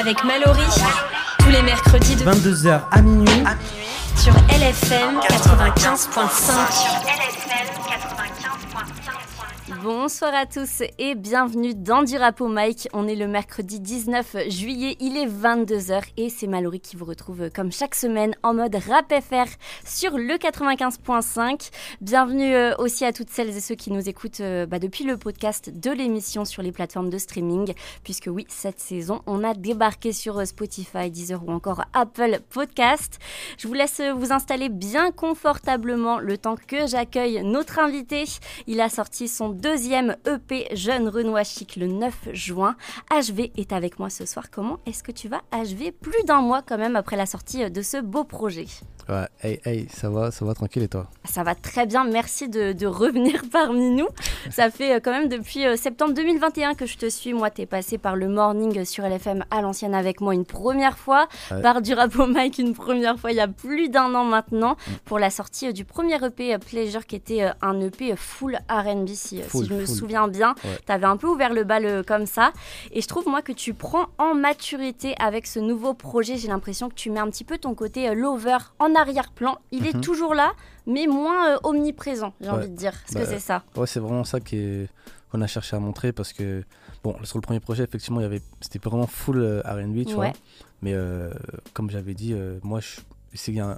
avec 0.00 0.24
Mallory. 0.24 0.64
Tous 1.38 1.50
les 1.50 1.62
mercredis 1.62 2.16
de 2.16 2.24
22h 2.24 2.80
à 2.90 3.02
minuit. 3.02 3.44
sur 4.16 4.32
LFM 4.48 5.20
95.5. 5.28 7.39
Bonsoir 9.82 10.34
à 10.34 10.44
tous 10.44 10.82
et 10.98 11.14
bienvenue 11.14 11.74
dans 11.74 12.02
du 12.02 12.16
rap 12.18 12.40
mic. 12.40 12.88
On 12.92 13.08
est 13.08 13.14
le 13.14 13.26
mercredi 13.26 13.80
19 13.80 14.48
juillet, 14.48 14.96
il 15.00 15.16
est 15.16 15.26
22h 15.26 16.02
et 16.18 16.28
c'est 16.28 16.46
Mallory 16.46 16.80
qui 16.80 16.96
vous 16.96 17.06
retrouve 17.06 17.48
comme 17.54 17.72
chaque 17.72 17.94
semaine 17.94 18.34
en 18.42 18.52
mode 18.52 18.74
rap 18.74 19.10
FR 19.10 19.48
sur 19.86 20.18
le 20.18 20.34
95.5. 20.34 21.70
Bienvenue 22.02 22.54
euh, 22.54 22.74
aussi 22.76 23.06
à 23.06 23.12
toutes 23.12 23.30
celles 23.30 23.56
et 23.56 23.60
ceux 23.60 23.74
qui 23.74 23.90
nous 23.90 24.06
écoutent 24.06 24.40
euh, 24.40 24.66
bah, 24.66 24.78
depuis 24.78 25.04
le 25.04 25.16
podcast 25.16 25.70
de 25.70 25.90
l'émission 25.90 26.44
sur 26.44 26.62
les 26.62 26.72
plateformes 26.72 27.08
de 27.08 27.18
streaming. 27.18 27.72
Puisque 28.04 28.28
oui, 28.30 28.46
cette 28.48 28.80
saison, 28.80 29.22
on 29.26 29.44
a 29.44 29.54
débarqué 29.54 30.12
sur 30.12 30.38
euh, 30.38 30.44
Spotify, 30.44 31.10
Deezer 31.10 31.42
ou 31.46 31.52
encore 31.52 31.84
Apple 31.94 32.40
Podcast. 32.50 33.18
Je 33.56 33.66
vous 33.66 33.74
laisse 33.74 34.02
vous 34.14 34.32
installer 34.32 34.68
bien 34.68 35.10
confortablement 35.10 36.18
le 36.18 36.36
temps 36.36 36.56
que 36.66 36.86
j'accueille 36.86 37.42
notre 37.44 37.78
invité. 37.78 38.24
Il 38.66 38.80
a 38.80 38.90
sorti 38.90 39.28
son 39.28 39.48
deuxième 39.74 40.16
EP 40.26 40.66
Jeune 40.74 41.08
Renoir 41.08 41.44
Chic 41.44 41.76
le 41.76 41.86
9 41.86 42.30
juin. 42.32 42.74
HV 43.12 43.52
est 43.56 43.72
avec 43.72 44.00
moi 44.00 44.10
ce 44.10 44.26
soir. 44.26 44.46
Comment 44.50 44.78
est-ce 44.84 45.04
que 45.04 45.12
tu 45.12 45.28
vas 45.28 45.42
HV 45.52 45.92
plus 45.92 46.24
d'un 46.24 46.40
mois 46.40 46.60
quand 46.60 46.76
même 46.76 46.96
après 46.96 47.16
la 47.16 47.24
sortie 47.26 47.70
de 47.70 47.82
ce 47.82 47.98
beau 48.00 48.24
projet 48.24 48.66
Ouais, 49.08 49.26
hey, 49.42 49.60
hey, 49.64 49.88
ça 49.92 50.08
va, 50.10 50.30
ça 50.30 50.44
va 50.44 50.54
tranquille 50.54 50.82
et 50.84 50.88
toi? 50.88 51.08
Ça 51.24 51.42
va 51.42 51.54
très 51.56 51.84
bien, 51.86 52.04
merci 52.04 52.48
de, 52.48 52.72
de 52.72 52.86
revenir 52.86 53.42
parmi 53.52 53.90
nous. 53.90 54.06
Ça 54.50 54.70
fait 54.70 54.94
euh, 54.94 55.00
quand 55.02 55.10
même 55.10 55.28
depuis 55.28 55.66
euh, 55.66 55.76
septembre 55.76 56.14
2021 56.14 56.74
que 56.74 56.86
je 56.86 56.96
te 56.96 57.08
suis. 57.08 57.32
Moi, 57.32 57.50
t'es 57.50 57.66
passé 57.66 57.98
par 57.98 58.14
le 58.14 58.28
morning 58.28 58.84
sur 58.84 59.04
LFM 59.08 59.44
à 59.50 59.62
l'ancienne 59.62 59.94
avec 59.94 60.20
moi 60.20 60.34
une 60.34 60.44
première 60.44 60.96
fois, 60.98 61.28
Ouais. 61.50 61.60
par 61.62 61.80
du 61.82 61.94
rap 61.94 62.16
au 62.18 62.26
mic 62.26 62.58
une 62.58 62.74
première 62.74 63.18
fois 63.18 63.32
il 63.32 63.36
y 63.36 63.40
a 63.40 63.48
plus 63.48 63.88
d'un 63.88 64.14
an 64.14 64.24
maintenant, 64.24 64.72
Mm. 64.72 64.92
pour 65.04 65.18
la 65.18 65.30
sortie 65.30 65.68
euh, 65.68 65.72
du 65.72 65.84
premier 65.84 66.22
EP 66.24 66.56
Pleasure 66.58 67.04
qui 67.06 67.16
était 67.16 67.48
un 67.62 67.80
EP 67.80 68.14
full 68.16 68.58
RB 68.68 69.08
si, 69.08 69.40
si 69.62 69.68
je 69.68 69.74
me 69.74 69.86
souviens 69.86 70.28
bien. 70.28 70.54
Ouais. 70.64 70.78
T'avais 70.86 71.06
un 71.06 71.16
peu 71.16 71.26
ouvert 71.28 71.52
le 71.52 71.64
bal 71.64 71.84
euh, 71.86 72.02
comme 72.02 72.26
ça. 72.26 72.52
Et 72.92 73.00
je 73.00 73.08
trouve 73.08 73.26
moi 73.28 73.42
que 73.42 73.52
tu 73.52 73.74
prends 73.74 74.06
en 74.18 74.34
maturité 74.34 75.14
avec 75.18 75.46
ce 75.46 75.58
nouveau 75.58 75.94
projet. 75.94 76.36
J'ai 76.36 76.48
l'impression 76.48 76.88
que 76.88 76.94
tu 76.94 77.10
mets 77.10 77.20
un 77.20 77.28
petit 77.30 77.44
peu 77.44 77.58
ton 77.58 77.74
côté 77.74 78.08
euh, 78.08 78.14
lover 78.14 78.58
en 78.78 78.94
arrière-plan. 78.94 79.58
Il 79.70 79.86
est 79.86 79.94
Mhm. 79.94 80.00
toujours 80.00 80.34
là, 80.34 80.52
mais 80.86 81.06
moins 81.06 81.50
euh, 81.54 81.58
omniprésent, 81.64 82.32
j'ai 82.40 82.48
Ouais. 82.48 82.52
envie 82.54 82.68
de 82.68 82.76
dire. 82.76 82.92
Est-ce 83.06 83.14
Bah, 83.14 83.20
que 83.20 83.26
c'est 83.26 83.38
ça? 83.40 83.62
Ouais, 83.76 83.86
c'est 83.86 84.00
vraiment 84.00 84.24
ça 84.24 84.40
qui 84.40 84.56
est- 84.56 84.88
qu'on 85.30 85.40
a 85.42 85.46
cherché 85.46 85.76
à 85.76 85.78
montrer 85.78 86.12
parce 86.12 86.32
que, 86.32 86.64
bon, 87.04 87.14
sur 87.22 87.38
le 87.38 87.42
premier 87.42 87.60
projet, 87.60 87.84
effectivement, 87.84 88.18
il 88.20 88.24
y 88.24 88.26
avait, 88.26 88.42
c'était 88.60 88.80
vraiment 88.80 89.06
full 89.06 89.62
RB, 89.64 90.04
tu 90.04 90.08
Ouais. 90.08 90.14
vois. 90.14 90.32
Mais 90.82 90.92
euh, 90.94 91.30
comme 91.72 91.88
j'avais 91.90 92.14
dit, 92.14 92.32
euh, 92.32 92.58
moi, 92.64 92.80
c'est, 93.34 93.52
dire, 93.52 93.76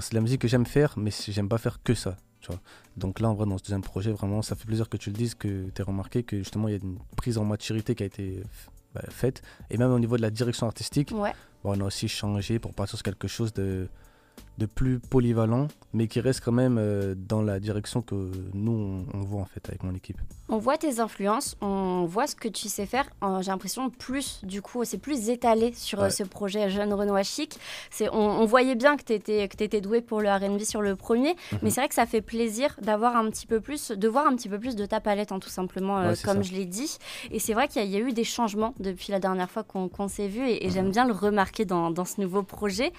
c'est 0.00 0.10
de 0.10 0.14
la 0.14 0.20
musique 0.22 0.40
que 0.40 0.48
j'aime 0.48 0.64
faire, 0.64 0.94
mais 0.96 1.10
j'aime 1.28 1.48
pas 1.48 1.58
faire 1.58 1.82
que 1.82 1.94
ça, 1.94 2.16
tu 2.48 2.52
vois. 2.52 2.62
Donc 2.96 3.20
là, 3.20 3.28
en 3.28 3.34
vrai, 3.34 3.46
dans 3.46 3.58
ce 3.58 3.62
deuxième 3.62 3.82
projet, 3.82 4.10
vraiment, 4.12 4.42
ça 4.42 4.56
fait 4.56 4.66
plaisir 4.66 4.88
que 4.88 4.96
tu 4.96 5.10
le 5.10 5.16
dises, 5.16 5.34
que 5.34 5.68
tu 5.70 5.80
aies 5.80 5.84
remarqué 5.84 6.22
que 6.22 6.38
justement, 6.38 6.68
il 6.68 6.72
y 6.72 6.74
a 6.74 6.80
une 6.82 6.98
prise 7.16 7.38
en 7.38 7.44
maturité 7.44 7.94
qui 7.94 8.02
a 8.02 8.06
été 8.06 8.42
bah, 8.94 9.02
faite. 9.10 9.42
Et 9.70 9.76
même 9.76 9.92
au 9.92 9.98
niveau 9.98 10.16
de 10.16 10.22
la 10.22 10.30
direction 10.30 10.66
artistique, 10.66 11.12
Ouais. 11.12 11.32
On 11.64 11.80
a 11.80 11.84
aussi 11.84 12.08
changé 12.08 12.60
pour 12.60 12.72
partir 12.72 12.96
sur 12.96 13.02
quelque 13.02 13.26
chose 13.26 13.52
de, 13.52 13.88
de 14.58 14.66
plus 14.66 14.98
polyvalent, 14.98 15.68
mais 15.94 16.08
qui 16.08 16.20
reste 16.20 16.40
quand 16.44 16.52
même 16.52 16.76
euh, 16.78 17.14
dans 17.16 17.42
la 17.42 17.60
direction 17.60 18.02
que 18.02 18.30
nous, 18.54 19.04
on, 19.14 19.20
voit 19.20 19.40
en 19.40 19.44
fait 19.44 19.66
avec 19.68 19.84
mon 19.84 19.94
équipe. 19.94 20.18
On 20.48 20.58
voit 20.58 20.76
tes 20.76 20.98
influences, 20.98 21.56
on 21.60 22.06
voit 22.06 22.26
ce 22.26 22.34
que 22.34 22.48
tu 22.48 22.68
sais 22.68 22.84
faire. 22.86 23.08
Euh, 23.22 23.40
J'ai 23.40 23.50
l'impression 23.52 23.88
plus, 23.88 24.40
du 24.44 24.60
coup, 24.60 24.84
c'est 24.84 24.98
plus 24.98 25.28
étalé 25.30 25.72
sur 25.74 26.00
euh, 26.00 26.04
Ouais. 26.04 26.10
ce 26.10 26.24
projet 26.24 26.70
Jeune 26.70 26.92
Renoir 26.92 27.22
Chic. 27.22 27.56
On, 28.00 28.06
on 28.16 28.44
voyait 28.46 28.74
bien 28.74 28.96
que 28.96 29.04
tu 29.04 29.12
étais, 29.12 29.46
que 29.48 29.62
étais 29.62 29.80
doué 29.80 30.00
pour 30.00 30.20
le 30.20 30.28
RB 30.30 30.58
sur 30.64 30.82
le 30.82 30.96
premier, 30.96 31.36
Mhm. 31.52 31.58
mais 31.62 31.70
c'est 31.70 31.80
vrai 31.82 31.88
que 31.88 31.94
ça 31.94 32.06
fait 32.06 32.22
plaisir 32.22 32.74
d'avoir 32.82 33.14
un 33.16 33.30
petit 33.30 33.46
peu 33.46 33.60
plus, 33.60 33.92
de 33.92 34.08
voir 34.08 34.26
un 34.26 34.34
petit 34.34 34.48
peu 34.48 34.58
plus 34.58 34.74
de 34.74 34.86
ta 34.86 35.00
palette, 35.00 35.30
hein, 35.30 35.38
tout 35.38 35.48
simplement, 35.50 35.98
Ouais, 36.00 36.14
comme 36.24 36.42
ça. 36.42 36.50
je 36.50 36.52
l'ai 36.52 36.66
dit. 36.66 36.98
Et 37.30 37.38
c'est 37.38 37.52
vrai 37.54 37.68
qu'il 37.68 37.80
y, 37.80 37.84
a- 37.84 37.86
il 37.86 37.92
y 37.92 37.96
a 37.96 38.00
eu 38.00 38.12
des 38.12 38.24
changements 38.24 38.74
depuis 38.80 39.12
la 39.12 39.20
dernière 39.20 39.50
fois 39.50 39.62
qu'on 39.62 40.08
s'est 40.08 40.26
vu, 40.28 40.48
et, 40.48 40.64
et 40.64 40.66
Mhm. 40.68 40.72
j'aime 40.72 40.90
bien 40.90 41.06
le 41.06 41.12
remarquer 41.12 41.64
dans, 41.64 41.90
dans 41.92 42.04
ce 42.04 42.20
nouveau 42.20 42.42
projet. 42.42 42.92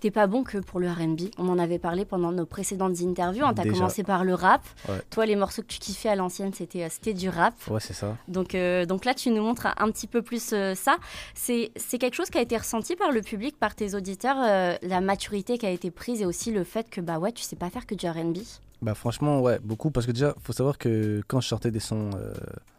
T'es 0.00 0.10
pas 0.10 0.26
bon 0.26 0.42
que 0.42 0.58
pour 0.58 0.80
le 0.80 0.90
RB. 0.90 1.03
On 1.38 1.48
en 1.48 1.58
avait 1.58 1.78
parlé 1.78 2.04
pendant 2.04 2.32
nos 2.32 2.46
précédentes 2.46 3.00
interviews. 3.00 3.44
Tu 3.54 3.60
as 3.60 3.64
Déjà. 3.64 3.74
commencé 3.74 4.02
par 4.02 4.24
le 4.24 4.34
rap. 4.34 4.62
Ouais. 4.88 5.00
Toi, 5.10 5.26
les 5.26 5.36
morceaux 5.36 5.62
que 5.62 5.68
tu 5.68 5.78
kiffais 5.78 6.08
à 6.08 6.16
l'ancienne, 6.16 6.52
c'était 6.52 6.84
euh, 6.84 6.88
c'était 6.90 7.14
du 7.14 7.28
rap. 7.28 7.54
Ouais, 7.68 7.80
c'est 7.80 7.92
ça. 7.92 8.16
Donc, 8.28 8.54
euh, 8.54 8.86
donc 8.86 9.04
là, 9.04 9.14
tu 9.14 9.30
nous 9.30 9.42
montres 9.42 9.66
un, 9.76 9.90
petit 9.90 10.06
peu 10.06 10.22
plus 10.22 10.52
euh, 10.52 10.74
ça. 10.74 10.96
C'est 11.34 11.70
c'est 11.76 11.98
quelque 11.98 12.14
chose 12.14 12.30
qui 12.30 12.38
a 12.38 12.42
été 12.42 12.56
ressenti 12.56 12.96
par 12.96 13.12
le 13.12 13.22
public, 13.22 13.58
par 13.58 13.74
tes 13.74 13.94
auditeurs, 13.94 14.36
euh, 14.38 14.76
la 14.82 15.00
maturité 15.00 15.58
qui 15.58 15.66
a 15.66 15.70
été 15.70 15.90
prise 15.90 16.22
et 16.22 16.26
aussi 16.26 16.50
le 16.52 16.64
fait 16.64 16.88
que 16.90 17.00
bah 17.00 17.18
ouais, 17.18 17.32
tu 17.32 17.42
sais 17.42 17.56
pas 17.56 17.70
faire 17.70 17.86
que 17.86 17.94
du 17.94 18.06
R&B. 18.06 18.38
Bah 18.82 18.94
franchement, 18.94 19.40
ouais, 19.40 19.58
beaucoup. 19.62 19.90
Parce 19.90 20.06
que 20.06 20.12
déjà, 20.12 20.34
faut 20.42 20.52
savoir 20.52 20.78
que 20.78 21.22
quand 21.26 21.40
je 21.40 21.48
sortais 21.48 21.70
des 21.70 21.80
sons 21.80 22.10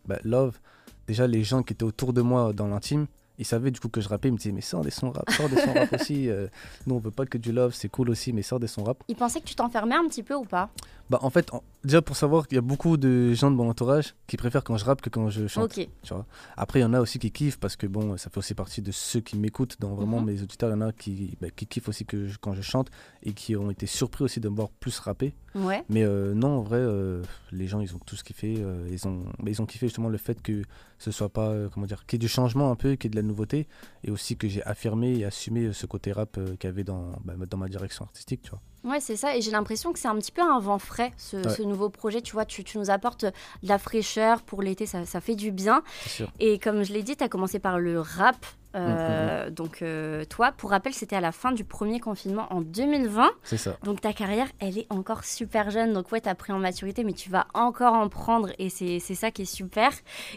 bah, 0.05 0.17
Love, 0.23 0.59
déjà 1.07 1.25
les 1.25 1.43
gens 1.43 1.63
qui 1.63 1.73
étaient 1.73 1.83
autour 1.83 2.13
de 2.13 2.21
moi 2.21 2.53
dans 2.53 2.67
l'intime, 2.67 3.07
ils 3.37 3.45
savaient 3.45 3.71
du 3.71 3.79
coup 3.79 3.89
que 3.89 4.01
je 4.01 4.07
rappais, 4.07 4.29
ils 4.29 4.31
me 4.31 4.37
disaient 4.37 4.51
mais 4.51 4.61
sors 4.61 4.81
des 4.81 4.91
sons 4.91 5.11
rap, 5.11 5.29
sors 5.31 5.49
des 5.49 5.57
sons 5.57 5.73
rap 5.73 5.91
aussi. 5.99 6.29
euh, 6.29 6.47
nous 6.87 6.95
on 6.95 6.99
veut 6.99 7.11
pas 7.11 7.25
que 7.25 7.37
du 7.37 7.51
love, 7.51 7.73
c'est 7.73 7.89
cool 7.89 8.09
aussi, 8.09 8.33
mais 8.33 8.41
sors 8.41 8.59
des 8.59 8.67
sons 8.67 8.83
rap. 8.83 9.03
Ils 9.07 9.15
pensaient 9.15 9.39
que 9.41 9.45
tu 9.47 9.55
t'enfermais 9.55 9.95
un 9.95 10.07
petit 10.07 10.23
peu 10.23 10.35
ou 10.35 10.45
pas? 10.45 10.69
Bah 11.09 11.19
en 11.21 11.29
fait, 11.29 11.53
en- 11.53 11.61
déjà 11.83 12.01
pour 12.01 12.15
savoir 12.15 12.47
qu'il 12.47 12.55
y 12.55 12.59
a 12.59 12.61
beaucoup 12.61 12.97
de 12.97 13.33
gens 13.33 13.51
de 13.51 13.55
mon 13.55 13.69
entourage 13.69 14.15
qui 14.25 14.37
préfèrent 14.37 14.63
quand 14.63 14.75
je 14.77 14.85
rappe 14.85 15.01
que 15.01 15.09
quand 15.11 15.29
je 15.29 15.45
chante. 15.45 15.73
Tu 15.73 15.87
vois. 16.09 16.25
Après, 16.57 16.79
il 16.79 16.81
y 16.81 16.85
en 16.85 16.93
a 16.95 16.99
aussi 17.01 17.19
qui 17.19 17.31
kiffent 17.31 17.59
parce 17.59 17.75
que 17.75 17.85
bon, 17.85 18.17
ça 18.17 18.31
fait 18.31 18.39
aussi 18.39 18.55
partie 18.55 18.81
de 18.81 18.91
ceux 18.91 19.19
qui 19.19 19.37
m'écoutent. 19.37 19.75
Dans 19.79 19.93
vraiment 19.93 20.19
Mhm. 20.19 20.25
mes 20.25 20.41
auditeurs, 20.41 20.69
il 20.69 20.73
y 20.73 20.75
en 20.75 20.81
a 20.81 20.91
qui, 20.91 21.37
bah, 21.39 21.47
qui 21.55 21.67
kiffent 21.67 21.89
aussi 21.89 22.05
que 22.05 22.27
je- 22.27 22.37
quand 22.39 22.55
je 22.55 22.63
chante 22.63 22.89
et 23.21 23.33
qui 23.33 23.55
ont 23.55 23.69
été 23.69 23.85
surpris 23.85 24.23
aussi 24.23 24.39
de 24.39 24.49
me 24.49 24.55
voir 24.55 24.69
plus 24.79 24.97
rapper. 24.99 25.35
Ouais. 25.53 25.83
Mais 25.89 26.03
euh, 26.03 26.33
non, 26.33 26.57
en 26.57 26.61
vrai, 26.63 26.79
euh, 26.79 27.21
les 27.51 27.67
gens, 27.67 27.81
ils 27.81 27.95
ont 27.95 27.99
tous 27.99 28.23
kiffé. 28.23 28.55
euh, 28.57 28.87
ils, 28.91 29.07
ont, 29.07 29.25
bah, 29.39 29.51
ils 29.51 29.61
ont 29.61 29.65
kiffé 29.67 29.85
justement 29.87 30.09
le 30.09 30.17
fait 30.17 30.41
que 30.41 30.63
ce 30.97 31.11
soit 31.11 31.29
pas, 31.29 31.49
euh, 31.49 31.69
comment 31.71 31.85
dire, 31.85 32.05
qu'il 32.07 32.17
y 32.17 32.19
ait 32.19 32.25
du 32.25 32.27
changement 32.27 32.71
un 32.71 32.75
peu, 32.75 32.95
qu'il 32.95 33.05
y 33.05 33.07
ait 33.09 33.15
de 33.15 33.15
la 33.15 33.21
nouveauté 33.27 33.67
et 34.03 34.09
aussi 34.11 34.37
que 34.37 34.47
j'ai 34.47 34.63
affirmé 34.63 35.17
et 35.19 35.25
assumé 35.25 35.71
ce 35.71 35.85
côté 35.85 36.11
rap 36.11 36.33
qu'il 36.59 36.67
y 36.67 36.73
avait 36.73 36.83
dans, 36.83 37.11
bah, 37.23 37.35
dans 37.49 37.57
ma 37.57 37.67
direction 37.69 38.05
artistique, 38.05 38.41
tu 38.41 38.49
vois. 38.49 38.61
Ouais, 38.85 38.99
c'est 38.99 39.15
ça. 39.15 39.35
Et 39.35 39.41
j'ai 39.41 39.51
l'impression 39.51 39.91
que 39.91 39.99
c'est 39.99 40.07
un 40.07 40.15
petit 40.17 40.31
peu 40.31 40.41
un 40.41 40.59
vent 40.59 40.79
frais, 40.79 41.11
ce, 41.17 41.37
Ouais. 41.37 41.49
ce 41.49 41.63
nouveau 41.63 41.89
projet. 41.89 42.21
Tu 42.21 42.33
vois, 42.33 42.45
tu, 42.45 42.63
tu 42.63 42.77
nous 42.77 42.89
apportes 42.91 43.25
de 43.25 43.31
la 43.63 43.77
fraîcheur 43.79 44.41
pour 44.43 44.61
l'été, 44.61 44.85
ça, 44.85 45.05
ça 45.05 45.19
fait 45.19 45.35
du 45.35 45.51
bien. 45.51 45.81
Sûr. 46.05 46.31
Et 46.39 46.59
comme 46.59 46.83
je 46.83 46.93
l'ai 46.93 47.01
dit, 47.03 47.17
tu 47.17 47.23
as 47.23 47.29
commencé 47.29 47.59
par 47.59 47.79
le 47.79 47.99
rap. 47.99 48.35
Mm, 48.35 48.77
Euh, 48.77 49.49
Donc, 49.51 49.81
euh, 49.81 50.25
toi, 50.25 50.51
pour 50.51 50.69
rappel, 50.71 50.93
c'était 50.93 51.15
à 51.15 51.21
la 51.21 51.31
fin 51.31 51.53
du 51.53 51.63
premier 51.63 52.01
confinement 52.01 52.45
en 52.51 52.59
2020. 52.59 53.31
C'est 53.43 53.55
ça. 53.57 53.77
Donc, 53.83 54.01
ta 54.01 54.11
carrière, 54.11 54.47
elle 54.59 54.77
est 54.77 54.87
encore 54.89 55.23
super 55.23 55.69
jeune. 55.69 55.93
Donc, 55.93 56.11
ouais, 56.11 56.19
tu 56.19 56.27
as 56.27 56.35
pris 56.35 56.51
en 56.51 56.59
maturité, 56.59 57.05
mais 57.05 57.13
tu 57.13 57.29
vas 57.29 57.47
encore 57.53 57.93
en 57.93 58.09
prendre. 58.09 58.49
Et 58.59 58.69
c'est 58.69 58.99
ça 58.99 59.31
qui 59.31 59.43
est 59.43 59.45
super. 59.45 59.91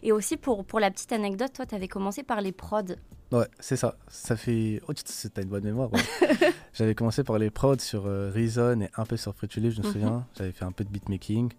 Et 0.04 0.12
aussi, 0.12 0.36
pour, 0.36 0.64
pour 0.64 0.78
la 0.78 0.90
petite 0.92 1.10
anecdote, 1.12 1.52
toi, 1.52 1.66
tu 1.66 1.74
avais 1.74 1.88
commencé 1.88 2.22
par 2.22 2.40
les 2.40 2.52
prods. 2.52 2.94
Ouais, 3.30 3.46
c'est 3.60 3.76
ça. 3.76 3.96
Ça 4.08 4.36
fait. 4.36 4.80
Oh, 4.88 4.94
tu 4.94 5.02
as 5.36 5.40
une 5.42 5.48
bonne 5.48 5.64
mémoire. 5.64 5.92
ouais. 5.92 6.00
J'avais 6.72 6.94
commencé 6.94 7.24
par 7.24 7.38
les 7.38 7.50
prods 7.50 7.78
sur 7.78 8.06
euh, 8.06 8.30
Reason 8.34 8.80
et 8.80 8.90
un 8.96 9.04
peu 9.04 9.16
sur 9.18 9.34
Free 9.34 9.48
to 9.48 9.60
Live, 9.60 9.72
je 9.74 9.82
me 9.82 9.86
Mhm. 9.86 9.92
souviens. 9.92 10.26
J'avais 10.36 10.52
fait 10.52 10.64
un 10.64 10.72
peu 10.72 10.84
de 10.84 10.88
beatmaking. 10.90 11.52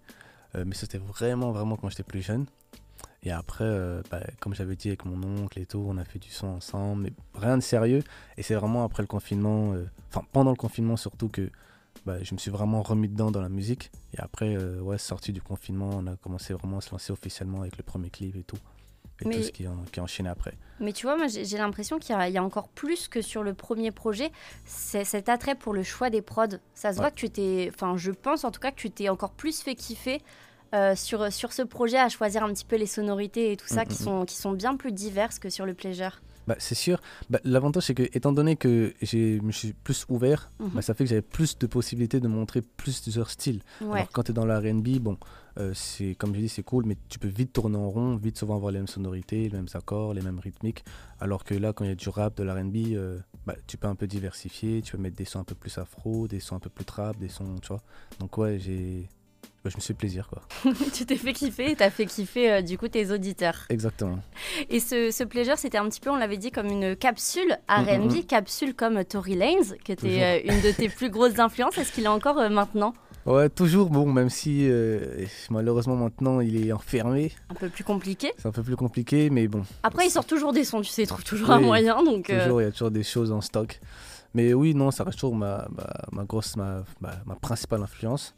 euh, 0.56 0.64
mais 0.66 0.74
c'était 0.74 0.98
vraiment, 0.98 1.52
vraiment 1.52 1.76
quand 1.78 1.90
j'étais 1.90 2.02
plus 2.04 2.22
jeune. 2.24 2.48
Et 3.22 3.32
après, 3.32 3.66
euh, 3.66 4.02
bah, 4.10 4.22
comme 4.40 4.56
j'avais 4.56 4.76
dit 4.76 4.88
avec 4.88 5.06
mon 5.06 5.22
oncle 5.44 5.60
et 5.60 5.66
tout, 5.68 5.86
on 5.88 5.98
a 5.98 6.06
fait 6.06 6.18
du 6.20 6.30
son 6.32 6.48
ensemble, 6.48 7.04
mais 7.04 7.14
rien 7.36 7.58
de 7.58 7.62
sérieux. 7.62 8.02
Et 8.38 8.42
c'est 8.44 8.56
vraiment 8.56 8.84
après 8.84 9.04
le 9.04 9.08
confinement, 9.08 9.76
enfin 10.10 10.26
pendant 10.32 10.50
le 10.52 10.56
confinement 10.58 10.98
surtout, 10.98 11.30
que 11.30 11.52
bah, 12.06 12.16
je 12.24 12.34
me 12.34 12.40
suis 12.40 12.50
vraiment 12.50 12.82
remis 12.82 13.10
dedans 13.10 13.30
dans 13.30 13.42
la 13.42 13.50
musique. 13.50 13.92
Et 14.16 14.20
après, 14.20 14.58
ouais, 14.58 14.98
sorti 14.98 15.34
du 15.34 15.42
confinement, 15.42 15.90
on 15.94 16.08
a 16.08 16.16
commencé 16.16 16.54
vraiment 16.56 16.78
à 16.78 16.82
se 16.82 16.90
lancer 16.92 17.12
officiellement 17.14 17.62
avec 17.62 17.78
le 17.78 17.84
premier 17.84 18.10
clip 18.10 18.36
et 18.36 18.44
tout. 18.44 18.58
Et 19.22 19.28
Mais- 19.28 19.36
tout 19.38 19.44
ce 19.44 19.52
qui, 19.52 19.68
en- 19.68 19.84
qui 19.92 20.00
a 20.00 20.04
enchaîné 20.04 20.30
après. 20.30 20.54
Mais 20.80 20.94
tu 20.94 21.06
vois, 21.06 21.18
moi, 21.18 21.28
j'ai 21.28 21.58
l'impression 21.58 22.00
qu'il 22.00 22.16
y, 22.16 22.18
a- 22.18 22.28
il 22.30 22.34
y 22.34 22.38
a 22.38 22.44
encore 22.44 22.70
plus 22.70 23.08
que 23.10 23.22
sur 23.22 23.44
le 23.44 23.54
premier 23.54 23.92
projet, 23.92 24.32
c'est 24.66 25.04
cet 25.04 25.28
attrait 25.28 25.56
pour 25.56 25.74
le 25.74 25.84
choix 25.84 26.10
des 26.10 26.22
prods. 26.22 26.48
Ça 26.74 26.92
se 26.92 26.98
Ouais. 26.98 27.02
voit 27.04 27.12
que 27.12 27.18
tu 27.18 27.30
t'es, 27.30 27.70
enfin, 27.74 27.98
je 27.98 28.12
pense 28.12 28.44
en 28.46 28.52
tout 28.52 28.62
cas 28.62 28.72
que 28.72 28.78
tu 28.80 28.90
t'es 28.90 29.10
encore 29.10 29.32
plus 29.32 29.62
fait 29.62 29.76
kiffer 29.76 30.22
euh, 30.76 30.96
sur, 30.96 31.34
sur 31.34 31.52
ce 31.52 31.64
projet 31.64 31.98
à 31.98 32.10
choisir 32.10 32.44
un 32.44 32.54
petit 32.54 32.64
peu 32.64 32.76
les 32.76 32.86
sonorités 32.86 33.52
et 33.52 33.58
tout 33.58 33.68
ça 33.68 33.84
Mm, 33.84 33.88
qui, 33.88 34.02
mm, 34.04 34.06
sont, 34.06 34.26
qui 34.26 34.36
sont 34.36 34.52
bien 34.52 34.76
plus 34.78 34.92
diverses 34.92 35.40
que 35.40 35.50
sur 35.50 35.66
le 35.66 35.74
Pleasure. 35.74 36.22
Bah, 36.50 36.56
c'est 36.58 36.74
sûr. 36.74 37.00
Bah, 37.30 37.40
L'avantage, 37.44 37.84
c'est 37.84 37.94
que, 37.94 38.02
étant 38.12 38.32
donné 38.32 38.56
que 38.56 38.92
je 39.04 39.40
me 39.40 39.52
suis 39.52 39.74
plus 39.74 40.04
ouvert, 40.10 40.52
Mhm. 40.60 40.70
bah, 40.74 40.82
ça 40.82 40.96
fait 40.96 41.04
que 41.04 41.10
j'avais 41.12 41.22
plus 41.22 41.60
de 41.60 41.68
possibilités 41.68 42.20
de 42.20 42.28
montrer 42.28 42.62
plusieurs 42.64 43.30
styles. 43.30 43.62
Ouais. 43.82 44.00
Alors, 44.00 44.12
quand 44.12 44.24
tu 44.24 44.32
es 44.32 44.34
dans 44.34 44.48
la 44.48 44.58
RB, 44.60 44.98
bon, 45.00 45.18
euh, 45.60 45.74
c'est 45.76 46.16
comme 46.16 46.34
je 46.34 46.40
dis, 46.40 46.50
c'est 46.50 46.64
cool, 46.64 46.86
mais 46.88 46.98
tu 47.08 47.20
peux 47.20 47.28
vite 47.28 47.54
tourner 47.54 47.78
en 47.78 47.88
rond, 47.90 48.16
vite 48.16 48.40
souvent 48.40 48.56
avoir 48.56 48.72
les 48.72 48.80
mêmes 48.80 48.88
sonorités, 48.88 49.44
les 49.48 49.58
mêmes 49.58 49.68
accords, 49.76 50.16
les 50.16 50.22
mêmes 50.24 50.40
rythmiques. 50.40 50.84
Alors 51.20 51.44
que 51.44 51.54
là, 51.54 51.72
quand 51.72 51.84
il 51.86 51.90
y 51.90 51.92
a 51.92 51.96
du 51.96 52.10
rap, 52.10 52.36
de 52.36 52.42
la 52.44 52.56
RB, 52.56 52.76
euh, 52.96 53.20
bah, 53.46 53.56
tu 53.68 53.78
peux 53.78 53.88
un 53.88 53.94
peu 53.96 54.08
diversifier, 54.08 54.82
tu 54.82 54.94
peux 54.94 55.02
mettre 55.04 55.18
des 55.18 55.26
sons 55.26 55.40
un 55.42 55.44
peu 55.44 55.54
plus 55.56 55.78
afro, 55.78 56.28
des 56.28 56.40
sons 56.40 56.56
un 56.56 56.60
peu 56.60 56.72
plus 56.72 56.86
trap, 56.86 57.16
des 57.20 57.30
sons, 57.30 57.60
tu 57.62 57.68
vois. 57.68 57.82
Donc, 58.20 58.36
ouais, 58.40 58.58
j'ai. 58.58 59.08
Bah, 59.64 59.70
je 59.70 59.76
me 59.76 59.82
suis 59.82 59.94
fait 59.94 59.98
plaisir, 59.98 60.30
quoi. 60.30 60.42
tu 60.94 61.06
t'es 61.06 61.18
fait 61.18 61.34
kiffer 61.34 61.72
et 61.72 61.76
t'as 61.76 61.90
fait 61.90 62.06
kiffer 62.06 62.52
euh, 62.52 62.62
du 62.62 62.78
coup 62.78 62.88
tes 62.88 63.12
auditeurs. 63.12 63.66
Exactement. 63.70 64.20
Et 64.70 64.80
ce, 64.80 65.12
ce 65.12 65.24
pleasure, 65.24 65.58
c'était 65.58 65.78
un 65.78 65.88
petit 65.90 66.00
peu, 66.00 66.10
on 66.10 66.18
l'avait 66.18 66.38
dit, 66.38 66.52
comme 66.52 66.68
une 66.68 66.96
capsule 66.96 67.58
Mm, 67.70 67.84
R&B, 67.84 68.12
mm, 68.12 68.18
mm. 68.18 68.24
capsule 68.24 68.74
comme 68.74 69.04
Tory 69.04 69.36
Lanez, 69.36 69.78
qui 69.84 69.92
était 69.92 70.24
euh, 70.24 70.52
une 70.54 70.62
de 70.62 70.72
tes 70.72 70.90
plus 70.90 71.10
grosses 71.10 71.40
influences. 71.40 71.78
Est-ce 71.78 71.92
qu'il 71.92 72.06
est 72.06 72.08
encore 72.08 72.40
euh, 72.40 72.50
maintenant? 72.50 72.94
Ouais, 73.26 73.50
toujours, 73.50 73.90
bon, 73.90 74.12
même 74.12 74.30
si 74.30 74.68
euh, 74.70 75.26
malheureusement 75.50 75.96
maintenant 75.96 76.40
il 76.40 76.66
est 76.66 76.72
enfermé, 76.72 77.32
un 77.50 77.54
peu 77.54 77.70
plus 77.70 77.84
compliqué 77.84 78.32
c'est 78.38 78.48
un 78.48 78.52
peu 78.52 78.64
plus 78.64 78.78
compliqué, 78.78 79.30
mais 79.30 79.48
bon, 79.48 79.64
Après, 79.84 80.08
il 80.08 80.10
sort 80.10 80.26
toujours 80.26 80.54
des 80.54 80.64
sons, 80.64 80.82
tu 80.82 80.90
sais, 80.90 81.04
il 81.04 81.08
trouve 81.08 81.24
toujours 81.24 81.52
un 81.52 81.60
moyen, 81.60 82.02
donc... 82.02 82.30
euh, 82.30 82.44
toujours, 82.44 82.62
il 82.62 82.66
y 82.66 82.68
a 82.68 82.72
toujours 82.72 82.92
des 82.92 83.04
choses 83.04 83.32
en 83.32 83.42
stock. 83.42 83.80
Mais 84.34 84.54
oui, 84.54 84.74
non, 84.74 84.92
ça 84.92 85.04
reste 85.04 85.20
toujours 85.20 85.36
ma, 85.36 85.68
ma, 85.76 85.88
ma 86.12 86.24
grosse, 86.24 86.56
ma, 86.56 86.84
ma, 87.02 87.12
ma 87.26 87.36
principale 87.36 87.82
influence. 87.82 88.36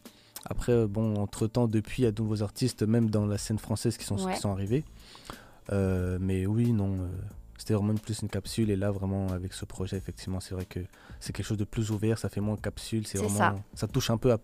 Après, 0.49 0.71
euh, 0.71 0.87
bon, 0.87 1.15
entre-temps, 1.17 1.67
depuis, 1.67 2.01
il 2.01 2.05
y 2.05 2.07
a 2.07 2.11
de 2.11 2.21
nouveaux 2.21 2.41
artistes, 2.43 2.83
même 2.83 3.09
dans 3.09 3.25
la 3.25 3.37
scène 3.37 3.59
française, 3.59 3.97
qui 3.97 4.05
sont, 4.05 4.17
Ouais. 4.25 4.33
qui 4.33 4.39
sont 4.39 4.51
arrivés. 4.51 4.83
Euh, 5.71 6.17
mais 6.19 6.45
oui, 6.47 6.71
non, 6.73 6.93
euh, 6.93 7.07
c'était 7.57 7.73
vraiment 7.75 7.93
plus 7.95 8.21
une 8.21 8.29
capsule. 8.29 8.69
Et 8.71 8.75
là, 8.75 8.91
vraiment, 8.91 9.27
avec 9.29 9.53
ce 9.53 9.65
projet, 9.65 9.97
effectivement, 9.97 10.39
c'est 10.39 10.55
vrai 10.55 10.65
que 10.65 10.79
c'est 11.19 11.31
quelque 11.33 11.45
chose 11.45 11.57
de 11.57 11.63
plus 11.63 11.91
ouvert, 11.91 12.17
ça 12.17 12.29
fait 12.29 12.41
moins 12.41 12.57
capsule. 12.57 13.05
C'est 13.05 13.19
C'est 13.19 13.23
vraiment, 13.25 13.57
ça. 13.75 13.81
ça. 13.81 13.87
touche 13.87 14.09
un 14.09 14.17
peu 14.17 14.31
à 14.31 14.39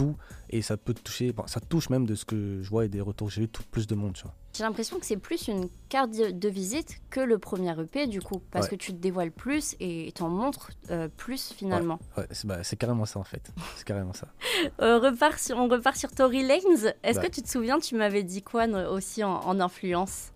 tout. 0.00 0.16
Et 0.50 0.62
ça 0.62 0.76
peut 0.76 0.94
toucher, 0.94 1.32
bon, 1.32 1.46
ça 1.46 1.60
touche 1.60 1.90
même 1.90 2.06
de 2.06 2.14
ce 2.14 2.24
que 2.24 2.60
je 2.62 2.68
vois 2.70 2.84
et 2.84 2.88
des 2.88 3.00
retours 3.00 3.30
j'ai 3.30 3.42
eu, 3.42 3.48
tout, 3.48 3.62
plus 3.70 3.86
de 3.86 3.94
monde, 3.94 4.14
tu 4.14 4.22
vois. 4.22 4.34
J'ai 4.56 4.64
l'impression 4.64 4.98
que 4.98 5.06
c'est 5.06 5.16
plus 5.16 5.46
une 5.46 5.68
carte 5.88 6.10
de, 6.10 6.48
visite 6.48 7.00
que 7.10 7.20
le 7.20 7.38
premier 7.38 7.70
EP, 7.80 8.08
du 8.08 8.20
coup, 8.20 8.42
parce 8.50 8.64
Ouais. 8.64 8.70
que 8.72 8.76
tu 8.76 8.92
te 8.92 8.96
dévoiles 8.98 9.30
plus 9.30 9.76
et 9.78 10.10
t'en 10.12 10.28
montres 10.28 10.70
euh, 10.90 11.06
plus, 11.16 11.52
finalement. 11.56 12.00
Ouais, 12.16 12.26
c'est 12.32 12.46
bah, 12.48 12.64
c'est 12.64 12.74
carrément 12.76 13.04
ça, 13.04 13.20
en 13.20 13.24
fait. 13.24 13.52
C'est 13.76 13.84
carrément 13.84 14.12
ça. 14.12 14.26
Euh, 14.80 14.98
repart 14.98 15.38
sur, 15.38 15.56
on 15.56 15.68
repart 15.68 15.96
sur 15.96 16.10
Tory 16.10 16.42
Lanez. 16.42 16.92
Est-ce 17.02 17.20
que 17.20 17.28
tu 17.30 17.42
te 17.42 17.48
souviens, 17.48 17.78
tu 17.78 17.94
m'avais 17.94 18.22
dit 18.24 18.42
quoi 18.42 18.66
aussi 18.90 19.22
en, 19.24 19.40
en 19.40 19.60
influence? 19.60 20.32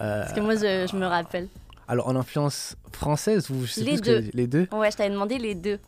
Euh, 0.00 0.22
Parce 0.22 0.32
que 0.32 0.40
moi, 0.40 0.54
je, 0.54 0.86
je 0.90 0.96
me 0.96 1.06
rappelle. 1.06 1.48
Alors, 1.88 2.08
en 2.08 2.16
influence 2.16 2.76
française 2.92 3.50
ou 3.50 3.64
je 3.66 3.72
sais 3.72 3.80
Les 3.82 3.86
plus 3.92 3.96
ce 3.98 4.02
que 4.02 4.20
deux. 4.20 4.30
Les 4.32 4.46
deux? 4.46 4.68
Ouais, 4.72 4.90
je 4.90 4.96
t'avais 4.96 5.10
demandé 5.10 5.38
les 5.38 5.54
deux. 5.54 5.78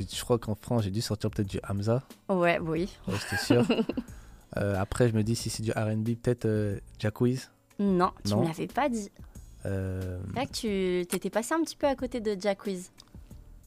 Je 0.00 0.20
crois 0.22 0.38
qu'en 0.38 0.54
France, 0.54 0.82
j'ai 0.84 0.90
dû 0.90 1.00
sortir 1.00 1.30
peut-être 1.30 1.48
du 1.48 1.60
Hamza. 1.68 2.02
Ouais, 2.28 2.58
oui. 2.60 2.88
Ouais, 3.08 3.14
c'était 3.18 3.42
sûr. 3.42 3.64
Euh, 4.56 4.80
après, 4.80 5.08
je 5.08 5.14
me 5.16 5.24
dis, 5.24 5.34
si 5.34 5.50
c'est 5.50 5.64
du 5.64 5.72
RB, 5.72 6.10
peut-être 6.22 6.44
euh, 6.44 6.78
Jacquees. 7.00 7.40
Non, 7.80 8.12
tu 8.24 8.36
me 8.36 8.46
l'avais 8.46 8.68
pas 8.68 8.88
dit. 8.88 9.10
Euh, 9.66 10.16
vrai 10.32 10.46
que 10.46 10.52
tu 11.00 11.06
t'étais 11.08 11.28
passé 11.28 11.54
un 11.54 11.62
petit 11.64 11.74
peu 11.74 11.88
à 11.88 11.96
côté 11.96 12.20
de 12.20 12.36
Wiz. 12.64 12.92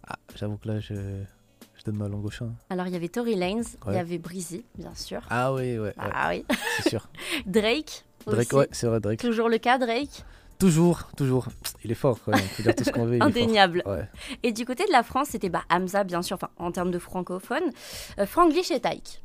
ah, 0.08 0.16
J'avoue 0.34 0.56
que 0.56 0.66
là, 0.70 0.80
je, 0.80 0.94
je 0.94 1.84
donne 1.84 1.98
ma 1.98 2.08
langue 2.08 2.24
au 2.24 2.30
chat. 2.30 2.46
Alors, 2.70 2.88
il 2.88 2.94
y 2.94 2.96
avait 2.96 3.10
Tory 3.10 3.36
Lanez, 3.36 3.64
il 3.88 3.94
y 3.96 3.98
avait 3.98 4.18
Breezy, 4.18 4.64
bien 4.78 4.96
sûr. 4.96 5.20
Ah 5.30 5.52
oui, 5.54 5.78
ouais, 5.78 5.80
ouais, 5.80 5.94
Ah 5.98 6.30
oui. 6.30 6.46
c'est 6.82 6.88
sûr. 6.90 7.10
Drake. 7.46 8.06
Drake, 8.26 8.40
aussi. 8.48 8.56
ouais, 8.56 8.68
c'est 8.72 8.88
vrai, 8.88 9.02
Drake. 9.02 9.20
Toujours 9.20 9.50
le 9.50 9.58
cas, 9.58 9.78
Drake. 9.78 10.24
Toujours, 10.60 11.04
toujours. 11.16 11.48
Il 11.84 11.92
est 11.92 11.96
fort, 11.96 12.20
quoi. 12.24 12.34
On 12.36 12.56
peut 12.56 12.64
dire 12.64 12.76
tout 12.76 12.84
ce 12.84 12.92
qu'on 12.92 13.06
veut. 13.06 13.22
Indéniable. 13.22 13.84
Ouais. 13.86 14.08
Et 14.42 14.52
du 14.52 14.66
côté 14.66 14.86
de 14.86 14.92
la 14.92 15.04
France, 15.04 15.30
c'était 15.32 15.50
bah, 15.50 15.64
Hamza, 15.70 16.04
bien 16.04 16.22
sûr, 16.22 16.36
enfin, 16.36 16.50
en 16.58 16.72
termes 16.72 16.92
de 16.92 17.00
francophone. 17.00 17.72
Euh, 18.20 18.26
Franglish 18.26 18.72
et 18.72 18.80
Taïk. 18.80 19.22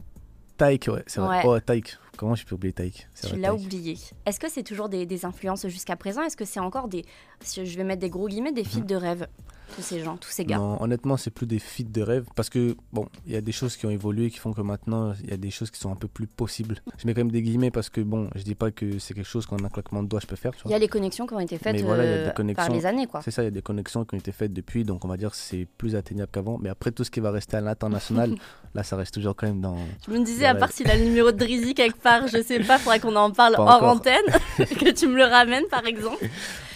Taïk, 0.58 0.88
ouais, 0.88 1.02
c'est 1.06 1.20
vrai. 1.20 1.38
Ouais. 1.38 1.56
Oh, 1.56 1.60
Taïk. 1.60 1.96
Comment 2.16 2.34
je 2.34 2.44
peux 2.44 2.54
oublier 2.54 2.72
Taïk? 2.72 3.08
Tu 3.26 3.36
l'as 3.36 3.54
oublié. 3.54 3.96
Est-ce 4.26 4.38
que 4.38 4.50
c'est 4.50 4.62
toujours 4.62 4.88
des, 4.88 5.06
des 5.06 5.24
influences 5.24 5.66
jusqu'à 5.68 5.96
présent? 5.96 6.22
Est-ce 6.22 6.36
que 6.36 6.44
c'est 6.44 6.60
encore 6.60 6.88
des. 6.88 7.04
Je 7.56 7.76
vais 7.76 7.84
mettre 7.84 8.00
des 8.00 8.10
gros 8.10 8.28
guillemets, 8.28 8.52
des 8.52 8.64
feats 8.64 8.80
de 8.80 8.94
rêve 8.94 9.26
Tous 9.74 9.82
ces 9.82 10.00
gens, 10.00 10.16
tous 10.16 10.30
ces 10.30 10.44
gars? 10.44 10.58
Mhm. 10.58 10.62
Non, 10.62 10.82
honnêtement, 10.82 11.16
c'est 11.16 11.30
plus 11.30 11.46
des 11.46 11.58
feats 11.58 11.84
de 11.84 12.02
rêve 12.02 12.26
parce 12.36 12.50
que, 12.50 12.76
bon, 12.92 13.06
il 13.26 13.32
y 13.32 13.36
a 13.36 13.40
des 13.40 13.52
choses 13.52 13.76
qui 13.76 13.86
ont 13.86 13.90
évolué 13.90 14.30
qui 14.30 14.38
font 14.38 14.52
que 14.52 14.60
maintenant, 14.60 15.14
il 15.22 15.30
y 15.30 15.32
a 15.32 15.36
des 15.36 15.50
choses 15.50 15.70
qui 15.70 15.80
sont 15.80 15.90
un 15.90 15.96
peu 15.96 16.08
plus 16.08 16.26
possibles. 16.26 16.76
Je 16.98 17.06
mets 17.06 17.14
quand 17.14 17.20
même 17.20 17.30
des 17.32 17.42
guillemets 17.42 17.70
parce 17.70 17.88
que, 17.88 18.00
bon, 18.00 18.28
je 18.34 18.42
dis 18.42 18.54
pas 18.54 18.70
que 18.70 18.98
c'est 18.98 19.14
quelque 19.14 19.28
chose 19.28 19.46
qu'en 19.46 19.56
un 19.64 19.68
claquement 19.68 20.02
de 20.02 20.08
doigts 20.08 20.20
je 20.20 20.26
peux 20.26 20.36
faire, 20.36 20.52
Il 20.66 20.70
y 20.70 20.74
a 20.74 20.78
les 20.78 20.88
connexions 20.88 21.26
qui 21.26 21.34
ont 21.34 21.40
été 21.40 21.58
faites 21.58 21.80
voilà, 21.80 22.04
il 22.04 22.10
y 22.10 22.12
a 22.12 22.32
des 22.32 22.50
euh, 22.50 22.54
par 22.54 22.68
les 22.68 22.86
années, 22.86 23.06
quoi. 23.06 23.22
C'est 23.22 23.30
ça, 23.30 23.42
il 23.42 23.46
y 23.46 23.48
a 23.48 23.52
des 23.52 23.62
connexions 23.62 24.04
qui 24.04 24.14
ont 24.14 24.18
été 24.18 24.32
faites 24.32 24.52
depuis, 24.52 24.84
donc 24.84 25.04
on 25.04 25.08
va 25.08 25.16
dire 25.16 25.34
c'est 25.34 25.66
plus 25.78 25.96
atteignable 25.96 26.30
qu'avant. 26.30 26.58
Mais 26.60 26.68
après, 26.68 26.92
tout 26.92 27.04
ce 27.04 27.10
qui 27.10 27.20
va 27.20 27.30
rester 27.30 27.56
à 27.56 27.60
l'international, 27.60 28.34
là, 28.74 28.82
ça 28.82 28.96
reste 28.96 29.14
toujours 29.14 29.34
quand 29.34 29.46
même 29.46 29.60
dans. 29.60 29.76
Je 30.06 30.12
me 30.12 30.24
disais, 30.24 30.46
à 30.46 30.54
part 30.54 30.70
s'il 30.72 30.90
a 30.90 30.96
le 30.96 31.04
numéro 31.04 31.32
de 31.32 31.36
Drizzy 31.36 31.74
quelque 31.74 31.98
part, 32.02 32.26
je 32.28 32.42
sais 32.42 32.60
pas, 32.60 32.78
faudra 32.78 32.98
qu'on 32.98 33.16
en 33.16 33.30
parle 33.30 33.54
Pas 33.56 33.62
hors 33.62 33.70
encore. 33.76 33.88
antenne, 33.90 34.24
que 34.58 34.90
tu 34.90 35.06
me 35.06 35.16
le 35.16 35.24
ramènes 35.24 35.66
par 35.70 35.86
exemple. 35.86 36.24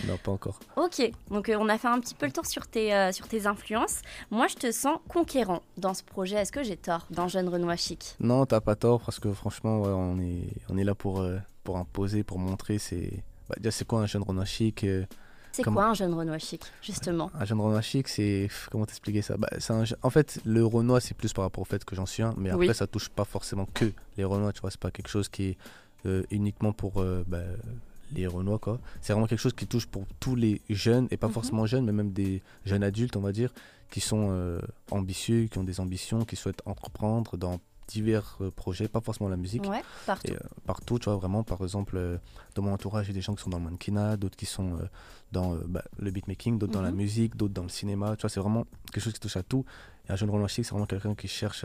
Non, 0.06 0.16
pas 0.18 0.30
encore. 0.32 0.58
Ok, 0.76 1.10
donc 1.30 1.48
euh, 1.48 1.56
on 1.58 1.68
a 1.68 1.78
fait 1.78 1.88
un 1.88 1.98
petit 2.00 2.14
peu 2.14 2.26
le 2.26 2.32
tour 2.32 2.46
sur 2.46 2.66
tes, 2.66 2.94
euh, 2.94 3.12
sur 3.12 3.26
tes 3.28 3.46
influences. 3.46 4.02
Moi, 4.30 4.46
je 4.48 4.54
te 4.54 4.70
sens 4.72 4.98
conquérant 5.08 5.62
dans 5.78 5.94
ce 5.94 6.04
projet. 6.04 6.36
Est-ce 6.36 6.52
que 6.52 6.62
j'ai 6.62 6.76
tort 6.76 7.06
dans 7.10 7.28
Jeune 7.28 7.48
Renoir 7.48 7.76
Chic? 7.76 8.14
Non, 8.20 8.46
t'as 8.46 8.60
pas 8.60 8.76
tort 8.76 9.00
parce 9.00 9.18
que 9.18 9.32
franchement, 9.32 9.80
ouais, 9.80 9.88
on, 9.90 10.18
est, 10.20 10.44
on 10.68 10.78
est 10.78 10.84
là 10.84 10.94
pour, 10.94 11.20
euh, 11.20 11.38
pour 11.64 11.76
imposer, 11.76 12.22
pour 12.22 12.38
montrer. 12.38 12.78
C'est 12.78 13.10
bah, 13.48 13.56
déjà, 13.58 13.70
c'est 13.72 13.86
quoi 13.86 14.00
un 14.00 14.06
jeune 14.06 14.22
Renoir 14.22 14.46
chic? 14.46 14.86
C'est 15.56 15.62
quoi 15.64 15.86
un 15.86 15.94
Jeune 15.94 16.12
Renoir 16.14 16.38
Chic, 16.40 16.62
justement 16.82 17.30
Un 17.34 17.44
jeune 17.44 17.60
Renoir 17.60 17.82
chic, 17.82 18.08
c'est. 18.08 18.48
Comment 18.70 18.84
t'expliquer 18.86 19.22
ça? 19.22 19.36
Bah, 19.36 19.48
un 19.70 19.84
En 20.02 20.10
fait, 20.10 20.40
le 20.44 20.64
Renoir, 20.64 21.00
c'est 21.02 21.14
plus 21.14 21.32
par 21.32 21.44
rapport 21.44 21.62
au 21.62 21.64
fait 21.64 21.84
que 21.84 21.96
j'en 21.96 22.06
suis 22.06 22.22
un, 22.22 22.34
mais 22.36 22.50
après, 22.50 22.68
Oui. 22.68 22.74
ça 22.74 22.86
touche 22.86 23.08
pas 23.08 23.24
forcément 23.24 23.66
que 23.74 23.92
les 24.16 24.24
Renois, 24.24 24.52
tu 24.52 24.60
vois. 24.60 24.70
C'est 24.70 24.80
pas 24.80 24.90
quelque 24.90 25.08
chose 25.08 25.28
qui 25.28 25.44
est 25.50 25.56
euh, 26.04 26.22
uniquement 26.30 26.72
pour 26.72 27.00
euh, 27.00 27.24
bah, 27.26 27.40
les 28.12 28.26
Renois, 28.26 28.58
quoi. 28.58 28.78
C'est 29.00 29.12
vraiment 29.12 29.26
quelque 29.26 29.40
chose 29.40 29.54
qui 29.54 29.66
touche 29.66 29.86
pour 29.86 30.04
tous 30.20 30.36
les 30.36 30.60
jeunes, 30.70 31.08
et 31.10 31.16
pas 31.16 31.26
Mhm. 31.28 31.32
forcément 31.32 31.66
jeunes, 31.66 31.84
mais 31.84 31.92
même 31.92 32.12
des 32.12 32.42
jeunes 32.64 32.84
adultes, 32.84 33.16
on 33.16 33.20
va 33.20 33.32
dire, 33.32 33.52
qui 33.90 34.00
sont 34.00 34.28
euh, 34.30 34.60
ambitieux, 34.90 35.46
qui 35.46 35.58
ont 35.58 35.64
des 35.64 35.80
ambitions, 35.80 36.24
qui 36.24 36.36
souhaitent 36.36 36.62
entreprendre 36.66 37.36
dans 37.36 37.58
divers 37.88 38.36
euh, 38.40 38.50
projets, 38.50 38.88
pas 38.88 39.00
forcément 39.00 39.28
la 39.28 39.36
musique. 39.36 39.64
Ouais, 39.68 39.82
partout. 40.06 40.32
Et, 40.32 40.34
euh, 40.34 40.38
partout, 40.66 40.98
tu 40.98 41.04
vois, 41.06 41.16
vraiment, 41.16 41.42
par 41.44 41.60
exemple, 41.62 41.96
euh, 41.96 42.18
dans 42.54 42.62
mon 42.62 42.72
entourage, 42.72 43.06
il 43.06 43.10
y 43.10 43.12
a 43.12 43.14
des 43.14 43.20
gens 43.20 43.34
qui 43.34 43.42
sont 43.42 43.50
dans 43.50 43.58
le 43.58 43.64
mannequinat, 43.64 44.16
d'autres 44.16 44.36
qui 44.36 44.46
sont 44.46 44.78
dans 45.32 45.54
bah, 45.66 45.82
le 45.98 46.10
beatmaking, 46.10 46.58
d'autres 46.58 46.72
dans 46.72 46.82
la 46.82 46.90
Mhm. 46.90 46.96
musique, 46.96 47.36
d'autres 47.36 47.54
dans 47.54 47.62
le 47.62 47.68
cinéma, 47.68 48.16
tu 48.16 48.22
vois, 48.22 48.30
c'est 48.30 48.40
vraiment 48.40 48.64
quelque 48.92 49.02
chose 49.02 49.12
qui 49.12 49.20
touche 49.20 49.36
à 49.36 49.42
tout. 49.42 49.64
Et 50.08 50.12
un 50.12 50.16
jeune 50.16 50.30
Roland 50.30 50.48
Chic, 50.48 50.64
c'est 50.64 50.70
vraiment 50.70 50.86
quelqu'un 50.86 51.14
qui 51.14 51.28
cherche 51.28 51.64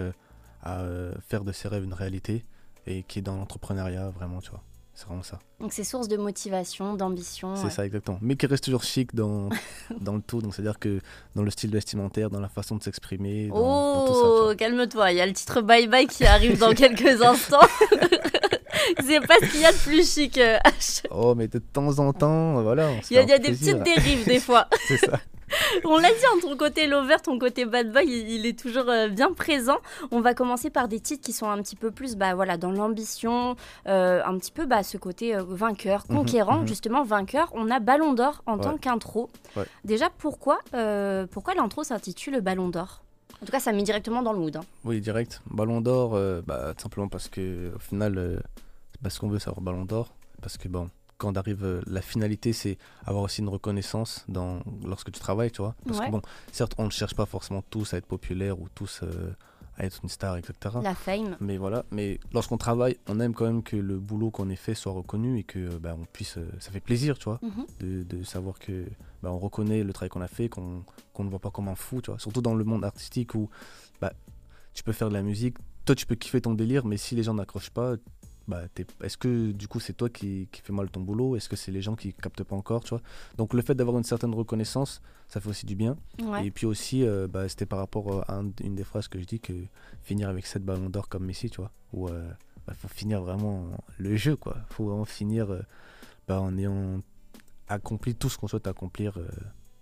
à 0.63 0.83
faire 1.27 1.43
de 1.43 1.51
ses 1.51 1.67
rêves 1.67 1.83
une 1.83 1.93
réalité 1.93 2.45
et 2.85 3.03
qui 3.03 3.19
est 3.19 3.21
dans 3.21 3.35
l'entrepreneuriat, 3.35 4.09
vraiment, 4.11 4.41
tu 4.41 4.51
vois. 4.51 4.63
C'est 4.93 5.05
vraiment 5.07 5.23
ça. 5.23 5.39
Donc 5.59 5.71
c'est 5.73 5.83
source 5.85 6.07
de 6.07 6.17
motivation, 6.17 6.95
d'ambition. 6.95 7.55
C'est 7.55 7.69
ça, 7.69 7.85
exactement. 7.85 8.19
Mais 8.21 8.35
qui 8.35 8.45
reste 8.45 8.63
toujours 8.65 8.83
chic 8.83 9.15
dans, 9.15 9.49
dans 10.01 10.15
le 10.15 10.21
tout. 10.21 10.41
Donc, 10.41 10.53
c'est-à-dire 10.53 10.77
que 10.79 10.99
dans 11.35 11.43
le 11.43 11.49
style 11.49 11.71
vestimentaire, 11.71 12.29
dans 12.29 12.41
la 12.41 12.49
façon 12.49 12.75
de 12.75 12.83
s'exprimer, 12.83 13.49
Oh, 13.53 14.53
calme-toi, 14.57 15.11
il 15.11 15.17
y 15.17 15.21
a 15.21 15.25
le 15.25 15.33
titre 15.33 15.61
Bye 15.61 15.87
Bye 15.87 16.07
qui 16.07 16.25
arrive 16.25 16.57
dans 16.59 16.73
quelques 16.73 17.21
instants. 17.23 17.59
c'est 19.05 19.25
pas 19.25 19.35
ce 19.41 19.51
qu'il 19.51 19.61
y 19.61 19.65
a 19.65 19.71
de 19.71 19.77
plus 19.77 20.13
chic. 20.13 20.37
euh. 20.37 20.57
Oh, 21.09 21.35
mais 21.35 21.47
de 21.47 21.59
temps 21.59 21.97
en 21.99 22.11
temps, 22.13 22.61
voilà. 22.61 22.91
Il 23.09 23.15
y 23.15 23.17
a, 23.19 23.23
y 23.23 23.31
a 23.31 23.39
des 23.39 23.51
petites 23.51 23.83
dérives 23.83 24.25
des 24.25 24.39
fois. 24.39 24.67
C'est 24.87 24.97
ça. 24.97 25.19
On 25.85 25.97
l'a 25.97 26.09
dit, 26.09 26.41
ton 26.41 26.55
côté 26.57 26.87
lover, 26.87 27.17
ton 27.23 27.37
côté 27.39 27.65
bad 27.65 27.91
boy, 27.91 28.03
il, 28.05 28.29
il 28.29 28.45
est 28.45 28.57
toujours 28.57 28.89
euh, 28.89 29.07
bien 29.09 29.33
présent. 29.33 29.77
On 30.11 30.21
va 30.21 30.33
commencer 30.33 30.69
par 30.69 30.87
des 30.87 30.99
titres 30.99 31.23
qui 31.23 31.33
sont 31.33 31.49
un 31.49 31.61
petit 31.61 31.75
peu 31.75 31.91
plus 31.91 32.15
bah, 32.15 32.33
voilà, 32.35 32.57
dans 32.57 32.71
l'ambition, 32.71 33.55
euh, 33.87 34.21
un 34.25 34.37
petit 34.37 34.51
peu 34.51 34.65
bah, 34.65 34.83
ce 34.83 34.97
côté 34.97 35.35
euh, 35.35 35.43
vainqueur, 35.47 36.03
Mhm, 36.09 36.15
conquérant, 36.17 36.57
mhm. 36.59 36.67
justement 36.67 37.03
vainqueur. 37.03 37.49
On 37.53 37.69
a 37.71 37.79
Ballon 37.79 38.13
d'Or 38.13 38.41
en 38.45 38.57
Ouais. 38.57 38.63
tant 38.63 38.77
qu'intro. 38.77 39.29
Ouais. 39.55 39.65
Déjà, 39.85 40.09
pourquoi, 40.09 40.59
euh, 40.73 41.25
pourquoi 41.29 41.53
l'intro 41.53 41.83
s'intitule 41.83 42.41
Ballon 42.41 42.69
d'Or? 42.69 43.01
En 43.41 43.45
tout 43.45 43.51
cas, 43.51 43.59
ça 43.59 43.71
met 43.71 43.81
directement 43.83 44.21
dans 44.21 44.33
le 44.33 44.39
mood. 44.39 44.55
hein. 44.55 44.61
Oui, 44.83 45.01
direct. 45.01 45.41
Ballon 45.49 45.81
d'or, 45.81 46.11
bah, 46.45 46.73
simplement 46.77 47.07
parce 47.07 47.27
que 47.27 47.73
au 47.75 47.79
final, 47.79 48.39
c'est 48.91 49.01
pas 49.01 49.09
ce 49.09 49.19
qu'on 49.19 49.29
veut 49.29 49.39
savoir 49.39 49.61
Ballon 49.61 49.83
d'or. 49.85 50.13
Parce 50.43 50.57
que 50.57 50.67
bon, 50.67 50.89
quand 51.21 51.37
arrive, 51.37 51.63
euh, 51.63 51.81
la 51.87 52.01
finalité, 52.01 52.51
c'est 52.53 52.77
avoir 53.05 53.23
aussi 53.23 53.41
une 53.41 53.49
reconnaissance 53.49 54.25
dans, 54.27 54.59
lorsque 54.83 55.11
tu 55.11 55.19
travailles, 55.19 55.51
tu 55.51 55.61
vois. 55.61 55.75
Parce 55.85 55.99
Ouais. 55.99 56.07
que 56.07 56.11
bon, 56.11 56.21
certes, 56.51 56.73
on 56.77 56.85
ne 56.85 56.89
cherche 56.89 57.15
pas 57.15 57.25
forcément 57.25 57.61
tous 57.69 57.93
à 57.93 57.97
être 57.97 58.07
populaire 58.07 58.59
ou 58.59 58.67
tous 58.73 59.01
euh, 59.03 59.33
à 59.77 59.85
être 59.85 59.99
une 60.03 60.09
star, 60.09 60.35
etc. 60.37 60.53
La 60.83 60.95
fame. 60.95 61.37
Mais 61.39 61.57
voilà, 61.57 61.85
mais 61.91 62.19
lorsqu'on 62.33 62.57
travaille, 62.57 62.97
on 63.07 63.19
aime 63.19 63.33
quand 63.33 63.45
même 63.45 63.63
que 63.63 63.75
le 63.77 63.99
boulot 63.99 64.31
qu'on 64.31 64.49
ait 64.49 64.55
fait 64.55 64.73
soit 64.75 64.91
reconnu 64.91 65.37
et 65.39 65.43
que 65.43 65.59
euh, 65.59 65.79
bah, 65.79 65.95
on 65.99 66.05
puisse, 66.05 66.37
ça 66.59 66.71
fait 66.71 66.79
plaisir, 66.81 67.17
tu 67.19 67.25
vois, 67.25 67.39
Mhm. 67.43 67.65
de, 67.79 68.03
de 68.03 68.23
savoir 68.23 68.57
que 68.59 68.85
bah, 69.23 69.31
on 69.31 69.37
reconnaît 69.39 69.83
le 69.83 69.93
travail 69.93 70.09
qu'on 70.09 70.21
a 70.21 70.27
fait, 70.27 70.49
qu'on 70.49 70.83
qu'on 71.13 71.23
ne 71.23 71.29
voit 71.29 71.39
pas 71.39 71.51
comme 71.51 71.67
un 71.67 71.75
fou, 71.75 72.01
tu 72.01 72.09
vois. 72.09 72.19
Surtout 72.19 72.41
dans 72.41 72.55
le 72.55 72.63
monde 72.63 72.83
artistique 72.83 73.35
où 73.35 73.49
bah, 74.01 74.13
tu 74.73 74.81
peux 74.83 74.93
faire 74.93 75.09
de 75.09 75.13
la 75.13 75.21
musique, 75.23 75.57
toi 75.85 75.93
tu 75.95 76.05
peux 76.05 76.15
kiffer 76.15 76.41
ton 76.41 76.53
délire, 76.53 76.85
mais 76.85 76.97
si 76.97 77.15
les 77.15 77.23
gens 77.23 77.33
n'accrochent 77.33 77.69
pas, 77.69 77.95
bah, 78.47 78.67
t'es- 78.73 78.85
est-ce 79.03 79.17
que 79.17 79.51
du 79.51 79.67
coup 79.67 79.79
c'est 79.79 79.93
toi 79.93 80.09
qui, 80.09 80.47
qui 80.51 80.61
fais 80.61 80.73
mal 80.73 80.89
ton 80.89 81.01
boulot? 81.01 81.35
Est-ce 81.35 81.47
que 81.49 81.55
c'est 81.55 81.71
les 81.71 81.81
gens 81.81 81.95
qui 81.95 82.13
captent 82.13 82.43
pas 82.43 82.55
encore, 82.55 82.83
tu 82.83 82.89
vois? 82.89 83.01
Donc 83.37 83.53
le 83.53 83.61
fait 83.61 83.75
d'avoir 83.75 83.97
une 83.97 84.03
certaine 84.03 84.33
reconnaissance, 84.33 85.01
ça 85.27 85.39
fait 85.39 85.49
aussi 85.49 85.65
du 85.65 85.75
bien. 85.75 85.95
Ouais. 86.21 86.45
Et 86.47 86.51
puis 86.51 86.65
aussi, 86.65 87.03
euh, 87.05 87.27
bah, 87.27 87.47
c'était 87.49 87.65
par 87.65 87.79
rapport 87.79 88.29
à 88.29 88.35
un- 88.39 88.51
une 88.63 88.75
des 88.75 88.83
phrases 88.83 89.07
que 89.07 89.19
je 89.19 89.25
dis 89.25 89.39
que 89.39 89.53
finir 90.01 90.27
avec 90.29 90.45
7 90.45 90.63
ballons 90.65 90.89
d'or 90.89 91.07
comme 91.09 91.25
Messi, 91.25 91.49
tu 91.49 91.57
vois, 91.61 91.71
où 91.93 92.09
il 92.09 92.73
faut 92.75 92.87
finir 92.87 93.21
vraiment 93.21 93.69
le 93.97 94.15
jeu, 94.15 94.35
quoi. 94.35 94.57
faut 94.69 94.85
vraiment 94.85 95.05
finir 95.05 95.51
euh, 95.51 95.61
bah, 96.27 96.39
en 96.41 96.57
ayant 96.57 97.01
accompli 97.67 98.15
tout 98.15 98.29
ce 98.29 98.37
qu'on 98.37 98.47
souhaite 98.47 98.67
accomplir 98.67 99.17
euh, 99.17 99.27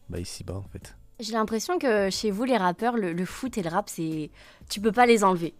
bah, 0.09 0.19
ici-bas, 0.19 0.55
en 0.57 0.63
fait. 0.69 0.95
J'ai 1.19 1.33
l'impression 1.33 1.77
que 1.79 2.09
chez 2.09 2.31
vous, 2.31 2.45
les 2.45 2.55
rappeurs, 2.55 2.95
le, 2.95 3.11
le 3.11 3.25
foot 3.25 3.57
et 3.57 3.61
le 3.63 3.69
rap, 3.69 3.89
c'est 3.89 4.29
tu 4.69 4.79
peux 4.79 4.91
pas 4.91 5.05
les 5.05 5.23
enlever. 5.23 5.53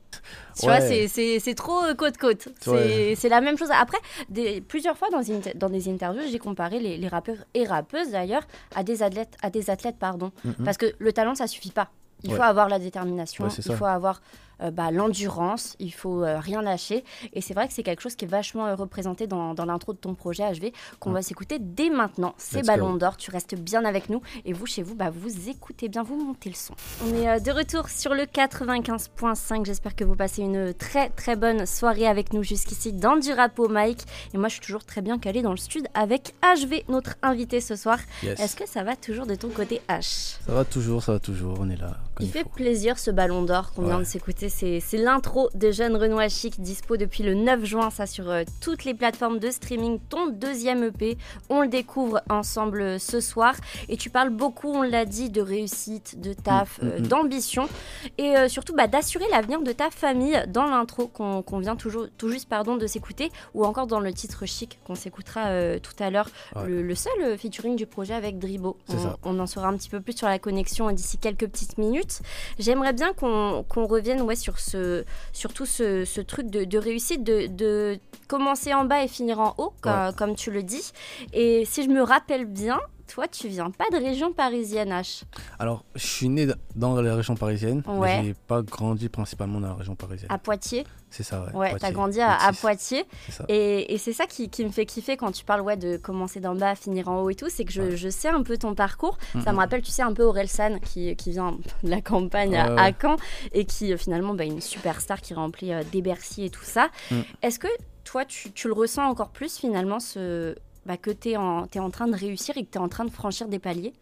Tu 0.57 0.65
Ouais. 0.67 0.77
vois, 0.79 1.07
c'est- 1.07 1.53
trop 1.55 1.83
euh, 1.83 1.95
côte-côte. 1.95 2.47
C'est 2.61 2.69
Ouais. 2.69 3.13
c'est 3.17 3.27
la 3.27 3.41
même 3.41 3.57
chose. 3.57 3.69
Après, 3.73 3.97
des, 4.29 4.61
plusieurs 4.61 4.97
fois 4.97 5.09
dans, 5.09 5.21
une- 5.21 5.41
dans 5.55 5.69
des 5.69 5.89
interviews, 5.89 6.21
j'ai 6.31 6.39
comparé 6.39 6.79
les, 6.79 6.97
les 6.97 7.07
rappeurs 7.07 7.37
et 7.53 7.65
rappeuses 7.65 8.11
d'ailleurs 8.11 8.43
à 8.75 8.83
des 8.83 9.03
athlètes, 9.03 9.35
à 9.41 9.49
des 9.49 9.69
athlètes 9.69 9.97
pardon. 9.99 10.31
Mhm. 10.45 10.55
Parce 10.63 10.77
que 10.77 10.85
le 10.97 11.11
talent, 11.11 11.35
ça 11.35 11.47
suffit 11.47 11.71
pas. 11.71 11.89
Il 12.23 12.29
Ouais. 12.31 12.35
faut 12.37 12.43
avoir 12.43 12.69
la 12.69 12.79
détermination, 12.79 13.47
il 13.47 13.75
faut 13.75 13.85
avoir 13.85 14.21
euh, 14.61 14.71
bah, 14.71 14.91
l'endurance, 14.91 15.75
il 15.79 15.93
faut 15.93 16.23
euh, 16.23 16.39
rien 16.39 16.61
lâcher. 16.61 17.03
Et 17.33 17.41
c'est 17.41 17.53
vrai 17.53 17.67
que 17.67 17.73
c'est 17.73 17.83
quelque 17.83 18.01
chose 18.01 18.15
qui 18.15 18.25
est 18.25 18.27
vachement 18.27 18.65
euh, 18.67 18.75
représenté 18.75 19.27
dans, 19.27 19.53
dans 19.53 19.65
l'intro 19.65 19.93
de 19.93 19.97
ton 19.97 20.13
projet 20.15 20.43
HV, 20.51 20.71
qu'on 20.99 21.09
Ouais. 21.09 21.15
va 21.15 21.21
s'écouter 21.21 21.57
dès 21.59 21.89
maintenant. 21.89 22.33
C'est 22.37 22.65
Ballon 22.65 22.93
d'Or, 22.95 23.17
tu 23.17 23.31
restes 23.31 23.55
bien 23.55 23.85
avec 23.85 24.09
nous. 24.09 24.21
Et 24.45 24.53
vous, 24.53 24.65
chez 24.65 24.83
vous, 24.83 24.95
bah, 24.95 25.09
vous 25.09 25.49
écoutez 25.49 25.87
bien, 25.89 26.03
vous 26.03 26.15
montez 26.23 26.49
le 26.49 26.55
son. 26.55 26.73
On 27.05 27.13
est 27.15 27.29
euh, 27.29 27.39
de 27.39 27.51
retour 27.51 27.89
sur 27.89 28.13
le 28.13 28.23
95.5. 28.23 29.65
J'espère 29.65 29.95
que 29.95 30.03
vous 30.03 30.15
passez 30.15 30.41
une 30.41 30.73
très 30.73 31.09
très 31.09 31.35
bonne 31.35 31.65
soirée 31.65 32.07
avec 32.07 32.33
nous 32.33 32.43
jusqu'ici 32.43 32.93
dans 32.93 33.17
du 33.17 33.31
rap 33.33 33.57
au 33.59 33.67
Mike. 33.67 34.01
Et 34.33 34.37
moi, 34.37 34.47
je 34.47 34.53
suis 34.53 34.61
toujours 34.61 34.83
très 34.85 35.01
bien 35.01 35.17
calée 35.19 35.41
dans 35.41 35.51
le 35.51 35.57
stud 35.57 35.87
avec 35.93 36.33
HV, 36.43 36.83
notre 36.89 37.15
invité 37.21 37.61
ce 37.61 37.75
soir. 37.75 37.99
Yes. 38.23 38.39
Est-ce 38.39 38.55
que 38.55 38.67
ça 38.67 38.83
va 38.83 38.95
toujours 38.95 39.25
de 39.25 39.35
ton 39.35 39.49
côté 39.49 39.81
H? 39.89 40.37
Ça 40.45 40.53
va 40.53 40.65
toujours, 40.65 41.03
ça 41.03 41.13
va 41.13 41.19
toujours, 41.19 41.57
on 41.59 41.69
est 41.69 41.75
là. 41.79 41.97
il 42.19 42.29
fait 42.29 42.43
faut. 42.43 42.49
plaisir 42.49 42.97
ce 42.99 43.11
ballon 43.11 43.43
d'or 43.43 43.71
qu'on 43.73 43.85
vient 43.85 43.99
de 43.99 44.03
s'écouter. 44.03 44.48
C'est 44.49 44.79
c'est 44.79 44.97
l'intro 44.97 45.49
de 45.53 45.71
Jeune 45.71 45.95
Renoir 45.95 46.29
Chic, 46.29 46.59
dispo 46.59 46.97
depuis 46.97 47.23
le 47.23 47.33
9 47.33 47.63
juin, 47.63 47.89
ça 47.89 48.05
sur 48.05 48.29
euh, 48.29 48.43
toutes 48.61 48.83
les 48.83 48.93
plateformes 48.93 49.39
de 49.39 49.51
streaming. 49.51 49.99
Ton 50.09 50.27
deuxième 50.27 50.83
EP, 50.83 51.17
on 51.49 51.61
le 51.61 51.67
découvre 51.67 52.21
ensemble 52.29 52.81
euh, 52.81 52.99
ce 52.99 53.19
soir. 53.19 53.55
Et 53.87 53.97
tu 53.97 54.09
parles 54.09 54.29
beaucoup, 54.29 54.69
on 54.69 54.81
l'a 54.81 55.05
dit, 55.05 55.29
de 55.29 55.41
réussite, 55.41 56.19
de 56.19 56.33
taf, 56.33 56.79
Mm, 56.81 56.85
mm, 56.85 56.89
euh, 56.89 56.99
mm. 56.99 57.07
d'ambition. 57.07 57.69
Et 58.17 58.33
surtout 58.47 58.73
bah, 58.73 58.87
d'assurer 58.87 59.25
l'avenir 59.31 59.61
de 59.61 59.71
ta 59.71 59.89
famille 59.89 60.41
dans 60.47 60.65
l'intro 60.65 61.07
qu'on 61.07 61.59
vient 61.59 61.75
toujours, 61.75 62.07
tout 62.17 62.29
juste 62.29 62.47
pardon, 62.47 62.77
de 62.77 62.87
s'écouter. 62.87 63.31
Ou 63.53 63.65
encore 63.65 63.87
dans 63.87 63.99
le 63.99 64.13
titre 64.13 64.45
chic 64.45 64.79
qu'on 64.85 64.95
s'écoutera 64.95 65.79
tout 65.79 65.93
à 65.99 66.09
l'heure. 66.09 66.29
Ouais. 66.55 66.67
Le, 66.67 66.81
le 66.81 66.95
seul 66.95 67.37
featuring 67.37 67.75
du 67.75 67.85
projet 67.85 68.13
avec 68.13 68.39
Dribo. 68.39 68.77
On, 69.23 69.39
en 69.39 69.47
saura 69.47 69.67
un 69.67 69.77
petit 69.77 69.89
peu 69.89 70.01
plus 70.01 70.17
sur 70.17 70.27
la 70.27 70.39
connexion 70.39 70.91
d'ici 70.91 71.17
quelques 71.17 71.47
petites 71.47 71.77
minutes. 71.77 72.21
J'aimerais 72.57 72.93
bien 72.93 73.13
qu'on 73.13 73.65
qu'on 73.67 73.85
revienne 73.85 74.21
ouais, 74.21 74.35
sur, 74.39 74.59
ce, 74.59 75.03
sur 75.33 75.53
tout 75.53 75.65
ce, 75.65 76.05
ce 76.05 76.21
truc 76.21 76.49
de, 76.49 76.63
de 76.63 76.77
réussite, 76.77 77.23
de, 77.23 77.47
de 77.47 77.99
commencer 78.27 78.73
en 78.73 78.85
bas 78.85 79.03
et 79.03 79.07
finir 79.07 79.39
en 79.39 79.53
haut, 79.57 79.73
Ouais. 79.85 80.09
comme 80.17 80.35
tu 80.35 80.49
le 80.51 80.63
dis. 80.63 80.91
Et 81.33 81.65
si 81.65 81.83
je 81.83 81.89
me 81.89 82.01
rappelle 82.01 82.45
bien, 82.45 82.79
toi, 83.09 83.27
tu 83.27 83.47
viens 83.47 83.71
pas 83.71 83.85
de 83.91 83.97
région 83.97 84.31
parisienne, 84.31 84.89
H. 84.91 85.23
Alors, 85.57 85.83
je 85.95 86.05
suis 86.05 86.29
né 86.29 86.47
dans 86.75 87.01
la 87.01 87.15
région 87.15 87.35
parisienne, 87.35 87.83
Ouais. 87.87 88.19
mais 88.21 88.27
j'ai 88.27 88.33
pas 88.47 88.61
grandi 88.61 89.09
principalement 89.09 89.59
dans 89.59 89.67
la 89.69 89.73
région 89.73 89.95
parisienne. 89.95 90.31
À 90.31 90.37
Poitiers. 90.37 90.85
C'est 91.09 91.23
ça, 91.23 91.41
ouais. 91.41 91.47
Ouais, 91.55 91.69
Poitiers, 91.71 91.79
t'as 91.79 91.91
grandi 91.91 92.21
à, 92.21 92.33
à 92.35 92.51
26, 92.51 92.61
Poitiers. 92.61 93.05
C'est 93.25 93.31
ça. 93.31 93.45
Et, 93.49 93.93
et 93.93 93.97
c'est 93.97 94.13
ça 94.13 94.27
qui, 94.27 94.49
qui 94.49 94.63
me 94.63 94.69
fait 94.69 94.85
kiffer 94.85 95.17
quand 95.17 95.31
tu 95.31 95.43
parles 95.43 95.61
ouais, 95.61 95.75
de 95.75 95.97
commencer 95.97 96.39
d'en 96.39 96.53
bas, 96.53 96.75
finir 96.75 97.07
en 97.09 97.21
haut 97.21 97.29
et 97.31 97.35
tout. 97.35 97.47
C'est 97.49 97.65
que 97.65 97.71
je, 97.71 97.81
Ouais. 97.81 97.97
je 97.97 98.09
sais 98.09 98.29
un 98.29 98.43
peu 98.43 98.57
ton 98.57 98.75
parcours. 98.75 99.17
Ça 99.43 99.51
me 99.51 99.57
rappelle, 99.57 99.81
tu 99.81 99.89
sais, 99.91 100.03
un 100.03 100.13
peu 100.13 100.23
Orelsan 100.23 100.77
qui, 100.79 101.15
qui 101.15 101.31
vient 101.31 101.57
de 101.83 101.89
la 101.89 102.01
campagne 102.01 102.55
à, 102.55 102.91
Caen 103.01 103.15
et 103.53 103.65
qui 103.65 103.91
euh, 103.91 103.97
finalement 103.97 104.35
bah, 104.35 104.43
une 104.45 104.61
superstar 104.61 105.19
qui 105.21 105.33
remplit 105.33 105.73
euh, 105.73 105.81
des 105.91 106.01
Bercy 106.03 106.45
et 106.45 106.49
tout 106.51 106.63
ça. 106.63 106.89
Mm. 107.09 107.15
Est-ce 107.41 107.57
que 107.57 107.67
toi, 108.03 108.25
tu, 108.25 108.51
tu 108.51 108.67
le 108.67 108.73
ressens 108.73 109.03
encore 109.07 109.29
plus 109.29 109.57
finalement 109.57 109.99
ce, 109.99 110.55
bah, 110.89 110.97
que 110.97 111.11
tu 111.11 111.29
es, 111.29 111.37
en 111.37 111.67
t'es 111.67 111.79
en 111.79 111.89
train 111.91 112.07
de 112.07 112.15
réussir 112.15 112.57
et 112.57 112.65
que 112.65 112.71
tu 112.71 112.77
es 112.77 112.81
en 112.81 112.89
train 112.89 113.05
de 113.05 113.11
franchir 113.11 113.47
des 113.47 113.59
paliers 113.59 113.93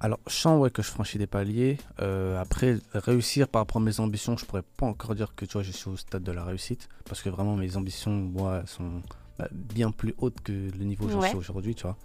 Alors, 0.00 0.18
je 0.26 0.32
sens 0.34 0.58
ouais, 0.60 0.70
que 0.70 0.82
je 0.82 0.88
franchis 0.90 1.18
des 1.18 1.26
paliers. 1.28 1.76
Euh, 2.00 2.40
après, 2.40 2.78
réussir 2.94 3.46
par 3.48 3.60
rapport 3.62 3.80
à 3.80 3.84
mes 3.84 4.00
ambitions, 4.00 4.36
je 4.38 4.44
pourrais 4.46 4.62
pas 4.78 4.86
encore 4.86 5.14
dire 5.14 5.34
que 5.36 5.44
tu 5.44 5.52
vois, 5.52 5.62
je 5.62 5.70
suis 5.72 5.88
au 5.90 5.96
stade 5.96 6.22
de 6.24 6.32
la 6.32 6.42
réussite. 6.44 6.88
Parce 7.04 7.20
que 7.22 7.28
vraiment, 7.28 7.54
mes 7.54 7.76
ambitions, 7.76 8.10
moi, 8.12 8.62
sont 8.66 9.02
bah, 9.38 9.46
bien 9.52 9.90
plus 9.92 10.14
hautes 10.18 10.40
que 10.42 10.52
le 10.52 10.84
niveau 10.84 11.04
où 11.04 11.08
j'en 11.10 11.20
Ouais. 11.20 11.28
suis 11.28 11.36
aujourd'hui, 11.36 11.74
tu 11.74 11.82
vois. 11.82 11.96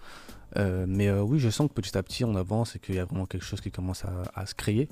Euh, 0.58 0.86
mais 0.88 1.08
euh, 1.08 1.22
oui, 1.22 1.40
je 1.40 1.50
sens 1.50 1.68
que 1.70 1.74
petit 1.74 1.98
à 1.98 2.04
petit, 2.04 2.24
on 2.26 2.36
avance 2.36 2.76
et 2.76 2.80
qu'il 2.80 2.96
y 2.96 3.00
a 3.00 3.06
vraiment 3.06 3.26
quelque 3.26 3.46
chose 3.46 3.62
qui 3.62 3.72
commence 3.72 4.04
à, 4.06 4.12
à 4.36 4.46
se 4.46 4.54
créer. 4.56 4.90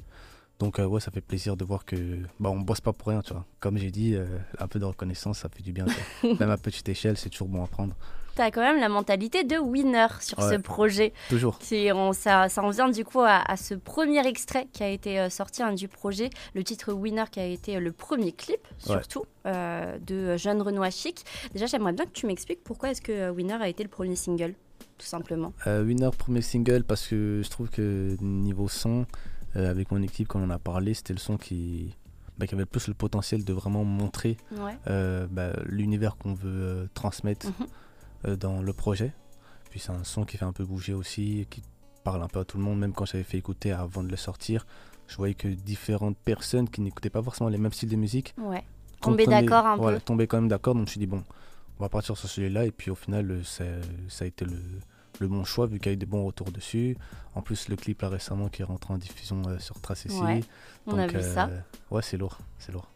Donc, 0.59 0.79
euh, 0.79 0.85
ouais, 0.85 1.01
ça 1.01 1.11
fait 1.11 1.19
plaisir 1.21 1.57
de 1.57 1.65
voir 1.65 1.83
que 1.83 1.95
bah, 2.39 2.49
on 2.49 2.61
bosse 2.61 2.79
pas 2.79 2.93
pour 2.93 3.09
rien, 3.09 3.21
tu 3.21 3.33
vois. 3.33 3.45
Comme 3.59 3.77
j'ai 3.77 3.91
dit, 3.91 4.15
euh, 4.15 4.25
un 4.59 4.67
peu 4.69 4.79
de 4.79 4.85
reconnaissance, 4.85 5.39
ça 5.39 5.49
fait 5.49 5.61
du 5.63 5.73
bien. 5.73 5.85
Même 6.39 6.49
à 6.49 6.55
petite 6.57 6.87
échelle, 6.87 7.17
c'est 7.17 7.29
toujours 7.29 7.49
bon 7.49 7.61
à 7.63 7.67
prendre. 7.67 7.93
Tu 8.35 8.41
as 8.41 8.51
quand 8.51 8.61
même 8.61 8.79
la 8.81 8.89
mentalité 8.89 9.43
de 9.45 9.57
winner 9.57 10.07
sur 10.19 10.41
ce 10.41 10.55
projet. 10.55 11.13
Toujours. 11.29 11.57
C'est- 11.61 11.91
on- 11.93 12.11
ça, 12.11 12.49
ça 12.49 12.61
en 12.63 12.69
vient 12.69 12.89
du 12.89 13.05
coup 13.05 13.21
à, 13.21 13.41
à 13.49 13.55
ce 13.55 13.75
premier 13.75 14.25
extrait 14.27 14.67
qui 14.73 14.83
a 14.83 14.89
été 14.89 15.19
euh, 15.19 15.29
sorti 15.29 15.63
hein, 15.63 15.71
du 15.73 15.87
projet, 15.87 16.29
le 16.53 16.63
titre 16.63 16.91
Winner 16.91 17.23
qui 17.31 17.39
a 17.39 17.45
été 17.45 17.77
euh, 17.77 17.79
le 17.79 17.91
premier 17.93 18.33
clip 18.33 18.59
Ouais. 18.87 18.95
surtout 18.97 19.23
euh, 19.45 19.97
de 20.05 20.35
Jeune 20.35 20.61
Renoir 20.61 20.91
Chic. 20.91 21.23
Déjà 21.53 21.65
j'aimerais 21.65 21.93
bien 21.93 22.05
que 22.05 22.11
tu 22.11 22.25
m'expliques 22.27 22.63
pourquoi 22.63 22.89
est-ce 22.91 23.01
que 23.01 23.29
Winner 23.29 23.53
a 23.61 23.69
été 23.69 23.83
le 23.83 23.89
premier 23.89 24.15
single, 24.17 24.53
tout 24.97 25.05
simplement. 25.05 25.53
Euh, 25.67 25.83
Winner, 25.85 26.09
premier 26.17 26.41
single, 26.41 26.83
parce 26.83 27.07
que 27.07 27.41
je 27.43 27.49
trouve 27.49 27.69
que 27.69 28.17
niveau 28.21 28.67
son, 28.67 29.05
euh, 29.55 29.71
avec 29.71 29.91
mon 29.91 30.01
équipe, 30.01 30.27
comme 30.27 30.43
on 30.43 30.49
a 30.49 30.59
parlé, 30.59 30.93
c'était 30.93 31.13
le 31.13 31.19
son 31.19 31.37
qui, 31.37 31.95
bah, 32.37 32.47
qui 32.47 32.53
avait 32.53 32.63
le 32.63 32.67
plus 32.67 32.87
le 32.89 32.93
potentiel 32.95 33.45
de 33.45 33.53
vraiment 33.53 33.85
montrer 33.85 34.35
Ouais. 34.57 34.75
bah, 35.31 35.53
l'univers 35.67 36.17
qu'on 36.17 36.33
veut 36.33 36.89
transmettre 36.93 37.47
Mhm. 37.47 37.67
Dans 38.25 38.61
le 38.61 38.73
projet. 38.73 39.13
Puis 39.69 39.79
c'est 39.79 39.91
un 39.91 40.03
son 40.03 40.23
qui 40.25 40.37
fait 40.37 40.45
un 40.45 40.53
peu 40.53 40.65
bouger 40.65 40.93
aussi, 40.93 41.45
qui 41.49 41.61
parle 42.03 42.21
un 42.23 42.27
peu 42.27 42.39
à 42.39 42.45
tout 42.45 42.57
le 42.57 42.63
monde, 42.63 42.79
même 42.79 42.93
quand 42.93 43.05
j'avais 43.05 43.23
fait 43.23 43.37
écouter 43.37 43.71
avant 43.71 44.03
de 44.03 44.09
le 44.09 44.15
sortir. 44.17 44.65
Je 45.07 45.15
voyais 45.17 45.33
que 45.35 45.47
différentes 45.47 46.17
personnes 46.17 46.69
qui 46.69 46.81
n'écoutaient 46.81 47.09
pas 47.09 47.21
forcément 47.21 47.49
les 47.49 47.57
mêmes 47.57 47.71
styles 47.73 47.89
de 47.89 47.95
musique 47.95 48.33
Ouais. 48.39 48.63
Comprenaient- 49.01 49.41
d'accord 49.43 49.65
un 49.65 49.75
voilà, 49.75 49.97
peu. 49.97 50.03
tomber 50.05 50.25
quand 50.27 50.37
même 50.37 50.47
d'accord. 50.47 50.73
Donc 50.73 50.81
je 50.81 50.85
me 50.85 50.91
suis 50.91 50.99
dit, 50.99 51.05
bon, 51.07 51.23
on 51.79 51.83
va 51.83 51.89
partir 51.89 52.17
sur 52.17 52.27
celui-là. 52.29 52.65
Et 52.65 52.71
puis 52.71 52.89
au 52.89 52.95
final, 52.95 53.29
euh, 53.29 53.43
ça, 53.43 53.65
ça 54.07 54.23
a 54.25 54.27
été 54.27 54.45
le, 54.45 54.57
le 55.19 55.27
bon 55.27 55.43
choix 55.43 55.67
vu 55.67 55.77
qu'il 55.79 55.87
y 55.87 55.89
a 55.89 55.93
eu 55.93 55.97
des 55.97 56.05
bons 56.07 56.25
retours 56.25 56.51
dessus. 56.51 56.97
En 57.35 57.41
plus, 57.41 57.67
le 57.69 57.75
clip 57.75 58.01
là 58.01 58.09
récemment 58.09 58.47
qui 58.49 58.61
est 58.61 58.65
rentré 58.65 58.93
en 58.93 58.97
diffusion 58.97 59.41
euh, 59.47 59.59
sur 59.59 59.79
Trace 59.81 60.05
ici. 60.05 60.19
Ouais, 60.21 60.41
On 60.87 60.97
a 60.97 61.05
vu 61.05 61.17
euh, 61.17 61.33
ça. 61.35 61.49
Ouais, 61.91 62.01
c'est 62.01 62.17
lourd, 62.17 62.39
c'est 62.57 62.71
lourd. 62.71 62.87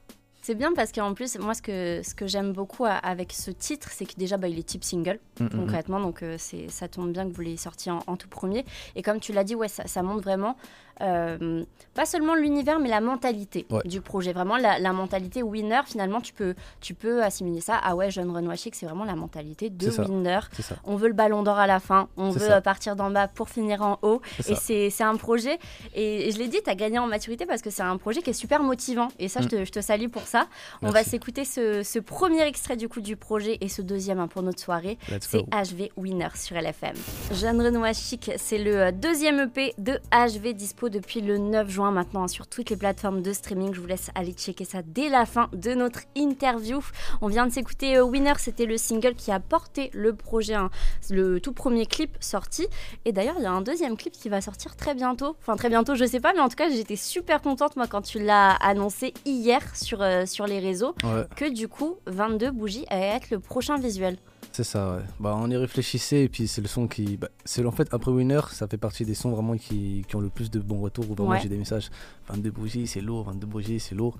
C'est 0.50 0.56
bien 0.56 0.74
parce 0.74 0.91
qu'en 0.91 1.13
plus, 1.13 1.38
moi, 1.38 1.53
ce 1.53 1.62
que, 1.62 2.01
ce 2.03 2.15
que 2.15 2.25
j'aime 2.25 2.53
beaucoup 2.53 2.84
avec 2.84 3.34
ce 3.34 3.51
titre, 3.51 3.89
c'est 3.91 4.08
que 4.08 4.15
déjà, 4.18 4.38
bah, 4.38 4.48
il 4.48 4.58
est 4.58 4.63
type 4.63 4.84
single, 4.84 5.20
Mm, 5.39 5.44
mm, 5.44 5.46
mm. 5.46 5.60
concrètement. 5.60 6.00
Donc, 6.00 6.24
euh, 6.24 6.38
c'est, 6.39 6.70
ça 6.70 6.88
tombe 6.88 7.12
bien 7.12 7.29
que 7.29 7.34
vous 7.36 7.41
l'ayez 7.41 7.56
sorti 7.56 7.91
en, 7.91 8.00
en 8.08 8.18
tout 8.18 8.27
premier. 8.27 8.65
Et 8.96 9.03
comme 9.03 9.20
tu 9.20 9.32
l'as 9.32 9.44
dit, 9.44 9.53
ouais, 9.53 9.68
ça, 9.68 9.86
ça 9.86 10.01
montre 10.01 10.24
vraiment, 10.24 10.56
euh, 11.01 11.63
pas 11.94 12.06
seulement 12.06 12.36
l'univers, 12.36 12.79
mais 12.79 12.89
la 12.89 13.01
mentalité 13.01 13.65
Ouais. 13.70 13.82
du 13.86 14.01
projet. 14.01 14.34
Vraiment, 14.34 14.58
la, 14.58 14.79
la 14.79 14.94
mentalité 14.94 15.44
winner, 15.44 15.82
finalement, 15.86 16.22
tu 16.22 16.34
peux, 16.34 16.56
tu 16.82 16.94
peux 16.94 17.24
assimiler 17.24 17.62
ça. 17.62 17.79
Ah 17.84 17.96
ouais, 17.96 18.10
jeune 18.12 18.29
Renoir 18.36 18.56
Chic, 18.58 18.75
c'est 18.75 18.86
vraiment 18.86 19.06
la 19.06 19.15
mentalité 19.15 19.70
de 19.70 19.89
winner. 20.08 20.39
On 20.86 20.96
veut 20.96 21.08
le 21.08 21.13
ballon 21.13 21.44
d'or 21.44 21.58
à 21.60 21.68
la 21.68 21.79
fin, 21.79 22.08
on 22.18 22.29
veut 22.29 22.39
ça. 22.39 22.58
euh, 22.58 22.62
partir 22.62 22.96
d'en 22.96 23.10
bas 23.10 23.27
pour 23.27 23.50
finir 23.50 23.82
en 23.82 24.00
haut. 24.01 24.22
Et 24.48 24.56
c'est 24.56 25.03
un 25.03 25.15
projet, 25.15 25.58
et, 25.96 26.27
et 26.27 26.32
je 26.32 26.38
l'ai 26.38 26.48
dit, 26.48 26.58
tu 26.63 26.70
as 26.70 26.75
gagné 26.75 27.00
en 27.00 27.08
maturité 27.08 27.46
parce 27.46 27.62
que 27.62 27.70
c'est 27.70 27.82
un 27.84 27.98
projet 27.98 28.22
qui 28.22 28.29
est 28.32 28.34
super 28.34 28.62
motivant. 28.63 29.08
Et 29.20 29.27
ça, 29.27 29.41
je, 29.41 29.46
Mm. 29.46 29.50
te, 29.50 29.65
je 29.65 29.72
te 29.72 29.82
salue 29.82 30.08
pour 30.10 30.24
ça. 30.24 30.48
On 30.82 30.89
va 30.89 31.03
s'écouter 31.03 31.46
ce, 31.46 31.84
ce 31.84 32.00
premier 32.00 32.44
extrait 32.44 32.75
du 32.77 32.88
coup 32.89 33.01
du 33.01 33.15
projet 33.15 33.58
et 33.62 33.70
ce 33.70 33.82
deuxième 33.82 34.20
hein, 34.20 34.27
pour 34.27 34.41
notre 34.44 34.60
soirée. 34.60 34.98
C'est. 35.22 35.39
HV 35.51 35.91
Winner 35.98 36.29
sur 36.36 36.56
LFM. 36.58 36.94
Jeanne 37.34 37.62
Renoir 37.62 37.94
Chic, 37.94 38.32
c'est 38.38 38.58
le 38.58 38.75
euh, 38.77 38.91
deuxième 38.91 39.39
EP 39.39 39.74
de 39.77 40.00
HV 40.12 40.53
dispo 40.53 40.88
depuis 40.89 41.22
le 41.22 41.38
9 41.38 41.69
juin 41.69 41.91
maintenant 41.91 42.24
hein, 42.24 42.27
sur 42.27 42.48
toutes 42.48 42.69
les 42.69 42.77
plateformes 42.77 43.22
de 43.22 43.34
streaming. 43.34 43.74
Je 43.74 43.81
vous 43.81 43.88
laisse 43.88 44.10
aller 44.15 44.34
checker 44.34 44.65
ça 44.65 44.81
dès 44.81 45.10
la 45.10 45.25
fin 45.25 45.50
de 45.53 45.74
notre 45.74 46.01
interview. 46.15 46.79
On 47.22 47.27
vient 47.27 47.48
de 47.48 47.51
s'écouter 47.51 47.98
euh, 47.98 48.03
Winner, 48.03 48.34
c'était 48.38 48.65
le 48.65 48.77
single 48.77 49.15
qui 49.15 49.31
a 49.31 49.39
porté 49.39 49.89
le 49.93 50.15
projet, 50.15 50.55
hein, 50.55 50.69
le 51.10 51.39
tout 51.39 51.53
premier 51.53 51.86
clip 51.86 52.17
sorti. 52.19 52.67
Et 53.05 53.12
d'ailleurs, 53.12 53.36
il 53.38 53.43
y 53.43 53.48
a 53.48 53.51
un 53.51 53.62
deuxième 53.62 53.98
clip 53.98 54.13
qui 54.13 54.29
va 54.29 54.41
sortir 54.41 54.75
très 54.75 54.96
bientôt. 54.96 55.36
Enfin, 55.39 55.55
très 55.55 55.69
bientôt, 55.69 55.96
je 55.96 56.05
sais 56.05 56.19
pas, 56.19 56.34
mais 56.34 56.41
en 56.41 56.50
tout 56.50 56.55
cas, 56.55 56.69
j'étais 56.69 56.96
super 56.96 57.41
contente 57.41 57.75
moi 57.75 57.88
quand 57.88 58.01
tu 58.01 58.19
l'as 58.19 58.51
annoncé 58.51 59.13
hier 59.25 59.62
sur, 59.75 60.01
euh, 60.01 60.25
sur 60.25 60.46
les 60.48 60.60
réseaux 60.60 60.96
Ouais, 61.03 61.25
que 61.36 61.50
du 61.50 61.67
coup 61.67 61.98
22 62.08 62.51
bougies 62.51 62.86
allait 62.89 63.15
être 63.15 63.29
le 63.31 63.39
prochain 63.39 63.77
visuel. 63.77 64.17
C'est 64.63 64.72
ça, 64.72 64.96
ouais. 64.98 65.04
Bah, 65.22 65.36
on 65.39 65.50
y 65.50 65.56
réfléchissait 65.56 66.24
et 66.25 66.30
puis 66.30 66.48
c'est 66.50 66.60
le 66.62 66.68
son 66.68 66.88
qui. 66.88 67.16
Bah, 67.16 67.30
c'est 67.46 67.66
en 67.66 67.72
fait, 67.72 67.88
après 67.94 68.12
Winner, 68.12 68.42
ça 68.51 68.68
fait 68.68 68.78
partie 68.78 69.06
des 69.06 69.13
sons 69.13 69.32
vraiment 69.32 69.56
qui, 69.56 70.04
qui 70.08 70.16
ont 70.18 70.20
le 70.20 70.28
plus 70.30 70.51
de 70.51 70.60
bons 70.60 70.82
retours. 70.82 71.10
Où 71.10 71.16
vraiment 71.16 71.30
Ouais. 71.32 71.39
j'ai 71.42 71.48
des 71.48 71.58
messages 71.58 71.89
22 72.28 72.51
bougies, 72.51 72.86
c'est 72.88 73.00
lourd, 73.00 73.24
22 73.25 73.48
bougies, 73.48 73.80
c'est 73.80 73.96
lourd. 73.96 74.18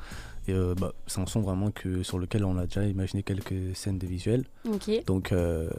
Et 0.48 0.54
euh, 0.54 0.76
bah, 0.76 0.94
c'est 1.08 1.20
un 1.20 1.26
son 1.26 1.42
vraiment 1.42 1.72
que, 1.72 2.04
sur 2.04 2.20
lequel 2.20 2.46
on 2.46 2.58
a 2.58 2.66
déjà 2.68 2.86
imaginé 2.86 3.22
quelques 3.22 3.76
scènes 3.76 3.98
de 3.98 4.08
visuels. 4.08 4.46
Donc 5.06 5.32
euh, 5.34 5.70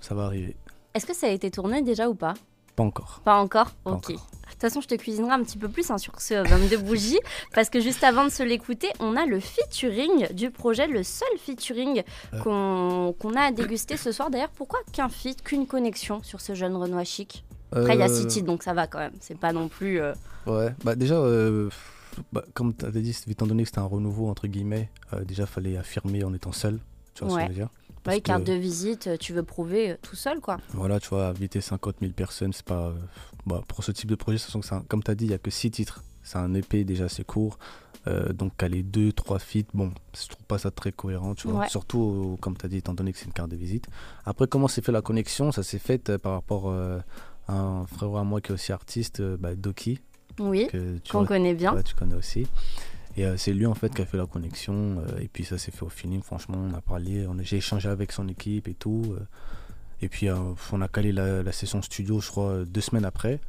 ça 0.00 0.14
va 0.14 0.26
arriver. 0.26 0.54
Est-ce 0.94 1.06
que 1.06 1.14
ça 1.14 1.26
a 1.26 1.30
été 1.30 1.50
tourné 1.50 1.82
déjà 1.82 2.08
ou 2.08 2.14
pas? 2.14 2.34
Pas 2.76 2.84
encore. 2.84 3.20
Pas 3.24 3.36
encore 3.40 3.70
Pas 3.84 3.90
Ok. 3.92 4.10
encore. 4.10 4.26
De 4.46 4.50
toute 4.52 4.60
façon, 4.60 4.80
je 4.80 4.86
te 4.88 4.94
cuisinerai 4.94 5.32
un 5.32 5.42
petit 5.42 5.58
peu 5.58 5.68
plus 5.68 5.90
hein, 5.90 5.98
sur 5.98 6.18
ce 6.20 6.34
22 6.48 6.78
bougies 6.78 7.18
parce 7.54 7.68
que 7.68 7.80
juste 7.80 8.02
avant 8.04 8.24
de 8.24 8.30
se 8.30 8.42
l'écouter, 8.42 8.88
on 9.00 9.16
a 9.16 9.26
le 9.26 9.38
featuring 9.40 10.32
du 10.32 10.50
projet, 10.50 10.86
le 10.86 11.02
seul 11.02 11.28
featuring 11.38 12.02
Euh. 12.32 12.40
qu'on 12.42 13.34
a 13.36 13.40
à 13.40 13.52
déguster 13.52 13.96
ce 13.96 14.12
soir. 14.12 14.30
D'ailleurs, 14.30 14.50
pourquoi 14.50 14.78
qu'un 14.92 15.08
feat, 15.08 15.42
qu'une 15.42 15.66
connexion 15.66 16.22
sur 16.22 16.40
ce 16.40 16.54
jeune 16.54 16.76
Renoir 16.76 17.04
chic? 17.04 17.44
Après, 17.72 17.94
il 17.96 17.98
y 18.00 18.02
a 18.02 18.08
Euh, 18.08 18.24
titres, 18.26 18.46
donc 18.46 18.62
ça 18.62 18.72
va 18.72 18.86
quand 18.86 18.98
même. 19.00 19.12
C'est 19.20 19.38
pas 19.38 19.52
non 19.52 19.68
plus. 19.68 20.00
euh, 20.00 20.14
Ouais, 20.46 20.72
bah 20.84 20.94
déjà, 20.94 21.16
euh, 21.16 21.68
bah, 22.32 22.44
comme 22.54 22.74
tu 22.74 22.84
avais 22.84 23.00
dit, 23.00 23.14
étant 23.28 23.46
donné 23.46 23.64
que 23.64 23.68
c'était 23.68 23.80
un 23.80 23.84
renouveau, 23.84 24.28
entre 24.28 24.46
guillemets, 24.46 24.88
euh, 25.12 25.24
déjà, 25.24 25.44
fallait 25.44 25.76
affirmer 25.76 26.22
en 26.24 26.32
étant 26.32 26.52
seul. 26.52 26.78
Tu 27.14 27.24
vois 27.24 27.30
ce 27.32 27.36
Ouais. 27.36 27.42
que 27.48 27.52
je 27.52 27.58
veux 27.58 27.64
dire? 27.64 27.68
Ouais, 28.06 28.20
carte 28.20 28.44
que, 28.44 28.50
de 28.50 28.56
visite, 28.56 29.06
euh, 29.06 29.16
tu 29.16 29.32
veux 29.32 29.42
prouver 29.42 29.90
euh, 29.92 29.96
tout 30.02 30.16
seul, 30.16 30.40
quoi. 30.40 30.58
Voilà, 30.70 31.00
tu 31.00 31.08
vois, 31.08 31.28
inviter 31.28 31.60
50 31.60 31.96
000 32.00 32.12
personnes, 32.12 32.52
c'est 32.52 32.64
pas. 32.64 32.88
euh, 32.88 32.94
bah, 33.46 33.62
pour 33.68 33.84
ce 33.84 33.92
type 33.92 34.08
de 34.10 34.14
projet, 34.16 34.38
sachant 34.38 34.60
que 34.60 34.66
c'est 34.66 34.74
un- 34.74 34.84
comme 34.88 35.02
tu 35.02 35.10
as 35.10 35.14
dit, 35.14 35.24
il 35.24 35.28
n'y 35.28 35.34
a 35.34 35.38
que 35.38 35.50
6 35.50 35.70
titres. 35.70 36.02
C'est 36.22 36.38
un 36.38 36.52
EP 36.54 36.84
déjà 36.84 37.04
assez 37.04 37.22
court. 37.24 37.58
Euh, 38.08 38.32
donc, 38.32 38.60
à 38.62 38.68
les 38.68 38.82
2, 38.84 39.12
3 39.12 39.38
feats, 39.40 39.66
bon, 39.74 39.92
je 40.16 40.28
trouve 40.28 40.44
pas 40.46 40.58
ça 40.58 40.70
très 40.70 40.92
cohérent, 40.92 41.34
tu 41.34 41.48
vois. 41.48 41.60
Ouais. 41.62 41.68
Surtout, 41.68 42.34
euh, 42.34 42.40
comme 42.40 42.56
tu 42.56 42.64
as 42.66 42.68
dit, 42.68 42.76
étant 42.78 42.94
donné 42.94 43.12
que 43.12 43.18
c'est 43.18 43.24
une 43.26 43.32
carte 43.32 43.50
de 43.50 43.56
visite. 43.56 43.86
Après, 44.24 44.46
comment 44.46 44.68
s'est 44.68 44.82
fait 44.82 44.92
la 44.92 45.02
connexion? 45.02 45.50
Ça 45.52 45.62
s'est 45.64 45.78
fait 45.80 46.08
euh, 46.10 46.18
par 46.18 46.32
rapport 46.32 46.70
à 46.72 47.02
un 47.48 47.86
frérot 47.86 48.16
à 48.18 48.24
moi 48.24 48.40
qui 48.40 48.50
est 48.50 48.54
aussi 48.54 48.72
artiste, 48.72 49.22
bah, 49.22 49.54
Doki, 49.56 50.00
Oui, 50.38 50.68
qu'on 51.10 51.24
connaît 51.24 51.54
bien. 51.54 51.80
Tu 51.82 51.94
connais 51.94 52.14
aussi. 52.16 52.46
Et 53.16 53.24
euh, 53.24 53.36
c'est 53.36 53.52
lui 53.52 53.66
en 53.66 53.74
fait 53.74 53.94
qui 53.94 54.02
a 54.02 54.06
fait 54.06 54.18
la 54.18 54.26
connexion. 54.26 54.98
euh, 55.00 55.18
et 55.20 55.28
puis 55.28 55.44
ça 55.44 55.58
s'est 55.58 55.70
fait 55.72 55.82
au 55.84 55.88
feeling. 55.88 56.22
Franchement, 56.22 56.58
on 56.58 56.74
a 56.74 56.80
parlé, 56.80 57.26
on 57.26 57.36
j'ai 57.40 57.56
échangé 57.58 57.88
avec 57.88 58.12
son 58.12 58.28
équipe 58.28 58.68
et 58.68 58.74
tout. 58.74 59.14
euh, 59.18 59.24
et 60.02 60.08
puis 60.10 60.28
on 60.30 60.82
a 60.82 60.88
calé 60.88 61.10
la, 61.10 61.42
la 61.42 61.52
session 61.52 61.80
studio, 61.80 62.20
je 62.20 62.28
crois, 62.28 62.64
deux 62.66 62.82
semaines 62.82 63.06
après. 63.06 63.40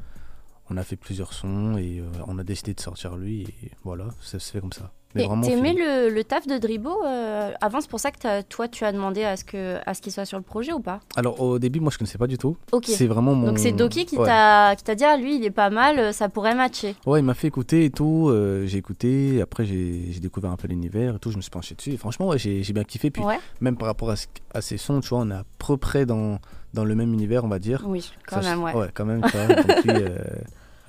On 0.70 0.78
a 0.78 0.84
fait 0.84 0.96
plusieurs 0.96 1.34
sons 1.34 1.78
et 1.78 2.02
on 2.26 2.40
a 2.40 2.44
décidé 2.46 2.74
de 2.74 2.80
sortir 2.80 3.18
lui. 3.18 3.42
Et 3.64 3.72
voilà, 3.84 4.08
ça 4.22 4.40
se 4.40 4.52
fait 4.52 4.62
comme 4.62 4.72
ça. 4.72 4.94
Mais 5.18 5.26
vraiment. 5.28 5.42
T'aimais 5.42 5.74
le, 5.74 6.10
le 6.14 6.24
taf 6.24 6.48
de 6.48 6.58
Dribo 6.58 7.04
euh, 7.06 7.52
avant, 7.62 7.82
c'est 7.82 7.90
pour 7.90 8.00
ça 8.00 8.12
que 8.12 8.42
toi, 8.44 8.68
tu 8.68 8.84
as 8.86 8.92
demandé 8.92 9.24
à 9.24 9.36
ce 9.38 9.44
que 9.44 9.78
à 9.86 9.94
ce 9.94 10.02
qu'il 10.02 10.12
soit 10.12 10.26
sur 10.26 10.38
le 10.38 10.44
projet 10.44 10.74
ou 10.74 10.80
pas? 10.80 11.00
Alors 11.16 11.40
au 11.42 11.60
début, 11.60 11.80
moi 11.80 11.92
je 11.92 11.98
connaissais 11.98 12.18
pas 12.18 12.28
du 12.28 12.38
tout. 12.38 12.58
Ok. 12.72 12.86
C'est 12.88 13.08
vraiment 13.08 13.36
mon. 13.36 13.48
Donc 13.48 13.60
c'est 13.60 13.72
Doki 13.72 14.06
qui 14.06 14.18
Ouais. 14.18 14.26
t'a 14.26 14.76
qui 14.76 14.84
t'a 14.84 14.96
dit 14.96 15.04
ah 15.04 15.18
lui 15.18 15.36
il 15.38 15.44
est 15.46 15.52
pas 15.52 15.70
mal, 15.70 16.14
ça 16.14 16.30
pourrait 16.30 16.56
matcher. 16.56 16.96
Ouais, 17.06 17.20
il 17.20 17.24
m'a 17.24 17.34
fait 17.34 17.48
écouter 17.48 17.86
et 17.86 17.90
tout. 17.90 18.28
euh, 18.30 18.66
j'ai 18.66 18.78
écouté. 18.78 19.42
Après, 19.42 19.66
j'ai 19.66 20.20
découvert 20.22 20.52
un 20.52 20.56
peu 20.58 20.68
l'univers 20.68 21.16
et 21.16 21.20
tout. 21.20 21.32
Je 21.32 21.38
me 21.38 21.42
suis 21.42 21.52
penché 21.52 21.76
dessus. 21.76 21.92
Et 21.92 21.98
franchement, 21.98 22.28
ouais, 22.28 22.38
j'ai 22.38 22.62
bien 22.74 22.84
kiffé. 22.84 23.12
Puis 23.12 23.24
Ouais. 23.24 23.40
même 23.62 23.78
par 23.78 23.88
rapport 23.88 24.10
à, 24.10 24.16
ce- 24.16 24.28
à 24.54 24.62
ces 24.62 24.78
sons, 24.78 25.00
tu 25.02 25.10
vois, 25.10 25.20
on 25.20 25.30
est 25.32 25.34
à 25.34 25.44
peu 25.58 25.78
près 25.78 26.06
dans, 26.06 26.40
dans 26.74 26.86
le 26.86 26.96
même 26.96 27.14
univers, 27.14 27.44
on 27.44 27.48
va 27.48 27.60
dire. 27.60 27.84
Oui, 27.88 28.12
quand 28.28 28.42
Ça, 28.42 28.50
même 28.52 28.64
ouais. 28.64 28.74
Ouais, 28.74 28.88
quand 28.94 29.06
même, 29.06 29.22
tu 29.24 29.36
vois. 29.38 29.48
Donc 29.56 29.66
lui, 29.84 29.92
euh, 29.94 30.18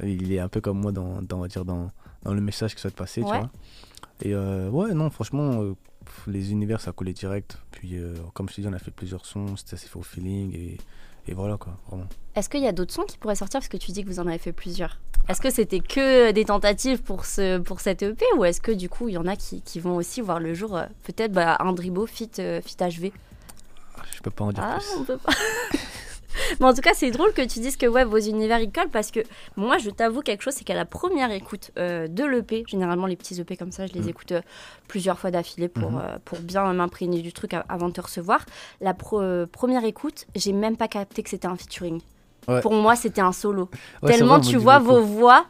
il 0.05 0.33
est 0.33 0.39
un 0.39 0.49
peu 0.49 0.61
comme 0.61 0.79
moi 0.81 0.93
dans, 0.93 1.21
dans, 1.23 1.39
on 1.39 1.41
va 1.41 1.49
dire, 1.49 1.65
dans, 1.65 1.91
dans 2.23 2.35
le 2.35 2.41
message 2.41 2.73
qu'il 2.73 2.81
souhaite 2.81 2.95
passer, 2.95 3.23
tu 3.23 3.27
Ouais. 3.31 3.39
vois. 3.39 3.51
Et 4.23 4.35
euh, 4.35 4.69
ouais, 4.71 4.93
non, 4.95 5.11
franchement, 5.11 5.63
euh, 5.63 5.75
pff, 6.05 6.27
les 6.27 6.51
univers, 6.53 6.81
ça 6.81 6.93
collait 6.93 7.13
direct. 7.13 7.59
Puis, 7.71 7.97
euh, 7.99 8.15
comme 8.35 8.49
je 8.49 8.55
te 8.57 8.61
dis, 8.61 8.67
on 8.67 8.73
a 8.73 8.79
fait 8.79 8.91
plusieurs 8.91 9.25
sons, 9.27 9.57
c'était 9.57 9.75
assez 9.75 9.89
au 9.95 10.03
feeling. 10.03 10.55
Et, 10.57 10.77
et 11.29 11.35
voilà, 11.35 11.57
quoi, 11.57 11.79
vraiment. 11.89 12.07
Est-ce 12.35 12.49
qu'il 12.49 12.63
y 12.63 12.67
a 12.69 12.73
d'autres 12.73 12.93
sons 12.95 13.05
qui 13.05 13.17
pourraient 13.19 13.35
sortir? 13.37 13.61
Parce 13.61 13.69
que 13.69 13.77
tu 13.77 13.93
dis 13.93 14.03
que 14.05 14.09
vous 14.09 14.19
en 14.21 14.27
avez 14.27 14.39
fait 14.39 14.53
plusieurs 14.53 14.99
Est-ce 15.29 15.41
que 15.41 15.51
c'était 15.51 15.81
que 15.81 16.31
des 16.33 16.45
tentatives 16.45 17.03
pour 17.03 17.25
ce 17.27 17.59
pour 17.59 17.81
cette 17.81 18.03
EP 18.03 18.25
ou 18.37 18.45
est-ce 18.45 18.61
que 18.61 18.71
du 18.73 18.89
coup 18.89 19.09
il 19.09 19.15
y 19.15 19.19
en 19.19 19.27
a 19.27 19.35
qui, 19.37 19.61
qui 19.61 19.81
vont 19.81 19.97
aussi 19.97 20.21
voir 20.21 20.39
le 20.41 20.55
jour 20.55 20.81
peut-être 21.05 21.33
bah, 21.33 21.57
un 21.61 21.73
Dribo 21.73 22.07
fit 22.07 22.31
fit 22.65 22.77
HV 22.81 23.13
Je 24.15 24.21
peux 24.23 24.31
pas 24.31 24.45
en 24.45 24.53
dire 24.53 24.63
Ah, 24.65 24.79
plus. 24.79 25.01
on 25.01 25.05
peut 25.05 25.19
pas. 25.19 25.33
Mais 26.61 26.67
en 26.67 26.75
tout 26.75 26.81
cas, 26.81 26.93
c'est 26.95 27.11
drôle 27.11 27.33
que 27.33 27.43
tu 27.43 27.61
dises 27.61 27.77
que 27.77 27.87
ouais, 27.87 28.05
vos 28.05 28.19
univers 28.19 28.61
ils 28.61 28.71
collent 28.71 28.89
parce 28.91 29.11
que 29.11 29.21
moi, 29.57 29.79
je 29.79 29.91
t'avoue 29.91 30.23
quelque 30.23 30.43
chose, 30.43 30.55
c'est 30.55 30.65
qu'à 30.65 30.75
la 30.75 30.85
première 30.85 31.31
écoute 31.31 31.71
euh, 31.79 32.07
de 32.09 32.25
l'EP, 32.25 32.65
généralement 32.69 33.07
les 33.07 33.17
petits 33.17 33.41
EP 33.41 33.57
comme 33.57 33.73
ça, 33.73 33.87
je 33.87 33.93
les 33.93 34.01
Mhm. 34.03 34.09
écoute 34.09 34.33
euh, 34.33 34.41
plusieurs 34.89 35.19
fois 35.19 35.31
d'affilée 35.31 35.69
pour, 35.69 35.91
Mhm. 35.93 36.01
euh, 36.03 36.19
pour 36.25 36.39
bien 36.41 36.73
m'imprégner 36.73 37.23
du 37.23 37.33
truc 37.33 37.53
avant 37.69 37.89
de 37.89 37.93
te 37.93 38.01
recevoir. 38.01 38.45
La 38.81 38.95
pro- 38.95 39.47
première 39.53 39.85
écoute, 39.85 40.27
j'ai 40.35 40.53
même 40.53 40.77
pas 40.77 40.89
capté 40.89 41.23
que 41.23 41.31
c'était 41.31 41.47
un 41.49 41.57
featuring. 41.57 42.01
Ouais. 42.47 42.61
Pour 42.63 42.73
moi, 42.73 42.97
c'était 42.97 43.21
un 43.21 43.33
solo. 43.33 43.69
Ouais, 44.03 44.13
Tellement 44.13 44.39
vrai, 44.39 44.49
tu 44.49 44.57
vois 44.57 44.79
vos 44.79 45.03
voix, 45.03 45.45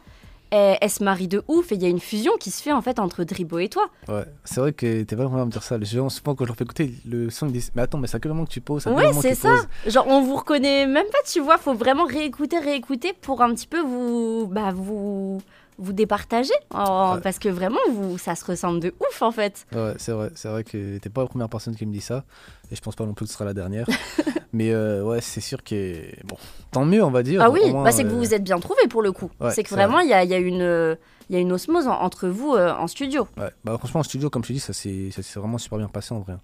elles, 0.51 0.77
elles 0.81 0.89
se 0.89 1.03
marient 1.03 1.27
de 1.27 1.43
ouf 1.47 1.71
et 1.71 1.75
il 1.75 1.81
y 1.81 1.85
a 1.85 1.89
une 1.89 1.99
fusion 1.99 2.31
qui 2.39 2.51
se 2.51 2.61
fait 2.61 2.71
en 2.71 2.81
fait 2.81 2.99
entre 2.99 3.23
Dribo 3.23 3.59
et 3.59 3.69
toi. 3.69 3.89
Ouais, 4.07 4.25
c'est 4.43 4.59
vrai 4.59 4.73
que 4.73 5.03
t'es 5.03 5.15
vraiment 5.15 5.41
à 5.41 5.45
me 5.45 5.51
dire 5.51 5.63
ça. 5.63 5.77
Les 5.77 5.85
gens, 5.85 6.09
souvent, 6.09 6.35
quand 6.35 6.45
je 6.45 6.49
leur 6.49 6.55
fais 6.55 6.63
écouter 6.63 6.93
le 7.07 7.29
son, 7.29 7.47
ils 7.47 7.53
disent 7.53 7.71
Mais 7.75 7.81
attends, 7.83 7.97
mais 7.97 8.07
c'est 8.07 8.17
à 8.17 8.19
quel 8.19 8.31
moment 8.31 8.45
que 8.45 8.51
tu 8.51 8.61
poses 8.61 8.83
quel 8.83 8.93
Ouais, 8.93 9.13
c'est 9.13 9.35
ça. 9.35 9.49
poses 9.83 9.93
Genre, 9.93 10.05
on 10.07 10.21
vous 10.21 10.35
reconnaît 10.35 10.87
même 10.87 11.07
pas, 11.07 11.19
tu 11.25 11.39
vois. 11.39 11.57
Faut 11.57 11.73
vraiment 11.73 12.05
réécouter, 12.05 12.59
réécouter 12.59 13.13
pour 13.13 13.41
un 13.41 13.53
petit 13.53 13.67
peu 13.67 13.81
vous, 13.81 14.47
bah, 14.47 14.71
vous, 14.73 15.39
vous 15.79 15.93
départager. 15.93 16.53
en- 16.71 17.15
Ouais. 17.15 17.21
Parce 17.21 17.39
que 17.39 17.49
vraiment, 17.49 17.79
vous, 17.91 18.17
ça 18.17 18.35
se 18.35 18.45
ressemble 18.45 18.79
de 18.79 18.93
ouf, 18.99 19.21
en 19.21 19.31
fait. 19.31 19.65
Ouais, 19.73 19.93
c'est 19.97 20.11
vrai, 20.11 20.29
c'est 20.35 20.47
vrai 20.49 20.63
que 20.63 20.97
t'es 20.99 21.09
pas 21.09 21.21
la 21.21 21.27
première 21.27 21.49
personne 21.49 21.75
qui 21.75 21.85
me 21.85 21.91
dit 21.93 22.01
ça, 22.01 22.23
et 22.71 22.75
je 22.75 22.81
pense 22.81 22.95
pas 22.95 23.05
non 23.05 23.13
plus 23.13 23.25
que 23.25 23.29
ce 23.31 23.33
sera 23.35 23.45
la 23.45 23.53
dernière. 23.53 23.87
Mais 24.53 24.71
euh, 24.71 25.03
ouais, 25.03 25.21
c'est 25.21 25.41
sûr 25.41 25.63
que 25.63 26.01
bon, 26.25 26.35
tant 26.71 26.83
mieux, 26.85 27.03
on 27.03 27.11
va 27.11 27.23
dire. 27.23 27.41
Ah 27.41 27.49
oui, 27.49 27.71
moins, 27.71 27.83
bah, 27.83 27.91
c'est 27.91 28.03
que 28.03 28.07
euh, 28.07 28.11
vous 28.11 28.17
vous 28.19 28.33
êtes 28.33 28.43
bien 28.43 28.59
trouvés 28.59 28.87
pour 28.89 29.01
le 29.01 29.11
coup. 29.11 29.29
Ouais, 29.39 29.51
c'est 29.51 29.63
que 29.63 29.69
vraiment, 29.69 29.99
il 29.99 30.09
y 30.09 30.13
a, 30.13 30.23
y, 30.23 30.33
a 30.33 30.37
une, 30.39 30.97
il 31.29 31.33
y 31.33 31.37
a 31.37 31.39
une 31.39 31.51
osmose 31.51 31.87
en- 31.87 31.99
entre 32.01 32.27
vous 32.27 32.53
euh, 32.55 32.73
en 32.73 32.87
studio. 32.87 33.27
ouais. 33.37 33.51
Bah, 33.63 33.75
franchement, 33.77 33.99
en 34.01 34.03
studio, 34.03 34.29
comme 34.29 34.43
je 34.43 34.49
te 34.49 34.53
dis, 34.53 34.59
ça 34.59 34.73
s'est 34.73 35.11
vraiment 35.35 35.57
super 35.59 35.77
bien 35.77 35.87
passé 35.87 36.13
en 36.13 36.19
vrai. 36.19 36.35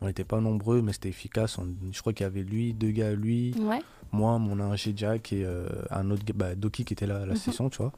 On 0.00 0.06
n'était 0.06 0.22
pas 0.24 0.38
nombreux, 0.40 0.80
mais 0.80 0.92
c'était 0.92 1.08
efficace. 1.08 1.58
On- 1.58 1.66
je 1.90 2.00
crois 2.00 2.12
qu'il 2.12 2.22
y 2.22 2.26
avait 2.28 2.42
lui, 2.42 2.72
deux 2.74 2.90
gars, 2.92 3.10
lui, 3.12 3.52
Ouais. 3.60 3.80
moi, 4.12 4.38
mon 4.38 4.60
ingé 4.60 4.92
Jack 4.96 5.32
et 5.32 5.44
euh, 5.44 5.66
un 5.90 6.08
autre 6.12 6.22
bah, 6.36 6.54
Doki 6.54 6.84
qui 6.84 6.92
était 6.94 7.06
là 7.06 7.16
à 7.22 7.26
la 7.26 7.32
Mhm. 7.32 7.36
session, 7.36 7.68
tu 7.68 7.78
vois. 7.78 7.92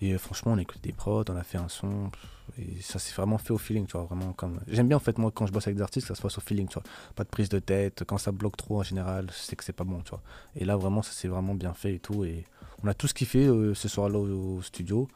Et 0.00 0.12
euh, 0.12 0.18
franchement, 0.18 0.52
on 0.52 0.58
a 0.58 0.62
écouté 0.62 0.80
des 0.82 0.92
prods, 0.92 1.24
on 1.28 1.36
a 1.36 1.42
fait 1.44 1.58
un 1.58 1.68
son, 1.68 2.10
et 2.58 2.80
ça 2.80 2.98
s'est 2.98 3.14
vraiment 3.14 3.38
fait 3.38 3.52
au 3.52 3.58
feeling, 3.58 3.86
tu 3.86 3.96
vois. 3.96 4.06
Vraiment 4.06 4.32
comme... 4.32 4.60
J'aime 4.68 4.88
bien 4.88 4.96
en 4.96 5.00
fait, 5.00 5.16
moi, 5.18 5.30
quand 5.32 5.46
je 5.46 5.52
bosse 5.52 5.66
avec 5.66 5.76
des 5.76 5.82
artistes, 5.82 6.06
que 6.08 6.14
ça 6.14 6.16
se 6.16 6.22
passe 6.22 6.36
au 6.36 6.40
feeling, 6.40 6.66
tu 6.68 6.74
vois. 6.74 6.82
Pas 7.14 7.24
de 7.24 7.28
prise 7.28 7.48
de 7.48 7.58
tête, 7.58 8.04
quand 8.06 8.18
ça 8.18 8.32
bloque 8.32 8.56
trop 8.56 8.80
en 8.80 8.82
général, 8.82 9.30
sais 9.32 9.56
que 9.56 9.64
c'est 9.64 9.72
pas 9.72 9.84
bon, 9.84 10.00
tu 10.02 10.10
vois. 10.10 10.20
Et 10.56 10.64
là, 10.64 10.76
vraiment, 10.76 11.02
ça 11.02 11.12
s'est 11.12 11.28
vraiment 11.28 11.54
bien 11.54 11.72
fait 11.72 11.94
et 11.94 11.98
tout. 12.00 12.24
Et 12.24 12.44
on 12.82 12.88
a 12.88 12.94
tout 12.94 13.06
ce 13.06 13.14
kiffé 13.14 13.46
euh, 13.46 13.72
ce 13.74 13.88
soir-là 13.88 14.18
au, 14.18 14.56
au 14.58 14.62
studio. 14.62 15.08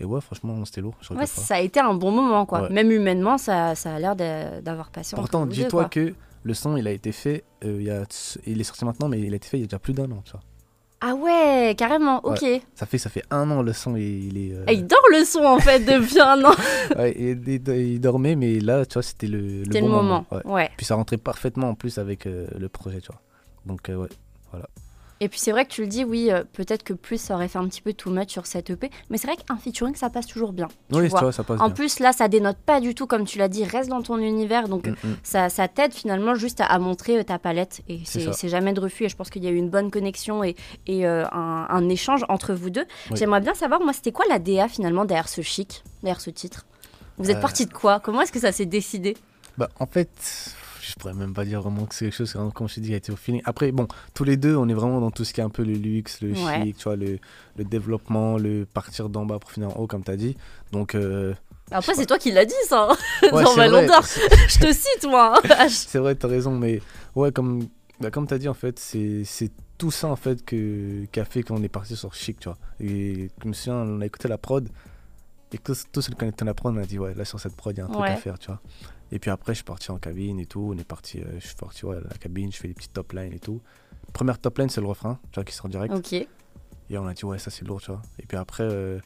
Et 0.00 0.04
ouais, 0.04 0.20
franchement, 0.20 0.64
c'était 0.64 0.80
lourd. 0.80 0.94
Ouais, 1.10 1.26
ça 1.26 1.56
a 1.56 1.60
été 1.60 1.78
un 1.80 1.94
bon 1.94 2.10
moment, 2.10 2.46
quoi. 2.46 2.62
Ouais. 2.62 2.70
Même 2.70 2.90
humainement, 2.90 3.38
ça, 3.38 3.74
ça 3.74 3.94
a 3.94 3.98
l'air 3.98 4.16
d'a- 4.16 4.60
d'avoir 4.62 4.90
passé 4.90 5.14
Pourtant, 5.14 5.46
dis-toi 5.46 5.88
que 5.88 6.14
le 6.44 6.54
son, 6.54 6.76
il 6.76 6.86
a 6.88 6.90
été 6.90 7.12
fait, 7.12 7.44
euh, 7.64 7.78
il, 7.80 7.90
a... 7.90 8.04
il 8.46 8.60
est 8.60 8.64
sorti 8.64 8.84
maintenant, 8.84 9.08
mais 9.08 9.20
il 9.20 9.32
a 9.32 9.36
été 9.36 9.46
fait 9.48 9.58
il 9.58 9.60
y 9.60 9.64
a 9.64 9.66
déjà 9.66 9.78
plus 9.78 9.92
d'un 9.92 10.10
an, 10.10 10.22
tu 10.24 10.32
vois. 10.32 10.40
Ah 11.04 11.14
ouais, 11.16 11.74
carrément, 11.76 12.24
ok. 12.24 12.44
Ça 12.76 12.86
fait, 12.86 12.96
ça 12.98 13.10
fait 13.10 13.24
un 13.30 13.50
an, 13.50 13.62
le 13.62 13.72
son, 13.72 13.96
il, 13.96 14.28
il 14.28 14.38
est... 14.38 14.54
euh, 14.54 14.64
Et 14.68 14.74
il 14.74 14.86
dort 14.86 15.02
le 15.10 15.24
son, 15.24 15.40
en 15.44 15.58
fait, 15.58 15.80
depuis 15.84 16.20
un 16.20 16.44
an. 16.44 16.54
Ouais, 16.96 17.12
il 17.18 18.00
dormait, 18.00 18.36
mais 18.36 18.60
là, 18.60 18.86
tu 18.86 18.94
vois, 18.94 19.02
c'était 19.02 19.26
le, 19.26 19.64
le 19.64 19.80
bon 19.80 19.86
le 19.86 19.92
moment. 19.92 20.26
Ouais. 20.30 20.46
ouais. 20.46 20.70
Puis 20.76 20.86
ça 20.86 20.94
rentrait 20.94 21.16
parfaitement 21.16 21.70
en 21.70 21.74
plus 21.74 21.98
avec 21.98 22.26
euh, 22.26 22.46
le 22.56 22.68
projet, 22.68 23.00
tu 23.00 23.08
vois. 23.08 23.20
Donc, 23.66 23.88
euh, 23.88 23.96
ouais. 23.96 24.08
Et 25.24 25.28
puis 25.28 25.38
c'est 25.38 25.52
vrai 25.52 25.64
que 25.64 25.70
tu 25.70 25.82
le 25.82 25.86
dis, 25.86 26.04
oui, 26.04 26.30
euh, 26.32 26.42
peut-être 26.52 26.82
que 26.82 26.92
plus 26.92 27.16
ça 27.20 27.34
aurait 27.36 27.46
fait 27.46 27.58
un 27.58 27.68
petit 27.68 27.80
peu 27.80 27.92
too 27.92 28.10
much 28.10 28.30
sur 28.30 28.46
cette 28.46 28.70
EP, 28.70 28.90
mais 29.08 29.18
c'est 29.18 29.28
vrai 29.28 29.36
qu'un 29.36 29.56
featuring 29.56 29.94
ça 29.94 30.10
passe 30.10 30.26
toujours 30.26 30.52
bien. 30.52 30.66
oui, 30.90 31.06
vois. 31.08 31.18
tu 31.20 31.24
vois, 31.24 31.32
ça 31.32 31.44
passe 31.44 31.60
En 31.60 31.66
bien. 31.66 31.74
plus 31.74 32.00
là, 32.00 32.12
ça 32.12 32.26
dénote 32.26 32.56
pas 32.66 32.80
du 32.80 32.94
tout 32.96 33.06
comme 33.06 33.24
tu 33.24 33.38
l'as 33.38 33.46
dit, 33.48 33.64
reste 33.64 33.88
dans 33.88 34.02
ton 34.02 34.18
univers, 34.18 34.68
donc 34.68 34.86
Mm, 34.88 34.90
mm. 35.04 35.16
ça, 35.22 35.48
ça 35.48 35.68
t'aide 35.68 35.92
finalement 35.92 36.34
juste 36.34 36.60
à, 36.60 36.64
à 36.66 36.78
montrer 36.80 37.18
euh, 37.18 37.22
ta 37.22 37.38
palette 37.38 37.82
et 37.88 38.00
C'est 38.04 38.48
jamais 38.48 38.72
de 38.72 38.80
refus. 38.80 39.04
Et 39.04 39.08
je 39.08 39.14
pense 39.16 39.30
qu'il 39.30 39.44
y 39.44 39.46
a 39.46 39.50
eu 39.50 39.56
une 39.56 39.70
bonne 39.70 39.90
connexion 39.92 40.42
et, 40.42 40.56
et 40.88 41.06
euh, 41.06 41.24
un, 41.30 41.66
un 41.70 41.88
échange 41.88 42.24
entre 42.28 42.52
vous 42.52 42.70
deux. 42.70 42.84
Oui. 43.10 43.16
J'aimerais 43.16 43.40
bien 43.40 43.54
savoir, 43.54 43.80
moi, 43.80 43.92
c'était 43.92 44.10
quoi 44.10 44.24
la 44.28 44.40
DA 44.40 44.66
finalement 44.66 45.04
derrière 45.04 45.28
ce 45.28 45.40
chic, 45.40 45.84
derrière 46.02 46.20
ce 46.20 46.30
titre? 46.30 46.66
Vous 47.18 47.30
êtes 47.30 47.40
parti 47.40 47.66
de 47.66 47.72
quoi? 47.72 48.00
Comment 48.00 48.22
est-ce 48.22 48.32
que 48.32 48.40
ça 48.40 48.50
s'est 48.50 48.66
décidé? 48.66 49.16
Bah, 49.56 49.68
en 49.78 49.86
fait, 49.86 50.08
je 50.92 50.98
pourrais 51.00 51.14
même 51.14 51.32
pas 51.32 51.44
dire 51.44 51.62
vraiment 51.62 51.86
que 51.86 51.94
c'est 51.94 52.04
quelque 52.06 52.14
chose, 52.16 52.34
vraiment, 52.34 52.50
comme 52.50 52.68
je 52.68 52.74
te 52.76 52.80
dis, 52.80 52.92
a 52.92 52.96
été 52.98 53.10
au 53.12 53.16
feeling. 53.16 53.40
Après, 53.44 53.72
bon, 53.72 53.88
tous 54.14 54.24
les 54.24 54.36
deux, 54.36 54.54
on 54.56 54.68
est 54.68 54.74
vraiment 54.74 55.00
dans 55.00 55.10
tout 55.10 55.24
ce 55.24 55.32
qui 55.32 55.40
est 55.40 55.44
un 55.44 55.48
peu 55.50 55.62
le 55.64 55.72
luxe, 55.74 56.20
le 56.20 56.32
Ouais. 56.32 56.62
chic, 56.64 56.76
tu 56.76 56.84
vois, 56.84 56.96
le, 56.96 57.18
le 57.56 57.64
développement, 57.64 58.36
le 58.38 58.66
partir 58.66 59.08
d'en 59.08 59.24
bas 59.24 59.38
pour 59.38 59.50
finir 59.50 59.70
en 59.76 59.80
haut, 59.80 59.86
comme 59.86 60.04
tu 60.04 60.10
as 60.10 60.16
dit. 60.16 60.36
Donc, 60.70 60.94
euh, 60.94 61.34
Après, 61.70 61.94
c'est 61.94 62.04
toi 62.06 62.18
qui 62.18 62.30
l'as 62.30 62.44
dit 62.44 62.54
ça, 62.66 62.88
hein, 62.90 62.96
ouais, 63.32 63.42
dans 63.44 63.56
Ballon 63.56 63.86
d'Or. 63.86 64.02
Je 64.48 64.58
te 64.58 64.72
cite 64.72 65.06
moi. 65.08 65.40
hein. 65.48 65.66
C'est 65.68 65.98
vrai, 65.98 66.14
t'as 66.14 66.28
raison, 66.28 66.52
mais 66.52 66.82
ouais, 67.14 67.32
comme, 67.32 67.66
bah, 68.00 68.10
comme 68.10 68.26
t'as 68.26 68.38
dit, 68.38 68.48
en 68.48 68.54
fait, 68.54 68.78
c'est 68.78 69.22
c'est 69.24 69.50
tout 69.78 69.90
ça, 69.90 70.08
en 70.08 70.16
fait, 70.16 70.44
que, 70.44 71.06
qui 71.10 71.18
a 71.20 71.24
fait 71.24 71.42
qu'on 71.42 71.62
est 71.62 71.68
parti 71.68 71.96
sur 71.96 72.12
Chic, 72.14 72.38
tu 72.38 72.48
vois. 72.48 72.58
Et 72.80 73.30
je 73.42 73.48
me 73.48 73.52
souviens, 73.54 73.76
on 73.76 74.00
a 74.00 74.06
écouté 74.06 74.28
la 74.28 74.38
prod, 74.38 74.68
et 75.52 75.58
tous, 75.58 75.84
tous 75.90 76.02
ceux 76.02 76.10
qui 76.12 76.18
connaissaient 76.18 76.44
la 76.44 76.54
prod, 76.54 76.74
on 76.76 76.80
a 76.80 76.84
dit, 76.84 76.98
ouais, 76.98 77.14
là, 77.14 77.24
sur 77.24 77.40
cette 77.40 77.56
prod, 77.56 77.74
il 77.76 77.78
y 77.78 77.82
a 77.82 77.86
un 77.86 77.88
truc 77.88 78.02
Ouais. 78.02 78.10
à 78.10 78.16
faire, 78.16 78.38
tu 78.38 78.48
vois. 78.48 78.60
Et 79.12 79.18
puis 79.18 79.30
après, 79.30 79.52
je 79.52 79.56
suis 79.56 79.64
parti 79.64 79.90
en 79.90 79.98
cabine 79.98 80.40
et 80.40 80.46
tout, 80.46 80.72
on 80.74 80.78
est 80.78 80.84
parti, 80.84 81.20
euh, 81.20 81.38
je 81.38 81.46
suis 81.46 81.54
parti 81.54 81.84
ouais, 81.84 81.96
à 81.98 82.00
la 82.00 82.16
cabine, 82.18 82.50
je 82.50 82.56
fais 82.56 82.68
des 82.68 82.74
petites 82.74 82.94
top 82.94 83.12
lines 83.12 83.34
et 83.34 83.38
tout. 83.38 83.60
Première 84.14 84.38
top 84.38 84.58
line, 84.58 84.70
c'est 84.70 84.80
le 84.80 84.86
refrain, 84.86 85.20
tu 85.30 85.34
vois, 85.34 85.44
qui 85.44 85.54
sort 85.54 85.68
direct. 85.68 85.92
ok. 85.94 86.12
Et 86.14 86.98
on 86.98 87.06
a 87.06 87.12
dit, 87.12 87.24
ouais, 87.26 87.38
ça 87.38 87.50
c'est 87.50 87.66
lourd, 87.66 87.80
tu 87.80 87.90
vois. 87.90 88.00
Et 88.18 88.26
puis 88.26 88.38
après, 88.38 88.64
euh, 88.64 88.98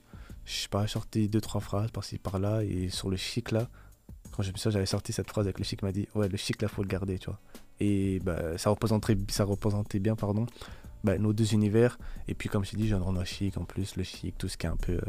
je 0.44 0.52
sais 0.52 0.68
pas, 0.68 0.86
j'ai 0.86 0.92
sorti 0.92 1.28
deux, 1.28 1.40
trois 1.40 1.60
phrases 1.60 1.90
par-ci, 1.90 2.18
par-là. 2.18 2.62
Et 2.62 2.88
sur 2.88 3.10
le 3.10 3.16
chic, 3.16 3.50
là, 3.50 3.68
quand 4.30 4.44
je 4.44 4.52
me 4.52 4.56
souviens, 4.56 4.72
j'avais 4.72 4.86
sorti 4.86 5.12
cette 5.12 5.28
phrase 5.28 5.46
avec 5.46 5.58
le 5.58 5.64
chic, 5.64 5.80
il 5.82 5.84
m'a 5.84 5.92
dit, 5.92 6.08
ouais, 6.14 6.28
le 6.28 6.36
chic, 6.36 6.62
là, 6.62 6.68
faut 6.68 6.82
le 6.82 6.88
garder, 6.88 7.18
tu 7.18 7.26
vois. 7.26 7.40
Et 7.80 8.20
bah, 8.20 8.56
ça, 8.58 8.70
représentait, 8.70 9.16
ça 9.28 9.44
représentait 9.44 9.98
bien, 9.98 10.14
pardon, 10.14 10.46
bah, 11.02 11.18
nos 11.18 11.32
deux 11.32 11.52
univers. 11.52 11.98
Et 12.28 12.34
puis, 12.34 12.48
comme 12.48 12.64
je 12.64 12.70
t'ai 12.70 12.76
dit, 12.76 12.86
j'ai 12.86 12.94
un 12.94 13.24
chic 13.24 13.58
en 13.58 13.64
plus, 13.64 13.96
le 13.96 14.04
chic, 14.04 14.38
tout 14.38 14.48
ce 14.48 14.56
qui 14.56 14.66
est 14.66 14.70
un 14.70 14.76
peu 14.76 14.94
euh, 14.94 15.00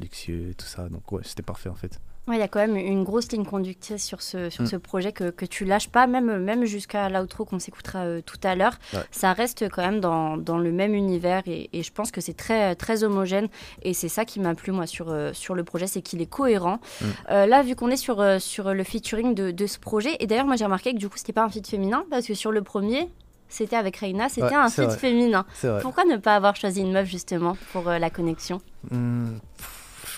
luxueux, 0.00 0.54
tout 0.56 0.66
ça. 0.66 0.88
Donc, 0.88 1.10
ouais, 1.10 1.22
c'était 1.24 1.42
parfait, 1.42 1.68
en 1.68 1.74
fait. 1.74 2.00
Ouais, 2.26 2.36
il 2.36 2.40
y 2.40 2.42
a 2.42 2.48
quand 2.48 2.60
même 2.60 2.76
une 2.76 3.04
grosse 3.04 3.30
ligne 3.32 3.44
conductrice 3.44 4.02
sur 4.02 4.22
ce, 4.22 4.48
sur 4.48 4.62
Mm. 4.62 4.66
ce 4.66 4.76
projet 4.76 5.12
que, 5.12 5.28
que 5.28 5.44
tu 5.44 5.66
lâches 5.66 5.88
pas, 5.90 6.06
même, 6.06 6.38
même 6.42 6.64
jusqu'à 6.64 7.10
l'outro 7.10 7.44
qu'on 7.44 7.58
s'écoutera 7.58 8.04
euh, 8.06 8.20
tout 8.24 8.38
à 8.44 8.54
l'heure. 8.54 8.78
Ouais. 8.94 9.00
Ça 9.10 9.34
reste 9.34 9.68
quand 9.68 9.82
même 9.82 10.00
dans, 10.00 10.38
dans 10.38 10.56
le 10.56 10.72
même 10.72 10.94
univers 10.94 11.42
et, 11.44 11.68
et 11.74 11.82
je 11.82 11.92
pense 11.92 12.10
que 12.10 12.22
c'est 12.22 12.32
très, 12.32 12.74
très 12.76 13.04
homogène. 13.04 13.48
Et 13.82 13.92
c'est 13.92 14.08
ça 14.08 14.24
qui 14.24 14.40
m'a 14.40 14.54
plu, 14.54 14.72
moi, 14.72 14.86
sur, 14.86 15.10
euh, 15.10 15.34
sur 15.34 15.54
le 15.54 15.64
projet, 15.64 15.86
c'est 15.86 16.00
qu'il 16.00 16.22
est 16.22 16.26
cohérent. 16.30 16.78
Mm. 17.02 17.04
Euh, 17.30 17.46
là, 17.46 17.62
vu 17.62 17.76
qu'on 17.76 17.90
est 17.90 17.96
sur, 17.96 18.24
sur 18.40 18.72
le 18.72 18.84
featuring 18.84 19.34
de, 19.34 19.50
de 19.50 19.66
ce 19.66 19.78
projet, 19.78 20.16
et 20.20 20.26
d'ailleurs, 20.26 20.46
moi, 20.46 20.56
j'ai 20.56 20.64
remarqué 20.64 20.92
que 20.94 20.98
du 20.98 21.10
coup, 21.10 21.18
c'était 21.18 21.34
pas 21.34 21.44
un 21.44 21.50
feat 21.50 21.66
féminin 21.68 22.06
parce 22.08 22.26
que 22.26 22.32
sur 22.32 22.52
le 22.52 22.62
premier, 22.62 23.06
c'était 23.50 23.76
avec 23.76 23.98
Reina, 23.98 24.30
c'était 24.30 24.46
Ouais, 24.46 24.54
un 24.54 24.70
feat 24.70 24.84
vrai. 24.86 24.96
féminin. 24.96 25.44
Pourquoi 25.82 26.04
ne 26.06 26.16
pas 26.16 26.36
avoir 26.36 26.56
choisi 26.56 26.80
une 26.80 26.92
meuf 26.92 27.06
justement 27.06 27.54
pour 27.72 27.86
euh, 27.88 27.98
la 27.98 28.08
connexion? 28.08 28.62
Je 28.90 28.96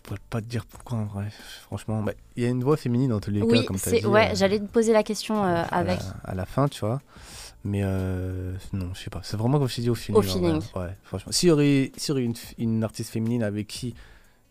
pourrais 0.06 0.20
pas 0.30 0.40
te 0.40 0.46
dire 0.46 0.64
pourquoi 0.64 0.98
en 0.98 1.04
vrai. 1.04 1.28
Franchement, 1.62 2.02
bah, 2.02 2.12
il 2.36 2.42
y 2.42 2.46
a 2.46 2.48
une 2.48 2.62
voix 2.62 2.76
féminine 2.76 3.10
dans 3.10 3.20
tous 3.20 3.30
les 3.30 3.42
Oui, 3.42 3.60
cas, 3.60 3.66
comme 3.66 3.78
tu 3.78 3.88
as 3.88 3.92
dit. 3.92 4.06
ouais, 4.06 4.30
euh, 4.30 4.34
j'allais 4.34 4.58
te 4.58 4.64
poser 4.64 4.92
la 4.92 5.02
question 5.02 5.44
euh, 5.44 5.62
à 5.62 5.78
avec. 5.78 5.98
La, 5.98 6.30
à 6.30 6.34
la 6.34 6.46
fin, 6.46 6.68
tu 6.68 6.80
vois. 6.80 7.00
Mais 7.64 7.80
euh, 7.82 8.54
non, 8.72 8.90
je 8.94 9.00
sais 9.02 9.10
pas. 9.10 9.20
C'est 9.24 9.36
vraiment 9.36 9.58
comme 9.58 9.68
je 9.68 9.76
t'ai 9.76 9.82
dit 9.82 9.90
au 9.90 9.94
feeling. 9.94 10.18
Au 10.18 10.22
feeling. 10.22 10.62
Ouais, 10.76 10.96
franchement. 11.02 11.32
S'il 11.32 11.48
y 11.48 11.52
aurait, 11.52 11.90
s'il 11.96 12.08
y 12.08 12.12
aurait 12.12 12.22
une, 12.24 12.34
une 12.58 12.84
artiste 12.84 13.10
féminine 13.10 13.42
avec 13.42 13.66
qui 13.66 13.94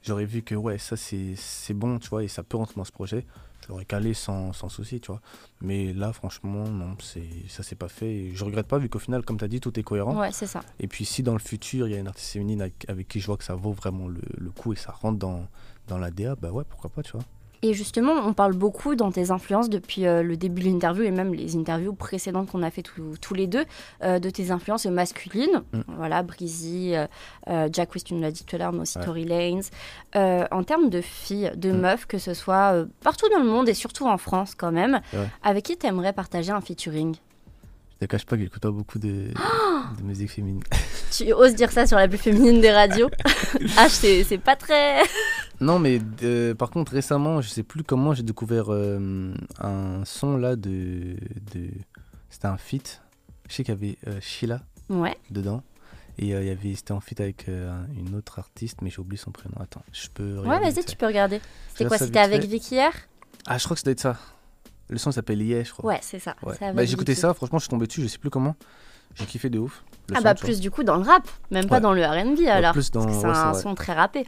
j'aurais 0.04 0.26
vu 0.26 0.42
que 0.44 0.54
ouais, 0.56 0.78
ça 0.78 0.98
c'est 0.98 1.34
c'est 1.36 1.74
bon, 1.74 1.98
tu 2.00 2.10
vois, 2.10 2.24
et 2.24 2.28
ça 2.28 2.44
peut 2.44 2.58
rentrer 2.58 2.76
dans 2.76 2.84
ce 2.84 2.92
projet, 2.92 3.26
je 3.66 3.70
l'aurais 3.72 3.86
calé 3.86 4.14
sans, 4.14 4.54
sans 4.54 4.70
souci, 4.70 5.00
tu 5.00 5.08
vois. 5.12 5.22
Mais 5.62 5.92
là, 5.94 6.14
franchement, 6.14 6.68
non, 6.68 6.96
c'est 7.02 7.24
ça 7.48 7.64
s'est 7.64 7.76
pas 7.76 7.88
fait. 7.88 8.14
Et 8.14 8.36
je 8.36 8.46
regrette 8.46 8.68
pas 8.68 8.78
vu 8.78 8.90
qu'au 8.90 9.00
final, 9.00 9.24
comme 9.24 9.38
tu 9.38 9.44
as 9.44 9.48
dit, 9.48 9.60
tout 9.60 9.78
est 9.80 9.84
cohérent. 9.84 10.20
Ouais, 10.20 10.32
c'est 10.32 10.46
ça. 10.48 10.62
Et 10.80 10.88
puis 10.88 11.04
si 11.06 11.24
dans 11.24 11.34
le 11.34 11.40
futur, 11.40 11.88
il 11.88 11.92
y 11.92 11.96
a 11.96 12.00
une 12.00 12.08
artiste 12.08 12.32
féminine 12.34 12.62
avec, 12.62 12.86
avec 12.88 13.08
qui 13.08 13.20
je 13.20 13.26
vois 13.26 13.38
que 13.38 13.44
ça 13.44 13.56
vaut 13.56 13.72
vraiment 13.72 14.08
le, 14.08 14.22
le 14.38 14.52
coup 14.52 14.74
et 14.74 14.76
ça 14.76 14.92
rentre 14.92 15.18
dans, 15.18 15.48
dans 15.88 15.98
la 15.98 16.12
DA, 16.12 16.36
bah 16.36 16.52
ouais, 16.52 16.64
pourquoi 16.70 16.90
pas, 16.90 17.02
tu 17.02 17.14
vois. 17.14 17.24
Et 17.68 17.74
justement, 17.74 18.12
on 18.24 18.34
parle 18.34 18.54
beaucoup 18.54 18.94
dans 18.94 19.12
tes 19.12 19.32
influences 19.32 19.72
depuis 19.72 20.06
euh, 20.06 20.22
le 20.22 20.38
début 20.38 20.62
de 20.62 20.68
l'interview 20.70 21.04
et 21.04 21.10
même 21.10 21.34
les 21.34 21.56
interviews 21.56 21.94
précédentes 21.94 22.52
qu'on 22.52 22.62
a 22.62 22.70
fait 22.70 22.84
tous- 22.84 23.18
tous 23.20 23.34
les 23.34 23.48
deux, 23.48 23.66
euh, 24.04 24.20
de 24.20 24.30
tes 24.30 24.52
influences 24.52 24.86
masculines. 24.86 25.64
Mm. 25.74 25.80
Voilà, 25.98 26.22
Breezy, 26.22 26.94
euh, 26.96 27.68
Jack 27.72 27.96
West, 27.96 28.06
tu 28.06 28.14
nous 28.14 28.22
l'as 28.22 28.30
dit 28.32 28.44
tout 28.46 28.56
à 28.56 28.60
l'heure, 28.60 28.72
mais 28.72 28.82
aussi 28.82 29.00
Ouais. 29.00 29.04
Tory 29.06 29.26
Lanez. 29.26 29.62
En 30.52 30.64
termes 30.64 30.90
de 30.92 31.02
filles, 31.02 31.52
de 31.56 31.72
Mm. 31.72 31.78
meufs, 31.80 32.06
que 32.06 32.20
ce 32.20 32.36
soit 32.36 32.86
partout 33.04 33.28
dans 33.30 33.40
le 33.40 33.50
monde 33.50 33.68
et 33.68 33.74
surtout 33.74 34.06
en 34.06 34.20
France 34.20 34.54
quand 34.56 34.72
même, 34.72 35.02
Ouais. 35.14 35.28
avec 35.42 35.66
qui 35.66 35.76
tu 35.76 35.88
aimerais 35.88 36.14
partager 36.14 36.52
un 36.52 36.62
featuring? 36.62 37.16
Te 38.00 38.06
cache 38.06 38.26
pas 38.26 38.36
que 38.36 38.44
j'écoute 38.44 38.62
pas 38.62 38.72
beaucoup 38.72 39.00
de, 39.00 39.30
de 39.98 40.04
musique 40.04 40.32
féminine. 40.32 40.62
Tu 41.12 41.32
oses 41.32 41.56
dire 41.56 41.72
ça 41.72 41.88
sur 41.88 41.98
la 41.98 42.10
plus 42.10 42.18
féminine 42.18 42.60
des 42.60 42.72
radios? 42.72 43.10
Ah, 43.78 43.88
c'est 43.90 44.38
pas 44.38 44.56
très. 44.56 45.02
Non, 45.62 45.80
mais 45.80 46.02
euh, 46.24 46.54
par 46.54 46.70
contre, 46.70 46.92
récemment, 46.92 47.40
je 47.42 47.48
sais 47.48 47.64
plus 47.64 47.84
comment 47.84 48.14
j'ai 48.14 48.24
découvert 48.24 48.66
euh, 48.74 49.34
un 49.62 50.04
son 50.04 50.36
là 50.36 50.58
de. 50.58 51.16
de... 51.54 51.70
C'était 52.30 52.48
un 52.48 52.58
feat. 52.58 53.02
Je 53.48 53.54
sais 53.54 53.64
qu'il 53.64 53.74
y 53.74 53.78
avait 53.78 53.98
euh, 54.08 54.20
Sheila 54.20 54.60
Ouais. 54.90 55.16
dedans. 55.32 55.64
Et 56.18 56.26
il 56.26 56.30
y 56.30 56.50
avait, 56.50 56.76
c'était 56.76 56.92
en 56.92 57.00
feat 57.00 57.20
avec 57.22 57.48
une 57.48 58.16
autre 58.16 58.40
artiste, 58.40 58.80
mais 58.82 58.90
j'ai 58.90 59.00
oublié 59.00 59.18
son 59.18 59.32
prénom. 59.32 59.56
Attends, 59.62 59.84
je 59.94 60.08
peux. 60.14 60.34
Ouais, 60.34 60.40
regarder 60.40 60.64
vas-y, 60.66 60.74
vite 60.76 60.86
tu 60.88 60.96
peux 60.98 61.06
regarder. 61.08 61.42
C'était 61.70 61.86
quoi? 61.86 61.98
C'était 61.98 62.20
avec. 62.20 62.44
Vicky 62.46 62.76
hier? 62.76 62.92
Ah, 63.48 63.58
je 63.58 63.64
crois 63.66 63.76
que 63.76 63.82
ça 63.82 63.86
doit 63.86 63.92
être 63.94 64.00
ça. 64.00 64.18
Le 64.90 64.98
son 64.98 65.12
s'appelle 65.12 65.42
Yeah, 65.42 65.64
je 65.64 65.72
crois. 65.72 65.86
Ouais, 65.94 66.00
c'est 66.02 66.20
ça. 66.20 66.36
Ouais. 66.44 66.56
avec 66.62 66.76
Bah, 66.76 66.86
j'ai 66.86 66.94
écouté 66.94 67.16
ça, 67.16 67.34
franchement, 67.34 67.58
je 67.60 67.64
suis 67.64 67.70
tombé 67.70 67.88
dessus, 67.88 68.02
je 68.02 68.08
sais 68.08 68.18
plus 68.20 68.30
comment. 68.30 68.56
J'ai 69.16 69.26
kiffé 69.26 69.50
de 69.50 69.60
ouf. 69.60 69.84
le 70.10 70.16
Ah 70.16 70.18
son, 70.20 70.24
bah 70.24 70.34
vois. 70.34 70.46
plus 70.46 70.60
du 70.60 70.70
coup 70.70 70.84
dans 70.84 70.98
le 70.98 71.04
rap, 71.04 71.28
même 71.50 71.68
pas 71.68 71.76
Ouais. 71.76 71.82
dans 71.82 71.94
le 71.94 72.04
R&B 72.06 72.48
alors. 72.48 72.74
plus 72.74 72.92
dans- 72.92 73.04
parce 73.04 73.16
que 73.16 73.22
c'est 73.22 73.28
un 73.28 73.52
vrai. 73.52 73.62
son 73.62 73.74
très 73.76 73.94
rappé. 73.94 74.26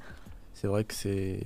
C'est 0.54 0.68
vrai 0.68 0.84
que 0.86 0.94
c'est 0.94 1.40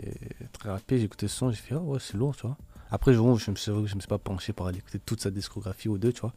très 0.54 0.70
rapide. 0.70 1.00
J'ai 1.00 1.06
écouté 1.06 1.28
ce 1.28 1.36
son, 1.36 1.50
j'ai 1.52 1.58
fait, 1.58 1.76
oh 1.76 1.80
ouais, 1.94 2.00
c'est 2.00 2.16
lourd, 2.18 2.36
tu 2.36 2.46
vois. 2.48 2.56
Après, 2.92 3.14
je, 3.14 3.18
je, 3.20 3.52
me 3.52 3.56
suis, 3.56 3.72
je 3.72 3.96
me 3.96 4.00
suis 4.00 4.08
pas 4.08 4.18
penché 4.18 4.54
pour 4.54 4.68
aller 4.68 4.78
écouter 4.78 5.00
toute 5.00 5.22
sa 5.22 5.32
discographie 5.32 5.90
ou 5.90 5.98
deux, 5.98 6.14
tu 6.14 6.22
vois. 6.22 6.34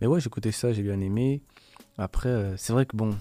Mais 0.00 0.06
ouais, 0.06 0.20
j'ai 0.20 0.26
écouté 0.26 0.52
ça, 0.52 0.72
j'ai 0.72 0.82
bien 0.82 1.00
aimé. 1.00 1.42
Après, 1.98 2.28
euh, 2.28 2.56
c'est 2.56 2.72
vrai 2.72 2.86
que 2.86 2.96
bon, 2.96 3.16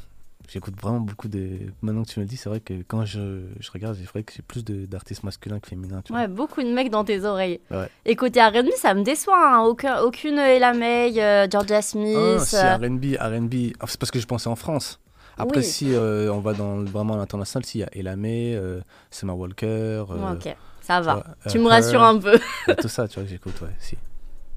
j'écoute 0.51 0.75
vraiment 0.81 0.99
beaucoup 0.99 1.27
de. 1.27 1.57
Maintenant 1.81 2.03
que 2.03 2.09
tu 2.09 2.19
me 2.19 2.25
le 2.25 2.29
dis, 2.29 2.37
c'est 2.37 2.49
vrai 2.49 2.59
que 2.59 2.73
quand 2.87 3.05
je, 3.05 3.43
je 3.59 3.71
regarde, 3.71 3.95
c'est 3.97 4.07
vrai 4.09 4.23
que 4.23 4.33
j'ai 4.35 4.41
plus 4.41 4.63
d'artistes 4.63 5.23
masculins 5.23 5.59
que 5.59 5.67
féminins, 5.69 6.01
tu 6.01 6.11
vois. 6.11 6.21
Ouais, 6.23 6.27
beaucoup 6.27 6.61
de 6.61 6.67
mecs 6.71 6.89
dans 6.89 7.03
tes 7.03 7.23
oreilles. 7.23 7.59
Ouais. 7.71 7.89
Et 8.05 8.15
côté 8.15 8.41
R&B, 8.41 8.69
ça 8.77 8.93
me 8.93 9.03
déçoit. 9.03 9.55
hein. 9.55 9.61
Aucun, 9.63 10.01
aucune 10.01 10.37
Ella 10.37 10.73
May, 10.73 11.13
euh, 11.21 11.47
Georgia 11.49 11.81
Smith. 11.81 12.17
Ah, 12.17 12.39
si, 12.45 12.55
euh, 12.57 12.75
RB, 12.77 13.17
RB. 13.19 13.73
ah, 13.79 13.85
c'est 13.87 13.99
parce 13.99 14.11
que 14.11 14.19
je 14.19 14.27
pensais 14.27 14.49
en 14.49 14.55
France. 14.55 14.99
Après, 15.37 15.59
Oui. 15.59 15.63
si 15.63 15.93
euh, 15.93 16.31
on 16.31 16.39
va 16.39 16.53
dans 16.53 16.83
vraiment 16.83 17.13
à 17.13 17.17
l'international, 17.17 17.65
s'il 17.65 17.81
y 17.81 17.83
a 17.83 17.89
Elamé, 17.93 18.53
euh, 18.55 18.81
Summer 19.09 19.35
Walker. 19.37 20.03
ouais, 20.09 20.31
ok, 20.33 20.55
ça 20.81 20.99
tu 20.99 21.05
va. 21.05 21.23
Tu 21.49 21.57
me 21.59 21.67
rassures 21.69 22.03
un 22.03 22.19
peu. 22.19 22.37
Tout 22.81 22.89
ça, 22.89 23.07
tu 23.07 23.15
vois, 23.15 23.23
que 23.23 23.29
j'écoute, 23.29 23.59
ouais, 23.61 23.69
si. 23.79 23.97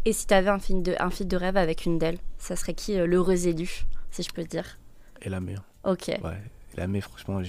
Et 0.05 0.13
si 0.13 0.27
t'avais 0.27 0.51
un 0.51 0.59
film 0.59 0.83
de, 0.83 0.95
un 0.99 1.09
feat 1.09 1.27
de 1.29 1.37
rêve 1.37 1.57
avec 1.57 1.87
une 1.87 1.99
d'elles, 1.99 2.19
ça 2.37 2.57
serait 2.57 2.75
qui 2.75 2.99
euh, 2.99 3.07
l'heureux 3.07 3.47
élu, 3.47 3.85
si 4.11 4.23
je 4.23 4.31
peux 4.33 4.45
dire? 4.45 4.79
Elamé. 5.23 5.55
Ok. 5.85 6.09
Ouais, 6.09 6.43
la 6.77 6.87
mais 6.87 7.01
franchement, 7.01 7.41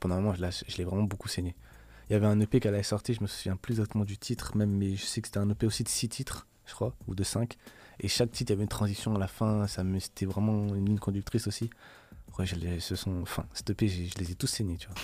pendant 0.00 0.16
un 0.16 0.20
moment, 0.20 0.34
je 0.34 0.76
l'ai, 0.76 0.84
vraiment 0.84 1.04
beaucoup 1.04 1.28
saigné. 1.28 1.54
Il 2.08 2.12
y 2.12 2.16
avait 2.16 2.26
un 2.26 2.40
EP 2.40 2.60
qu'elle 2.60 2.74
avait 2.74 2.82
sorti, 2.82 3.14
je 3.14 3.22
me 3.22 3.26
souviens 3.26 3.56
plus 3.56 3.74
exactement 3.74 4.04
du 4.04 4.16
titre, 4.16 4.56
même, 4.56 4.70
mais 4.70 4.96
je 4.96 5.04
sais 5.04 5.20
que 5.20 5.28
c'était 5.28 5.38
un 5.38 5.50
EP 5.50 5.66
aussi 5.66 5.84
de 5.84 5.88
6 5.88 6.08
titres, 6.08 6.46
je 6.66 6.74
crois, 6.74 6.94
ou 7.06 7.14
de 7.14 7.22
5. 7.22 7.56
Et 8.00 8.08
chaque 8.08 8.30
titre, 8.30 8.50
il 8.50 8.54
y 8.54 8.56
avait 8.56 8.62
une 8.62 8.68
transition 8.68 9.14
à 9.14 9.18
la 9.18 9.28
fin, 9.28 9.66
c'était 9.66 10.26
vraiment 10.26 10.74
une 10.74 10.86
ligne 10.86 10.98
conductrice 10.98 11.46
aussi. 11.46 11.70
Ouais, 12.38 12.46
je 12.46 12.54
ce 12.78 12.94
sont, 12.94 13.20
enfin, 13.22 13.46
cet 13.52 13.70
EP, 13.70 13.88
je 13.88 14.18
les 14.18 14.30
ai 14.30 14.34
tous 14.34 14.46
saignés, 14.46 14.76
tu 14.76 14.86
vois. 14.86 14.96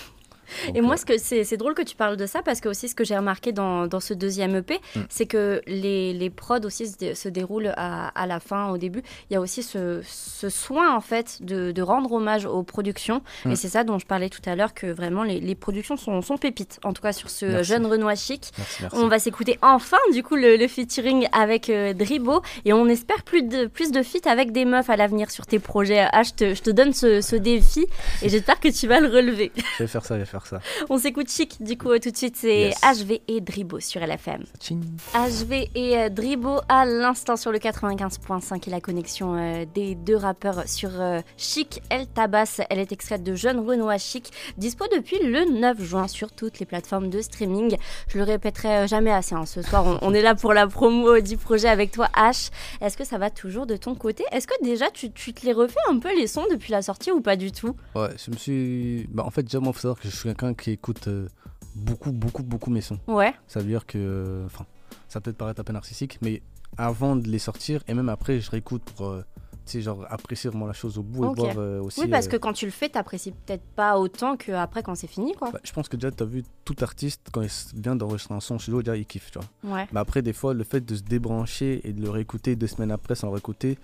Donc, 0.67 0.75
Et 0.77 0.81
moi, 0.81 0.97
ce 0.97 1.05
que 1.05 1.17
c'est, 1.17 1.43
c'est 1.43 1.57
drôle 1.57 1.73
que 1.73 1.81
tu 1.81 1.95
parles 1.95 2.17
de 2.17 2.25
ça 2.25 2.41
parce 2.41 2.59
que 2.61 2.69
aussi 2.69 2.87
ce 2.89 2.95
que 2.95 3.03
j'ai 3.03 3.15
remarqué 3.17 3.51
dans, 3.51 3.87
dans 3.87 3.99
ce 3.99 4.13
deuxième 4.13 4.55
EP, 4.55 4.79
Mm. 4.95 4.99
c'est 5.09 5.25
que 5.25 5.61
les, 5.67 6.13
les 6.13 6.29
prods 6.29 6.59
aussi 6.65 6.87
se, 6.87 6.97
dé- 6.97 7.15
se 7.15 7.29
déroulent 7.29 7.73
à, 7.77 8.07
à 8.09 8.27
la 8.27 8.39
fin, 8.39 8.69
au 8.69 8.77
début. 8.77 9.01
Il 9.29 9.33
y 9.33 9.35
a 9.35 9.41
aussi 9.41 9.63
ce, 9.63 10.01
ce 10.05 10.49
soin 10.49 10.95
en 10.95 11.01
fait 11.01 11.37
de, 11.41 11.71
de 11.71 11.81
rendre 11.81 12.11
hommage 12.11 12.45
aux 12.45 12.63
productions. 12.63 13.21
Mm. 13.45 13.51
Et 13.51 13.55
c'est 13.55 13.69
ça 13.69 13.83
dont 13.83 13.99
je 13.99 14.05
parlais 14.05 14.29
tout 14.29 14.41
à 14.45 14.55
l'heure 14.55 14.73
que 14.73 14.87
vraiment 14.87 15.23
les, 15.23 15.39
les 15.39 15.55
productions 15.55 15.97
sont, 15.97 16.21
sont 16.21 16.37
pépites. 16.37 16.79
En 16.83 16.93
tout 16.93 17.01
cas 17.01 17.13
sur 17.13 17.29
ce 17.29 17.45
Merci. 17.45 17.69
jeune 17.69 17.85
Renoir 17.85 18.15
chic. 18.15 18.51
merci, 18.57 18.77
merci. 18.81 18.97
On 18.97 19.07
va 19.07 19.19
s'écouter 19.19 19.57
enfin 19.61 19.97
du 20.13 20.23
coup 20.23 20.35
le, 20.35 20.55
le 20.57 20.67
featuring 20.67 21.27
avec 21.31 21.69
euh, 21.69 21.93
Dribo 21.93 22.41
et 22.65 22.73
on 22.73 22.87
espère 22.87 23.23
plus 23.23 23.43
de, 23.43 23.65
plus 23.67 23.91
de 23.91 24.03
feats 24.03 24.29
avec 24.29 24.51
des 24.51 24.65
meufs 24.65 24.89
à 24.89 24.95
l'avenir 24.95 25.31
sur 25.31 25.45
tes 25.45 25.59
projets. 25.59 26.05
Ah, 26.11 26.23
je 26.23 26.31
te, 26.31 26.53
je 26.53 26.61
te 26.61 26.69
donne 26.69 26.93
ce, 26.93 27.21
ce 27.21 27.35
défi 27.35 27.85
et 28.21 28.29
j'espère 28.29 28.59
que 28.59 28.67
tu 28.69 28.87
vas 28.87 28.99
le 28.99 29.07
relever. 29.07 29.51
Je 29.77 29.83
vais 29.83 29.87
faire 29.87 30.05
ça, 30.05 30.15
je 30.15 30.19
vais 30.21 30.25
faire 30.25 30.34
ça. 30.45 30.59
On 30.89 30.97
s'écoute 30.97 31.29
chic 31.29 31.61
du 31.63 31.77
coup 31.77 31.89
tout 31.99 32.11
de 32.11 32.17
suite 32.17 32.35
c'est 32.37 32.69
Yes. 32.69 32.81
HV 33.03 33.21
et 33.27 33.41
Dribo 33.41 33.79
sur 33.79 34.01
LFM. 34.01 34.43
Tching. 34.59 34.83
HV 35.13 35.69
et 35.75 35.97
euh, 35.97 36.09
Dribo 36.09 36.59
à 36.69 36.85
l'instant 36.85 37.35
sur 37.35 37.51
le 37.51 37.59
95.5 37.59 38.67
et 38.67 38.71
la 38.71 38.81
connexion 38.81 39.35
euh, 39.37 39.65
des 39.73 39.95
deux 39.95 40.15
rappeurs 40.15 40.67
sur 40.67 40.89
euh, 40.99 41.21
Chic 41.37 41.81
El 41.89 42.07
Tabas. 42.07 42.61
Elle 42.69 42.79
est 42.79 42.91
extraite 42.91 43.23
de 43.23 43.35
Jeune 43.35 43.59
Renoir 43.59 43.99
Chic, 43.99 44.31
dispo 44.57 44.85
depuis 44.93 45.17
le 45.23 45.45
9 45.59 45.81
juin 45.81 46.07
sur 46.07 46.31
toutes 46.31 46.59
les 46.59 46.65
plateformes 46.65 47.09
de 47.09 47.21
streaming. 47.21 47.77
Je 48.09 48.17
le 48.17 48.23
répéterai 48.23 48.87
jamais 48.87 49.11
assez. 49.11 49.35
hein. 49.35 49.45
Ce 49.45 49.61
soir, 49.61 49.85
on, 49.85 49.99
on 50.01 50.13
est 50.13 50.21
là 50.21 50.35
pour 50.35 50.53
la 50.53 50.67
promo 50.67 51.19
du 51.19 51.37
projet 51.37 51.67
avec 51.69 51.91
toi, 51.91 52.09
H. 52.15 52.49
Est-ce 52.81 52.97
que 52.97 53.03
ça 53.05 53.17
va 53.17 53.29
toujours 53.29 53.65
de 53.65 53.75
ton 53.77 53.95
côté? 53.95 54.23
Est-ce 54.31 54.47
que 54.47 54.53
déjà 54.63 54.89
tu, 54.91 55.11
tu 55.11 55.33
te 55.33 55.45
les 55.45 55.53
refais 55.53 55.79
un 55.89 55.99
peu 55.99 56.15
les 56.15 56.27
sons 56.27 56.45
depuis 56.49 56.71
la 56.71 56.81
sortie 56.81 57.11
ou 57.11 57.21
pas 57.21 57.35
du 57.35 57.51
tout? 57.51 57.75
Ouais, 57.95 58.09
je 58.23 58.31
me 58.31 58.37
suis. 58.37 59.07
Bah, 59.09 59.23
en 59.25 59.29
fait, 59.29 59.43
déjà, 59.43 59.59
moi, 59.59 59.73
faut 59.73 59.79
savoir 59.81 59.99
que 59.99 60.09
je 60.09 60.15
suis 60.29 60.35
quelqu'un 60.35 60.53
qui 60.53 60.71
écoute 60.71 61.07
euh, 61.07 61.27
beaucoup, 61.75 62.11
beaucoup, 62.11 62.43
beaucoup 62.43 62.69
mes 62.71 62.81
sons. 62.81 62.99
Ouais. 63.07 63.33
Ça 63.47 63.59
veut 63.59 63.67
dire 63.67 63.85
que. 63.85 63.97
euh, 63.97 64.45
Enfin, 64.45 64.65
ça 65.07 65.21
peut 65.21 65.31
être 65.31 65.37
paraître 65.37 65.61
un 65.61 65.63
peu 65.63 65.73
narcissique, 65.73 66.17
mais 66.21 66.41
avant 66.77 67.15
de 67.15 67.27
les 67.27 67.39
sortir, 67.39 67.81
et 67.87 67.93
même 67.93 68.09
après, 68.09 68.39
je 68.39 68.49
réécoute 68.51 68.83
pour. 68.83 69.07
euh, 69.07 69.23
tu 69.65 69.71
sais, 69.71 69.81
genre, 69.81 70.05
apprécier 70.09 70.51
vraiment 70.51 70.67
la 70.67 70.73
chose 70.73 70.99
au 70.99 71.01
bout 71.01 71.25
et 71.25 71.33
voir 71.53 71.83
aussi. 71.83 72.01
Oui, 72.01 72.07
parce 72.07 72.27
que 72.27 72.37
quand 72.37 72.53
tu 72.53 72.65
le 72.65 72.71
fais, 72.71 72.87
t'apprécies 72.87 73.31
peut-être 73.31 73.63
pas 73.75 73.97
autant 73.97 74.37
qu'après 74.37 74.83
quand 74.83 74.93
c'est 74.93 75.07
fini, 75.07 75.33
quoi. 75.33 75.49
bah, 75.51 75.59
je 75.63 75.71
pense 75.73 75.89
que 75.89 75.95
déjà, 75.97 76.11
tu 76.11 76.21
as 76.21 76.25
vu 76.27 76.43
tout 76.65 76.75
artiste, 76.81 77.29
quand 77.31 77.41
il 77.41 77.49
vient 77.81 77.95
d'enregistrer 77.95 78.35
un 78.35 78.39
son 78.41 78.59
chez 78.59 78.71
lui, 78.71 78.83
déjà, 78.83 78.95
il 78.95 79.07
kiffe, 79.07 79.31
tu 79.31 79.39
vois. 79.39 79.75
Ouais. 79.77 79.87
Mais 79.91 79.99
après, 79.99 80.21
des 80.21 80.33
fois, 80.33 80.53
le 80.53 80.63
fait 80.63 80.81
de 80.85 80.93
se 80.95 81.01
débrancher 81.01 81.81
et 81.83 81.93
de 81.93 82.01
le 82.03 82.11
réécouter 82.11 82.55
deux 82.55 82.67
semaines 82.67 82.91
après 82.91 83.15
sans 83.15 83.25
le 83.27 83.33
réécouter, 83.33 83.79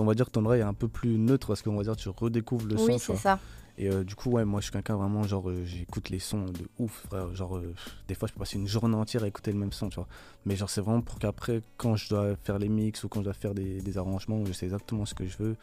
on 0.00 0.04
va 0.04 0.14
dire 0.14 0.26
que 0.26 0.30
ton 0.30 0.44
oreille 0.44 0.60
est 0.60 0.64
un 0.64 0.74
peu 0.74 0.88
plus 0.88 1.18
neutre 1.18 1.48
parce 1.48 1.62
qu'on 1.62 1.76
va 1.76 1.82
dire 1.82 1.96
que 1.96 2.00
tu 2.00 2.08
redécouvres 2.08 2.66
le 2.66 2.76
Oui, 2.76 2.98
son, 2.98 3.12
tu 3.12 3.18
c'est 3.18 3.22
ça. 3.22 3.38
Et 3.78 3.88
euh, 3.88 4.04
du 4.04 4.14
coup, 4.14 4.30
ouais, 4.30 4.44
moi 4.44 4.60
je 4.60 4.64
suis 4.64 4.72
quelqu'un 4.72 4.96
vraiment, 4.96 5.22
genre, 5.22 5.48
euh, 5.48 5.64
j'écoute 5.64 6.10
les 6.10 6.18
sons 6.18 6.44
de 6.44 6.68
ouf, 6.78 7.04
frère. 7.08 7.34
Genre, 7.34 7.56
euh, 7.56 7.74
des 8.06 8.14
fois, 8.14 8.28
je 8.28 8.34
peux 8.34 8.38
passer 8.38 8.58
une 8.58 8.68
journée 8.68 8.94
entière 8.94 9.24
à 9.24 9.28
écouter 9.28 9.50
le 9.50 9.58
même 9.58 9.72
son, 9.72 9.88
tu 9.88 9.96
vois. 9.96 10.08
Mais 10.44 10.56
genre, 10.56 10.68
c'est 10.68 10.82
vraiment 10.82 11.00
pour 11.00 11.18
qu'après, 11.18 11.62
quand 11.78 11.96
je 11.96 12.10
dois 12.10 12.36
faire 12.36 12.58
les 12.58 12.68
mix 12.68 13.02
ou 13.04 13.08
quand 13.08 13.20
je 13.20 13.24
dois 13.24 13.34
faire 13.34 13.54
des, 13.54 13.80
des 13.80 13.98
arrangements, 13.98 14.44
je 14.44 14.52
sais 14.52 14.66
exactement 14.66 15.06
ce 15.06 15.14
que 15.14 15.26
je 15.26 15.38
veux. 15.38 15.56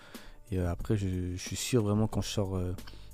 Et 0.52 0.60
après, 0.60 0.98
je, 0.98 1.08
je 1.36 1.38
suis 1.38 1.56
sûr 1.56 1.84
vraiment 1.84 2.08
quand 2.08 2.22
je 2.22 2.30
sors 2.30 2.60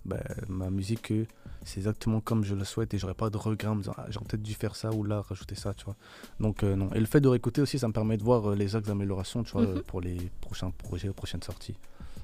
bah, 0.05 0.17
ma 0.47 0.69
musique 0.69 1.01
que 1.03 1.25
c'est 1.63 1.79
exactement 1.79 2.19
comme 2.21 2.43
je 2.43 2.53
le 2.53 2.63
souhaite 2.63 2.93
et 2.93 2.97
j'aurais 2.99 3.15
pas 3.15 3.29
de 3.31 3.37
regrets 3.37 3.67
en 3.69 3.75
me 3.75 3.81
disant, 3.81 3.95
ah, 3.97 4.05
j'aurais 4.09 4.25
peut-être 4.27 4.43
dû 4.43 4.53
faire 4.53 4.75
ça 4.75 4.91
ou 4.91 5.03
là, 5.03 5.21
rajouter 5.21 5.55
ça, 5.55 5.73
tu 5.73 5.85
vois. 5.85 5.95
Donc, 6.39 6.63
euh, 6.63 6.75
non. 6.75 6.89
Et 6.93 6.99
le 6.99 7.05
fait 7.07 7.21
de 7.21 7.27
réécouter 7.27 7.61
aussi, 7.61 7.79
ça 7.79 7.87
me 7.87 7.93
permet 7.93 8.17
de 8.17 8.23
voir 8.23 8.51
euh, 8.51 8.55
les 8.55 8.75
axes 8.75 8.87
d'amélioration, 8.87 9.43
tu 9.43 9.51
vois, 9.53 9.61
Mhm. 9.63 9.67
euh, 9.77 9.81
pour 9.87 9.99
les 10.01 10.17
prochains 10.41 10.69
projets, 10.71 11.07
les 11.07 11.13
prochaines 11.13 11.41
sorties. 11.43 11.75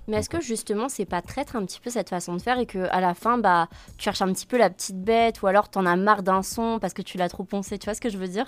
Mais 0.08 0.18
est-ce 0.18 0.30
que 0.30 0.42
justement, 0.42 0.90
c'est 0.90 1.06
pas 1.06 1.22
traître 1.22 1.56
un 1.56 1.66
petit 1.66 1.80
peu 1.80 1.90
cette 1.90 2.10
façon 2.10 2.36
de 2.36 2.42
faire 2.42 2.58
et 2.60 2.66
que 2.66 2.80
à 2.92 3.02
la 3.02 3.14
fin, 3.14 3.38
bah, 3.38 3.68
tu 3.98 4.04
cherches 4.04 4.22
un 4.22 4.34
petit 4.34 4.46
peu 4.48 4.58
la 4.58 4.70
petite 4.70 5.00
bête 5.02 5.42
ou 5.42 5.48
alors 5.48 5.70
t'en 5.70 5.86
as 5.86 5.96
marre 5.96 6.24
d'un 6.24 6.42
son 6.44 6.80
parce 6.80 6.94
que 6.94 7.02
tu 7.04 7.18
l'as 7.18 7.30
trop 7.30 7.44
poncé, 7.44 7.78
tu 7.78 7.86
vois 7.86 7.94
ce 7.94 8.02
que 8.02 8.10
je 8.10 8.18
veux 8.18 8.28
dire? 8.28 8.48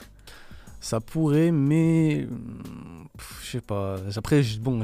Ça 0.84 1.00
pourrait, 1.00 1.52
mais 1.52 2.28
pff, 3.18 3.40
je 3.46 3.52
sais 3.52 3.62
pas. 3.62 3.96
Après, 4.18 4.42
bon, 4.60 4.84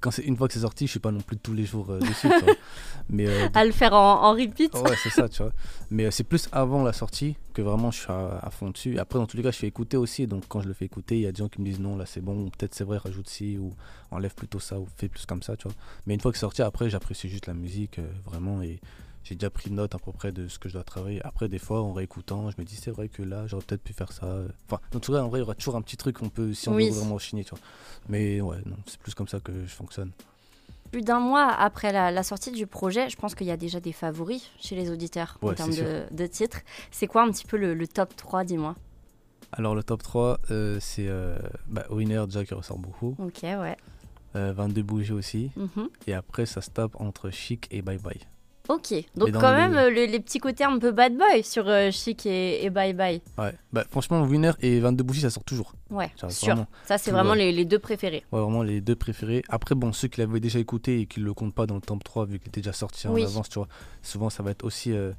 quand 0.00 0.12
c'est 0.12 0.22
une 0.22 0.36
fois 0.36 0.46
que 0.46 0.54
c'est 0.54 0.60
sorti, 0.60 0.86
je 0.86 0.92
suis 0.92 1.00
pas 1.00 1.10
non 1.10 1.20
plus 1.20 1.36
tous 1.36 1.52
les 1.52 1.64
jours 1.64 1.90
euh, 1.90 1.98
dessus. 2.08 2.28
Mais 3.10 3.26
euh, 3.26 3.48
À 3.52 3.64
le 3.64 3.72
faire 3.72 3.92
en, 3.92 4.22
en 4.22 4.34
repeat 4.34 4.72
ouais, 4.74 4.94
c'est 5.02 5.10
ça, 5.10 5.28
tu 5.28 5.42
vois. 5.42 5.50
Mais 5.90 6.04
euh, 6.04 6.10
c'est 6.12 6.22
plus 6.22 6.48
avant 6.52 6.84
la 6.84 6.92
sortie 6.92 7.34
que 7.54 7.60
vraiment 7.60 7.90
je 7.90 7.98
suis 8.02 8.12
à, 8.12 8.38
à 8.40 8.50
fond 8.50 8.70
dessus. 8.70 9.00
Après, 9.00 9.18
dans 9.18 9.26
tous 9.26 9.36
les 9.36 9.42
cas, 9.42 9.50
je 9.50 9.58
fais 9.58 9.66
écouter 9.66 9.96
aussi. 9.96 10.28
Donc, 10.28 10.44
quand 10.46 10.60
je 10.60 10.68
le 10.68 10.74
fais 10.74 10.84
écouter, 10.84 11.16
il 11.16 11.22
y 11.22 11.26
a 11.26 11.32
des 11.32 11.38
gens 11.38 11.48
qui 11.48 11.60
me 11.60 11.66
disent 11.66 11.80
non, 11.80 11.96
là 11.96 12.06
c'est 12.06 12.20
bon, 12.20 12.44
ou 12.44 12.50
peut-être 12.50 12.76
c'est 12.76 12.84
vrai, 12.84 12.98
rajoute 12.98 13.28
ci, 13.28 13.58
ou 13.58 13.74
enlève 14.12 14.36
plutôt 14.36 14.60
ça, 14.60 14.78
ou 14.78 14.86
fais 14.96 15.08
plus 15.08 15.26
comme 15.26 15.42
ça, 15.42 15.56
tu 15.56 15.64
vois. 15.64 15.74
Mais 16.06 16.14
une 16.14 16.20
fois 16.20 16.30
que 16.30 16.38
c'est 16.38 16.42
sorti, 16.42 16.62
après, 16.62 16.88
j'apprécie 16.88 17.28
juste 17.28 17.48
la 17.48 17.54
musique, 17.54 17.98
vraiment. 18.26 18.62
Et 18.62 18.78
j'ai 19.24 19.34
déjà 19.34 19.50
pris 19.50 19.70
note 19.70 19.94
à 19.94 19.98
peu 19.98 20.12
près 20.12 20.32
de 20.32 20.48
ce 20.48 20.58
que 20.58 20.68
je 20.68 20.74
dois 20.74 20.84
travailler. 20.84 21.20
Après, 21.24 21.48
des 21.48 21.58
fois, 21.58 21.82
en 21.82 21.92
réécoutant, 21.92 22.50
je 22.50 22.56
me 22.58 22.64
dis 22.64 22.76
c'est 22.76 22.90
vrai 22.90 23.08
que 23.08 23.22
là, 23.22 23.46
j'aurais 23.46 23.62
peut-être 23.64 23.82
pu 23.82 23.92
faire 23.92 24.12
ça. 24.12 24.38
Enfin, 24.66 24.80
en 24.94 25.00
tout 25.00 25.12
cas, 25.12 25.22
en 25.22 25.28
vrai, 25.28 25.38
il 25.40 25.42
y 25.42 25.44
aura 25.44 25.54
toujours 25.54 25.76
un 25.76 25.82
petit 25.82 25.96
truc 25.96 26.18
qu'on 26.18 26.28
peut, 26.28 26.52
si 26.54 26.68
on 26.68 26.74
Oui. 26.74 26.88
veut 26.90 26.96
vraiment 26.98 27.18
chiner, 27.18 27.44
tu 27.44 27.50
vois. 27.50 27.60
Mais 28.08 28.40
ouais, 28.40 28.58
non, 28.66 28.76
c'est 28.86 28.98
plus 28.98 29.14
comme 29.14 29.28
ça 29.28 29.40
que 29.40 29.52
je 29.64 29.72
fonctionne. 29.74 30.10
Plus 30.90 31.02
d'un 31.02 31.20
mois 31.20 31.48
après 31.48 31.90
la, 31.92 32.10
la 32.10 32.22
sortie 32.22 32.50
du 32.50 32.66
projet, 32.66 33.08
je 33.08 33.16
pense 33.16 33.34
qu'il 33.34 33.46
y 33.46 33.50
a 33.50 33.56
déjà 33.56 33.80
des 33.80 33.92
favoris 33.92 34.50
chez 34.60 34.76
les 34.76 34.90
auditeurs 34.90 35.38
en 35.40 35.54
termes 35.54 35.74
de, 35.74 36.04
de 36.10 36.26
titres. 36.26 36.60
C'est 36.90 37.06
quoi 37.06 37.22
un 37.22 37.30
petit 37.30 37.46
peu 37.46 37.56
le, 37.56 37.72
le 37.72 37.86
top 37.88 38.14
3, 38.14 38.44
dis-moi? 38.44 38.76
Alors, 39.52 39.74
le 39.74 39.82
top 39.82 40.02
3, 40.02 40.38
euh, 40.50 40.78
c'est 40.80 41.06
euh, 41.08 41.38
bah, 41.66 41.84
Winner, 41.90 42.22
déjà 42.26 42.44
qui 42.44 42.52
ressort 42.54 42.78
beaucoup. 42.78 43.14
Ok, 43.18 43.40
ouais. 43.42 43.76
Euh, 44.36 44.52
22 44.54 44.82
bougies 44.82 45.12
aussi. 45.12 45.50
Mhm. 45.56 45.88
Et 46.06 46.12
après, 46.14 46.44
ça 46.46 46.60
se 46.60 46.70
tape 46.70 46.98
entre 47.00 47.30
Chic 47.30 47.68
et 47.70 47.80
Bye 47.82 47.98
Bye. 47.98 48.20
Ok, 48.68 48.94
donc 49.16 49.32
quand 49.32 49.52
même 49.54 49.74
euh, 49.74 49.90
le- 49.90 50.04
les 50.06 50.20
petits 50.20 50.38
côtés 50.38 50.62
un 50.62 50.78
peu 50.78 50.92
bad 50.92 51.16
boy 51.16 51.42
sur 51.42 51.68
euh, 51.68 51.90
Chic 51.90 52.24
et, 52.26 52.64
et 52.64 52.70
Bye 52.70 52.94
Bye. 52.94 53.20
Ouais. 53.36 53.52
Bah, 53.72 53.84
franchement, 53.90 54.22
Winner 54.22 54.52
et 54.60 54.78
22 54.78 55.02
bougies, 55.02 55.20
ça 55.22 55.30
sort 55.30 55.42
toujours. 55.42 55.74
Ouais, 55.90 56.10
Ça, 56.16 56.30
sûr. 56.30 56.48
vraiment. 56.54 56.66
Ça, 56.84 56.96
c'est 56.96 57.10
vraiment 57.10 57.34
les, 57.34 57.50
les 57.50 57.64
deux 57.64 57.80
préférés. 57.80 58.24
Ouais, 58.30 58.40
vraiment 58.40 58.62
les 58.62 58.80
deux 58.80 58.94
préférés. 58.94 59.42
Après, 59.48 59.74
bon, 59.74 59.92
ceux 59.92 60.06
qui 60.08 60.20
l'avaient 60.20 60.38
déjà 60.38 60.60
écouté 60.60 61.00
et 61.00 61.06
qui 61.06 61.18
le 61.20 61.34
comptent 61.34 61.54
pas 61.54 61.66
dans 61.66 61.74
le 61.74 61.80
top 61.80 62.04
3 62.04 62.24
vu 62.26 62.38
qu'il 62.38 62.48
était 62.48 62.60
déjà 62.60 62.72
sorti 62.72 63.08
Oui. 63.08 63.24
en 63.24 63.26
avance, 63.26 63.48
tu 63.48 63.58
vois. 63.58 63.68
Souvent, 64.00 64.30
ça 64.30 64.42
va 64.44 64.52
être 64.52 64.64
aussi. 64.64 64.92
euh, 64.92 65.12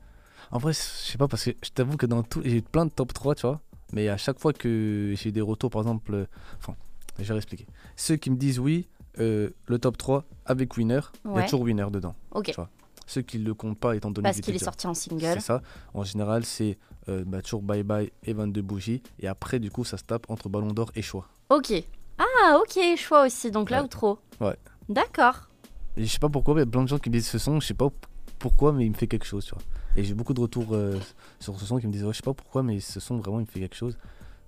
En 0.51 0.57
vrai, 0.57 0.71
je 0.71 0.77
sais 0.79 1.17
pas, 1.17 1.27
parce 1.27 1.43
que 1.43 1.51
je 1.63 1.69
t'avoue 1.71 1.97
que 1.97 2.05
dans 2.05 2.23
tout. 2.23 2.41
J'ai 2.45 2.61
plein 2.61 2.85
de 2.85 2.91
top 2.91 3.11
3, 3.13 3.35
tu 3.35 3.41
vois. 3.45 3.59
Mais 3.91 4.07
à 4.07 4.15
chaque 4.17 4.39
fois 4.39 4.53
que 4.53 5.13
j'ai 5.17 5.31
des 5.33 5.41
retours, 5.41 5.69
par 5.69 5.81
exemple. 5.81 6.13
euh, 6.13 6.25
Enfin, 6.59 6.75
je 7.19 7.23
vais 7.25 7.33
réexpliquer. 7.33 7.67
Ceux 7.97 8.15
qui 8.15 8.31
me 8.31 8.37
disent 8.37 8.57
oui, 8.59 8.87
le 9.17 9.51
top 9.81 9.97
3 9.97 10.23
avec 10.45 10.77
Winner, 10.77 11.01
il 11.25 11.35
y 11.35 11.39
a 11.39 11.43
toujours 11.43 11.61
Winner 11.61 11.87
dedans. 11.91 12.15
Ok, 12.31 12.45
Tu 12.45 12.53
vois. 12.55 12.69
Ceux 13.05 13.21
qui 13.21 13.37
le 13.37 13.53
comptent 13.53 13.79
pas, 13.79 13.95
étant 13.95 14.11
donné 14.11 14.27
parce 14.29 14.39
qu'il 14.41 14.55
est 14.55 14.59
sorti 14.63 14.87
en 14.87 14.93
single. 14.93 15.33
C'est 15.33 15.39
ça. 15.39 15.61
En 15.93 16.03
général, 16.03 16.45
c'est 16.45 16.77
euh, 17.09 17.23
bah, 17.25 17.41
toujours 17.41 17.61
Bye 17.61 17.83
Bye 17.83 18.11
et 18.23 18.33
22 18.33 18.61
bougies. 18.61 19.01
Et 19.19 19.27
après, 19.27 19.59
du 19.59 19.69
coup, 19.71 19.83
ça 19.83 19.97
se 19.97 20.03
tape 20.03 20.29
entre 20.29 20.49
Ballon 20.49 20.71
d'Or 20.71 20.91
et 20.95 21.01
Choix. 21.01 21.27
Ok. 21.49 21.73
Ah, 22.17 22.57
ok, 22.59 22.79
choix 22.97 23.25
aussi, 23.25 23.51
donc 23.51 23.69
là 23.69 23.79
Ouais. 23.79 23.85
ou 23.85 23.87
trop 23.87 24.19
Ouais. 24.39 24.55
D'accord. 24.87 25.49
Et 25.97 26.05
je 26.05 26.11
sais 26.11 26.19
pas 26.19 26.29
pourquoi, 26.29 26.53
mais 26.55 26.61
il 26.61 26.65
y 26.65 26.67
a 26.67 26.71
plein 26.71 26.83
de 26.83 26.87
gens 26.87 26.99
qui 26.99 27.09
me 27.09 27.15
disent 27.15 27.27
ce 27.27 27.37
son, 27.37 27.59
je 27.59 27.67
sais 27.67 27.73
pas 27.73 27.89
pourquoi, 28.39 28.71
mais 28.73 28.85
il 28.85 28.91
me 28.91 28.95
fait 28.95 29.07
quelque 29.07 29.25
chose, 29.25 29.45
tu 29.45 29.53
vois. 29.53 29.63
Et 29.95 30.03
j'ai 30.03 30.13
beaucoup 30.13 30.33
de 30.33 30.39
retours 30.41 30.67
euh, 30.73 30.99
sur 31.39 31.59
ce 31.59 31.65
son 31.65 31.77
qui 31.77 31.87
me 31.87 31.91
disent, 31.91 32.03
ouais, 32.03 32.13
je 32.13 32.17
sais 32.17 32.23
pas 32.23 32.33
pourquoi, 32.33 32.63
mais 32.63 32.79
ce 32.79 32.99
son, 32.99 33.17
vraiment, 33.17 33.39
il 33.39 33.45
me 33.45 33.51
fait 33.51 33.59
quelque 33.59 33.75
chose. 33.75 33.97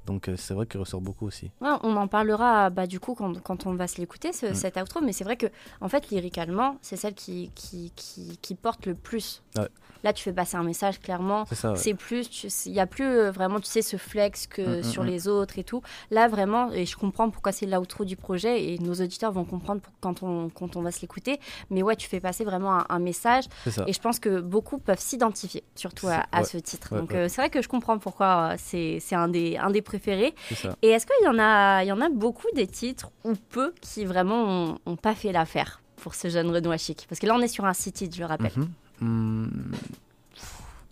Donc, 0.05 0.29
euh, 0.29 0.35
c'est 0.37 0.53
vrai 0.53 0.65
qu'il 0.65 0.79
ressort 0.79 1.01
beaucoup 1.01 1.25
aussi. 1.25 1.51
Ouais, 1.61 1.69
on 1.83 1.95
en 1.95 2.07
parlera 2.07 2.69
bah, 2.69 2.87
du 2.87 2.99
coup 2.99 3.15
quand, 3.15 3.41
quand 3.41 3.65
on 3.65 3.73
va 3.73 3.87
se 3.87 3.97
l'écouter, 3.97 4.33
ce, 4.33 4.47
Mm. 4.47 4.53
cet 4.55 4.77
outro, 4.77 5.01
mais 5.01 5.13
c'est 5.13 5.23
vrai 5.23 5.35
que 5.37 5.47
en 5.81 5.89
fait, 5.89 6.09
lyricalement, 6.09 6.77
c'est 6.81 6.95
celle 6.95 7.13
qui, 7.15 7.51
qui, 7.55 7.91
qui, 7.95 8.37
qui 8.41 8.55
porte 8.55 8.85
le 8.85 8.95
plus. 8.95 9.41
Ouais. 9.57 9.67
Là, 10.03 10.13
tu 10.13 10.23
fais 10.23 10.33
passer 10.33 10.55
un 10.55 10.63
message 10.63 10.99
clairement. 10.99 11.45
C'est 11.51 11.67
ouais. 11.91 11.93
Plus, 11.95 12.63
il 12.67 12.71
n'y 12.73 12.79
a 12.79 12.85
plus 12.85 13.05
euh, 13.05 13.31
vraiment, 13.31 13.59
tu 13.59 13.67
sais, 13.67 13.81
ce 13.81 13.97
flex 13.97 14.45
que 14.45 14.61
Mm, 14.61 14.79
mm, 14.79 14.83
sur 14.83 15.03
les 15.03 15.27
autres 15.27 15.57
et 15.57 15.63
tout. 15.63 15.81
Là, 16.11 16.27
vraiment, 16.27 16.71
et 16.71 16.85
je 16.85 16.95
comprends 16.95 17.29
pourquoi 17.31 17.51
c'est 17.51 17.65
l'outro 17.65 18.05
du 18.05 18.15
projet 18.15 18.63
et 18.73 18.77
nos 18.79 18.93
auditeurs 18.93 19.31
vont 19.31 19.45
comprendre 19.45 19.81
pour- 19.81 19.93
quand, 20.01 20.21
on, 20.21 20.49
quand 20.49 20.75
on 20.75 20.81
va 20.81 20.91
se 20.91 21.01
l'écouter. 21.01 21.39
Mais 21.71 21.81
ouais, 21.81 21.95
tu 21.95 22.07
fais 22.07 22.19
passer 22.19 22.43
vraiment 22.45 22.73
un, 22.79 22.85
un 22.89 22.99
message 22.99 23.45
et 23.87 23.93
je 23.93 23.99
pense 23.99 24.19
que 24.19 24.41
beaucoup 24.41 24.77
peuvent 24.77 24.99
s'identifier, 24.99 25.63
surtout 25.75 26.07
à, 26.07 26.43
ce 26.43 26.57
titre. 26.57 26.95
Donc 26.95 27.13
euh, 27.13 27.27
c'est 27.27 27.41
vrai 27.41 27.49
que 27.49 27.61
je 27.63 27.67
comprends 27.67 27.97
pourquoi 27.97 28.55
c'est 28.57 28.99
c'est 28.99 29.15
un 29.15 29.27
des, 29.27 29.57
un 29.57 29.71
des 29.71 29.81
préférés. 29.99 30.33
Et 30.81 30.89
est-ce 30.89 31.05
qu'il 31.05 31.25
y 31.25 31.27
en 31.27 31.39
a, 31.39 31.83
il 31.83 31.87
y 31.87 31.91
en 31.91 32.01
a 32.01 32.09
beaucoup 32.09 32.47
des 32.55 32.67
titres 32.67 33.11
ou 33.23 33.33
peu 33.49 33.73
qui 33.81 34.05
vraiment 34.05 34.43
ont, 34.43 34.79
ont 34.85 34.95
pas 34.95 35.15
fait 35.15 35.31
l'affaire 35.31 35.81
pour 35.97 36.15
ce 36.15 36.29
jeune 36.29 36.49
Renoir 36.51 36.77
chic 36.77 37.05
Parce 37.07 37.19
que 37.19 37.25
là, 37.27 37.33
on 37.35 37.41
est 37.41 37.47
sur 37.47 37.65
un 37.65 37.73
city, 37.73 38.09
je 38.13 38.19
le 38.19 38.25
rappelle. 38.25 38.51
Mhm. 38.55 38.69
Hum, 39.01 39.71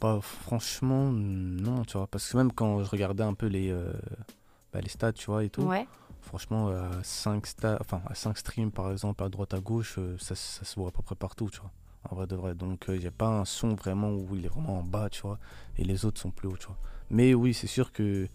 bah, 0.01 0.19
franchement, 0.21 1.11
non, 1.11 1.83
tu 1.85 1.97
vois. 1.97 2.07
Parce 2.07 2.29
que 2.31 2.37
même 2.37 2.51
quand 2.51 2.83
je 2.83 2.89
regardais 2.89 3.23
un 3.23 3.33
peu 3.33 3.47
les, 3.47 3.71
euh, 3.71 3.91
bah, 4.73 4.81
les 4.81 4.89
stats, 4.89 5.13
tu 5.13 5.25
vois, 5.27 5.43
et 5.43 5.49
tout, 5.49 5.63
Ouais. 5.63 5.87
franchement, 6.21 6.69
à 6.69 6.89
5, 7.03 7.45
enfin, 7.79 8.01
à 8.07 8.15
5 8.15 8.37
streams, 8.37 8.71
par 8.71 8.91
exemple, 8.91 9.23
à 9.23 9.29
droite, 9.29 9.53
à 9.53 9.59
gauche, 9.59 9.95
euh, 9.97 10.15
ça, 10.19 10.35
ça 10.35 10.65
se 10.65 10.75
voit 10.75 10.89
à 10.89 10.91
peu 10.91 11.01
près 11.03 11.15
partout, 11.15 11.49
tu 11.51 11.59
vois. 11.59 11.71
En 12.09 12.15
vrai 12.15 12.27
de 12.27 12.35
vrai. 12.35 12.53
Donc, 12.53 12.85
il 12.89 12.99
n'y 12.99 13.07
a 13.07 13.11
pas 13.11 13.27
un 13.27 13.45
son 13.45 13.75
vraiment 13.75 14.09
où 14.11 14.27
il 14.35 14.45
est 14.45 14.49
vraiment 14.49 14.79
en 14.79 14.83
bas, 14.83 15.09
tu 15.09 15.21
vois. 15.21 15.39
Et 15.77 15.85
les 15.85 16.03
autres 16.03 16.19
sont 16.19 16.31
plus 16.31 16.49
hauts, 16.49 16.57
tu 16.57 16.67
vois. 16.67 16.77
Mais 17.09 17.33
oui, 17.33 17.53
c'est 17.53 17.67
sûr 17.67 17.93
que 17.93 18.27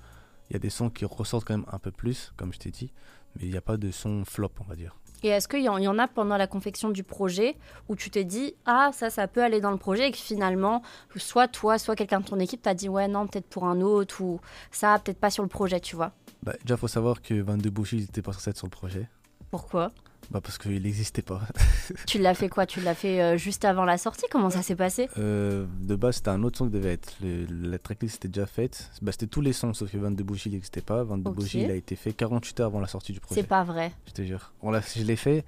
il 0.51 0.55
y 0.55 0.57
a 0.57 0.59
des 0.59 0.71
sons 0.71 0.91
qui 0.91 1.05
ressortent 1.05 1.47
quand 1.47 1.57
même 1.57 1.67
un 1.71 1.79
peu 1.79 1.91
plus, 1.91 2.33
comme 2.37 2.53
je 2.53 2.59
t'ai 2.59 2.71
dit. 2.71 2.93
Mais 3.37 3.45
il 3.45 3.51
n'y 3.51 3.57
a 3.57 3.63
pas 3.63 3.77
de 3.77 3.91
son 3.91 4.25
flop, 4.25 4.51
on 4.61 4.65
va 4.65 4.75
dire. 4.75 4.97
Et 5.23 5.29
est-ce 5.29 5.49
qu'il 5.49 5.61
y, 5.61 5.65
y 5.65 5.69
en 5.69 5.99
a 5.99 6.09
pendant 6.09 6.37
la 6.37 6.47
confection 6.47 6.91
du 6.91 7.03
projet 7.03 7.57
où 7.89 7.97
tu 7.97 8.09
t'es 8.09 8.25
dit 8.25 8.55
ah 8.67 8.91
ça 8.93 9.11
ça 9.11 9.27
peut 9.27 9.43
aller 9.43 9.61
dans 9.61 9.73
le 9.73 9.77
projet 9.77 10.09
et 10.09 10.11
que 10.13 10.17
finalement 10.17 10.81
soit 11.17 11.49
toi 11.49 11.77
soit 11.77 11.97
quelqu'un 11.97 12.21
de 12.21 12.25
ton 12.27 12.39
équipe 12.39 12.63
t'a 12.63 12.73
dit 12.73 12.89
ouais 12.89 13.09
non 13.09 13.27
peut-être 13.27 13.49
pour 13.49 13.65
un 13.65 13.81
autre 13.81 14.21
ou 14.21 14.41
ça 14.71 14.97
peut-être 15.01 15.19
pas 15.19 15.31
sur 15.31 15.43
le 15.43 15.49
projet 15.49 15.81
tu 15.81 15.97
vois? 15.97 16.13
Bah, 16.45 16.55
déjà, 16.63 16.77
faut 16.77 16.87
savoir 16.89 17.21
que 17.21 17.35
22 17.35 17.69
bougies, 17.69 17.97
il 17.97 18.03
n'était 18.03 18.23
pas 18.23 18.33
censé 18.33 18.51
être 18.51 18.57
sur 18.57 18.67
le 18.69 18.71
projet. 18.71 19.09
pourquoi? 19.51 19.91
Bah, 20.31 20.41
parce 20.43 20.59
qu'il 20.59 20.83
n'existait 20.83 21.23
pas. 21.23 21.41
tu 22.07 22.19
l'as 22.19 22.35
fait 22.35 22.51
quoi? 22.51 22.67
Tu 22.67 22.81
l'as 22.81 22.95
fait 22.95 23.23
euh, 23.23 23.37
juste 23.39 23.65
avant 23.65 23.85
la 23.87 23.97
sortie? 23.97 24.27
Comment 24.31 24.51
ça 24.51 24.61
s'est 24.61 24.77
passé? 24.77 25.09
Euh, 25.17 25.65
de 25.81 25.95
base, 25.97 26.17
c'était 26.17 26.29
un 26.29 26.43
autre 26.43 26.59
son 26.59 26.67
qui 26.67 26.73
devait 26.73 26.93
être. 26.93 27.15
Le- 27.23 27.47
la 27.71 27.79
tracklist 27.79 28.17
était 28.17 28.29
déjà 28.29 28.47
faite. 28.47 28.91
Bah, 29.01 29.11
c'était 29.13 29.27
tous 29.27 29.41
les 29.41 29.55
sons, 29.55 29.73
sauf 29.73 29.91
que 29.91 29.97
22 29.97 30.23
bougies, 30.25 30.51
n'existait 30.51 30.83
pas. 30.83 31.03
22 31.03 31.31
Ok. 31.31 31.37
bougies, 31.37 31.63
il 31.63 31.71
a 31.71 31.75
été 31.75 31.97
fait 31.97 32.13
48 32.13 32.61
heures 32.61 32.67
avant 32.67 32.81
la 32.81 32.89
sortie 32.89 33.13
du 33.15 33.21
projet. 33.21 33.41
c'est 33.41 33.47
pas 33.47 33.65
vrai 33.65 33.91
Je 34.07 34.13
te 34.13 34.23
jure. 34.23 34.53
On 34.61 34.71
l'a- 34.71 34.83
je 34.95 35.03
l'ai 35.03 35.17
fait 35.17 35.45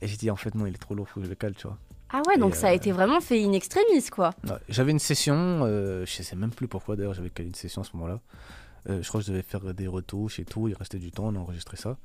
et 0.00 0.06
j'ai 0.06 0.16
dit 0.16 0.30
en 0.30 0.36
fait 0.36 0.54
non, 0.54 0.64
il 0.66 0.74
est 0.74 0.78
trop 0.78 0.94
lourd, 0.94 1.08
faut 1.08 1.20
que 1.20 1.26
je 1.26 1.30
le 1.30 1.36
cale, 1.36 1.54
tu 1.54 1.66
vois. 1.66 1.76
ah 2.10 2.22
ouais 2.26 2.38
donc 2.38 2.54
Et, 2.54 2.56
ça 2.56 2.68
a 2.68 2.70
euh, 2.72 2.74
été 2.76 2.92
vraiment 2.92 3.20
fait 3.20 3.42
in 3.44 3.52
extremis 3.52 4.02
quoi 4.10 4.30
Ouais, 4.44 4.52
J'avais 4.70 4.92
une 4.92 4.98
session, 4.98 5.60
je 5.66 6.04
sais 6.06 6.36
même 6.36 6.50
plus 6.50 6.68
pourquoi 6.68 6.96
d'ailleurs 6.96 7.14
j'avais 7.14 7.30
calé 7.30 7.48
une 7.48 7.54
session 7.54 7.82
à 7.82 7.84
ce 7.84 7.90
moment-là. 7.96 8.20
Je 8.88 9.06
crois 9.08 9.20
que 9.20 9.26
je 9.26 9.32
devais 9.32 9.42
faire 9.42 9.74
des 9.74 9.86
retouches 9.88 10.38
et 10.40 10.44
tout, 10.44 10.68
il 10.68 10.74
restait 10.74 10.98
du 10.98 11.10
temps, 11.10 11.24
on 11.26 11.34
a 11.34 11.38
enregistré 11.38 11.76
ça. 11.76 11.96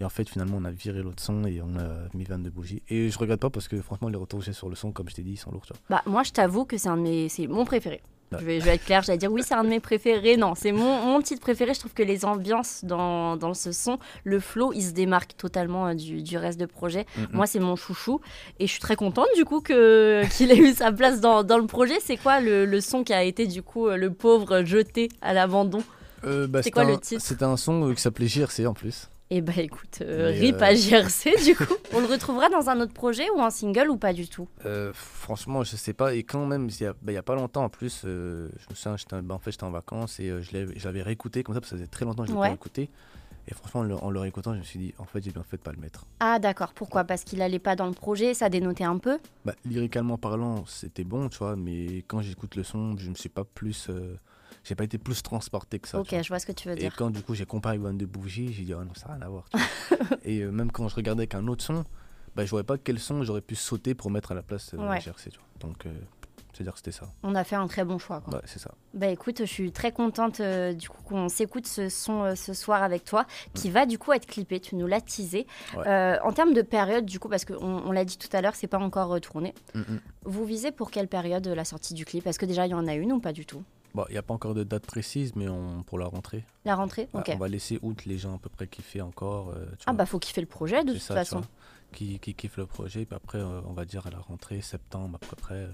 Et 0.00 0.04
en 0.04 0.08
fait, 0.08 0.28
finalement, 0.28 0.56
on 0.58 0.64
a 0.64 0.70
viré 0.70 1.02
l'autre 1.02 1.22
son 1.22 1.44
et 1.44 1.60
on 1.62 1.76
a 1.78 2.08
mis 2.14 2.24
22 2.24 2.50
bougies. 2.50 2.82
Et 2.88 3.08
je 3.08 3.18
regrette 3.18 3.40
pas 3.40 3.50
parce 3.50 3.68
que 3.68 3.80
franchement, 3.80 4.08
les 4.08 4.16
retours 4.16 4.40
que 4.40 4.44
j'ai 4.44 4.52
sur 4.52 4.68
le 4.68 4.74
son, 4.74 4.90
comme 4.92 5.08
je 5.08 5.14
t'ai 5.14 5.22
dit, 5.22 5.32
ils 5.32 5.36
sont 5.36 5.50
lourds, 5.52 5.66
tu 5.66 5.72
vois. 5.72 5.80
Bah, 5.90 6.02
moi, 6.10 6.22
je 6.22 6.32
t'avoue 6.32 6.64
que 6.64 6.76
c'est 6.76 6.88
un 6.88 6.96
de 6.96 7.02
mes, 7.02 7.28
c'est 7.28 7.46
mon 7.46 7.64
préféré. 7.64 8.02
Ouais. 8.32 8.38
Je, 8.40 8.44
vais, 8.46 8.60
je 8.60 8.64
vais 8.64 8.74
être 8.76 8.84
claire, 8.86 9.02
j'allais 9.02 9.18
dire 9.18 9.30
oui, 9.30 9.42
c'est 9.44 9.52
un 9.54 9.62
de 9.62 9.68
mes 9.68 9.78
préférés. 9.78 10.38
Non, 10.38 10.54
c'est 10.56 10.72
mon, 10.72 11.04
mon 11.04 11.20
titre 11.20 11.42
préféré. 11.42 11.74
Je 11.74 11.80
trouve 11.80 11.92
que 11.92 12.02
les 12.02 12.24
ambiances 12.24 12.82
dans, 12.82 13.36
dans 13.36 13.52
ce 13.52 13.72
son, 13.72 13.98
le 14.24 14.40
flow, 14.40 14.72
il 14.72 14.82
se 14.82 14.92
démarque 14.92 15.36
totalement 15.36 15.88
euh, 15.88 15.94
du, 15.94 16.22
du 16.22 16.38
reste 16.38 16.58
de 16.58 16.64
projet. 16.66 17.04
Moi, 17.32 17.46
c'est 17.46 17.60
mon 17.60 17.76
chouchou. 17.76 18.20
Et 18.58 18.66
je 18.66 18.72
suis 18.72 18.80
très 18.80 18.96
contente 18.96 19.28
du 19.36 19.44
coup 19.44 19.60
qu'il 19.60 19.74
ait 20.50 20.58
eu 20.58 20.72
sa 20.72 20.90
place 20.92 21.20
dans, 21.20 21.44
dans 21.44 21.58
le 21.58 21.66
projet. 21.66 21.98
C'est 22.00 22.16
quoi 22.16 22.40
le, 22.40 22.64
le 22.64 22.80
son 22.80 23.04
qui 23.04 23.12
a 23.12 23.22
été 23.22 23.46
du 23.46 23.62
coup 23.62 23.86
euh, 23.86 23.96
le 23.96 24.10
pauvre 24.10 24.64
jeté 24.64 25.10
à 25.20 25.34
l'abandon? 25.34 25.82
Euh, 26.24 26.46
bah, 26.46 26.62
C'est 26.62 26.70
quoi 26.70 26.84
le 26.84 26.98
titre? 26.98 27.20
C'était 27.22 27.44
un 27.44 27.58
son 27.58 27.92
qui 27.94 28.00
s'appelait 28.00 28.28
JRC 28.28 28.66
en 28.66 28.72
plus. 28.74 29.10
Eh 29.34 29.40
bah 29.40 29.54
écoute, 29.56 30.00
euh, 30.02 30.26
rip 30.28 30.56
euh, 30.56 30.62
à 30.62 30.74
JRC 30.74 31.42
du 31.42 31.56
coup. 31.56 31.72
On 31.94 32.00
le 32.00 32.06
retrouvera 32.06 32.50
dans 32.50 32.68
un 32.68 32.78
autre 32.82 32.92
projet 32.92 33.30
ou 33.30 33.40
en 33.40 33.48
single 33.48 33.88
ou 33.88 33.96
pas 33.96 34.12
du 34.12 34.28
tout? 34.28 34.46
Euh, 34.66 34.92
franchement, 34.92 35.64
je 35.64 35.74
sais 35.74 35.94
pas. 35.94 36.14
Et 36.14 36.22
quand 36.22 36.44
même, 36.44 36.68
il 36.68 36.82
y 36.82 36.84
a, 36.84 36.92
bah, 36.92 37.12
il 37.12 37.14
y 37.14 37.18
a 37.18 37.22
pas 37.22 37.34
longtemps 37.34 37.64
en 37.64 37.70
plus, 37.70 38.02
euh, 38.04 38.50
je 38.58 38.66
me 38.68 38.74
souviens, 38.74 38.98
j'étais, 38.98 39.22
bah, 39.22 39.34
en 39.34 39.38
fait, 39.38 39.52
j'étais 39.52 39.64
en 39.64 39.70
vacances 39.70 40.20
et 40.20 40.42
je, 40.42 40.52
l'avais, 40.84 41.00
réécouté 41.00 41.42
comme 41.42 41.54
ça 41.54 41.62
parce 41.62 41.70
que 41.70 41.76
ça 41.76 41.80
faisait 41.80 41.90
très 41.90 42.04
longtemps 42.04 42.24
que 42.24 42.28
je 42.28 42.34
l'avais 42.34 42.42
Ouais. 42.42 42.48
pas 42.50 42.54
écouté. 42.56 42.90
Et 43.48 43.54
franchement, 43.54 43.80
en 43.80 43.84
le, 43.84 43.94
en 43.94 44.10
le 44.10 44.20
réécoutant, 44.20 44.52
je 44.52 44.58
me 44.58 44.64
suis 44.64 44.78
dit, 44.78 44.94
en 44.98 45.06
fait, 45.06 45.24
j'ai 45.24 45.30
bien 45.30 45.44
fait 45.44 45.56
de 45.56 45.62
pas 45.62 45.72
le 45.72 45.80
mettre. 45.80 46.04
Ah 46.20 46.38
d'accord, 46.38 46.74
pourquoi? 46.74 47.04
Parce 47.04 47.24
qu'il 47.24 47.40
allait 47.40 47.58
pas 47.58 47.74
dans 47.74 47.86
le 47.86 47.94
projet, 47.94 48.34
ça 48.34 48.50
dénotait 48.50 48.84
un 48.84 48.98
peu? 48.98 49.18
Bah, 49.46 49.54
lyricalement 49.64 50.18
parlant, 50.18 50.66
c'était 50.66 51.04
bon, 51.04 51.30
tu 51.30 51.38
vois, 51.38 51.56
mais 51.56 52.04
quand 52.06 52.20
j'écoute 52.20 52.54
le 52.54 52.64
son, 52.64 52.98
je 52.98 53.08
me 53.08 53.14
suis 53.14 53.30
pas 53.30 53.44
plus. 53.44 53.88
J'ai 54.64 54.74
pas 54.74 54.84
été 54.84 54.98
plus 54.98 55.22
transporté 55.22 55.78
que 55.78 55.88
ça. 55.88 55.98
Ok, 56.00 56.14
je 56.22 56.28
vois 56.28 56.38
ce 56.38 56.46
que 56.46 56.52
tu 56.52 56.68
veux 56.68 56.74
Et 56.74 56.80
dire. 56.80 56.94
quand 56.96 57.10
du 57.10 57.22
coup 57.22 57.34
j'ai 57.34 57.46
comparé 57.46 57.78
avec 57.82 57.96
de 57.96 58.06
bougies, 58.06 58.52
j'ai 58.52 58.64
dit, 58.64 58.72
ah 58.72 58.84
non, 58.84 58.94
ça 58.94 59.08
n'a 59.08 59.14
rien 59.14 59.26
à 59.26 59.28
voir. 59.28 59.44
et 60.24 60.40
euh, 60.40 60.50
même 60.50 60.70
quand 60.70 60.88
je 60.88 60.94
regardais 60.94 61.22
avec 61.22 61.34
un 61.34 61.46
autre 61.48 61.64
son, 61.64 61.84
bah, 62.34 62.44
je 62.44 62.50
voyais 62.50 62.64
pas 62.64 62.78
quel 62.78 62.98
son 62.98 63.22
j'aurais 63.22 63.40
pu 63.40 63.54
sauter 63.56 63.94
pour 63.94 64.10
mettre 64.10 64.32
à 64.32 64.34
la 64.34 64.42
place 64.42 64.74
euh, 64.74 64.88
Ouais. 64.88 65.00
GRC, 65.00 65.30
tu 65.30 65.38
vois. 65.38 65.46
Donc, 65.60 65.86
euh, 65.86 65.92
C'est-à-dire 66.52 66.72
que 66.72 66.78
c'était 66.78 66.92
ça. 66.92 67.06
On 67.22 67.34
a 67.34 67.44
fait 67.44 67.56
un 67.56 67.66
très 67.66 67.84
bon 67.84 67.98
choix. 67.98 68.20
Quoi. 68.20 68.34
Ouais, 68.34 68.42
c'est 68.44 68.58
ça. 68.58 68.72
Bah 68.94 69.08
écoute, 69.08 69.38
je 69.40 69.44
suis 69.44 69.72
très 69.72 69.90
contente 69.90 70.40
euh, 70.40 70.74
du 70.74 70.88
coup 70.88 71.02
qu'on 71.02 71.28
s'écoute 71.28 71.66
ce 71.66 71.88
son 71.88 72.24
euh, 72.24 72.34
ce 72.34 72.52
soir 72.52 72.82
avec 72.82 73.04
toi, 73.04 73.26
qui 73.54 73.70
va 73.70 73.86
du 73.86 73.98
coup 73.98 74.12
être 74.12 74.26
clippé. 74.26 74.60
Tu 74.60 74.76
nous 74.76 74.86
l'as 74.86 75.00
teasé. 75.00 75.46
Ouais. 75.76 75.86
Euh, 75.86 76.18
en 76.22 76.32
termes 76.32 76.52
de 76.52 76.62
période, 76.62 77.06
du 77.06 77.18
coup, 77.18 77.28
parce 77.28 77.44
qu'on 77.44 77.54
on, 77.56 77.90
l'a 77.90 78.04
dit 78.04 78.18
tout 78.18 78.28
à 78.32 78.42
l'heure, 78.42 78.54
c'est 78.54 78.66
pas 78.66 78.78
encore 78.78 79.14
euh, 79.14 79.18
tourné. 79.18 79.54
Mm, 79.74 79.80
mm. 79.80 80.00
Vous 80.24 80.44
visez 80.44 80.72
pour 80.72 80.90
quelle 80.90 81.08
période 81.08 81.46
la 81.46 81.64
sortie 81.64 81.94
du 81.94 82.04
clip? 82.04 82.26
Est-ce 82.26 82.38
que 82.38 82.46
déjà 82.46 82.66
il 82.66 82.70
y 82.70 82.74
en 82.74 82.86
a 82.86 82.94
une 82.94 83.12
ou 83.12 83.20
pas 83.20 83.32
du 83.32 83.46
tout? 83.46 83.62
Bon, 83.94 84.04
il 84.08 84.12
n'y 84.12 84.18
a 84.18 84.22
pas 84.22 84.32
encore 84.34 84.54
de 84.54 84.64
date 84.64 84.86
précise, 84.86 85.34
mais 85.36 85.48
on, 85.48 85.82
pour 85.82 85.98
la 85.98 86.06
rentrée, 86.06 86.44
La 86.64 86.74
rentrée 86.76 87.08
ouais, 87.12 87.20
Ok. 87.20 87.30
on 87.34 87.38
va 87.38 87.48
laisser 87.48 87.78
août 87.82 88.04
les 88.06 88.16
gens 88.16 88.36
à 88.36 88.38
peu 88.38 88.48
près 88.48 88.66
kiffer 88.66 89.02
encore. 89.02 89.50
euh, 89.50 89.66
tu 89.78 89.84
Ah 89.86 89.92
vois. 89.92 89.98
bah 89.98 90.06
faut 90.06 90.18
kiffer 90.18 90.40
le 90.40 90.46
projet 90.46 90.82
de 90.84 90.92
toute 90.92 91.02
ça, 91.02 91.14
façon. 91.14 91.42
qui, 91.92 92.18
qui 92.18 92.34
kiffe 92.34 92.56
le 92.56 92.64
projet. 92.66 93.04
Puis 93.04 93.14
après, 93.14 93.38
euh, 93.38 93.60
on 93.66 93.72
va 93.74 93.84
dire 93.84 94.06
à 94.06 94.10
la 94.10 94.18
rentrée, 94.18 94.62
septembre, 94.62 95.18
à 95.22 95.26
peu 95.26 95.36
près, 95.36 95.54
euh, 95.56 95.72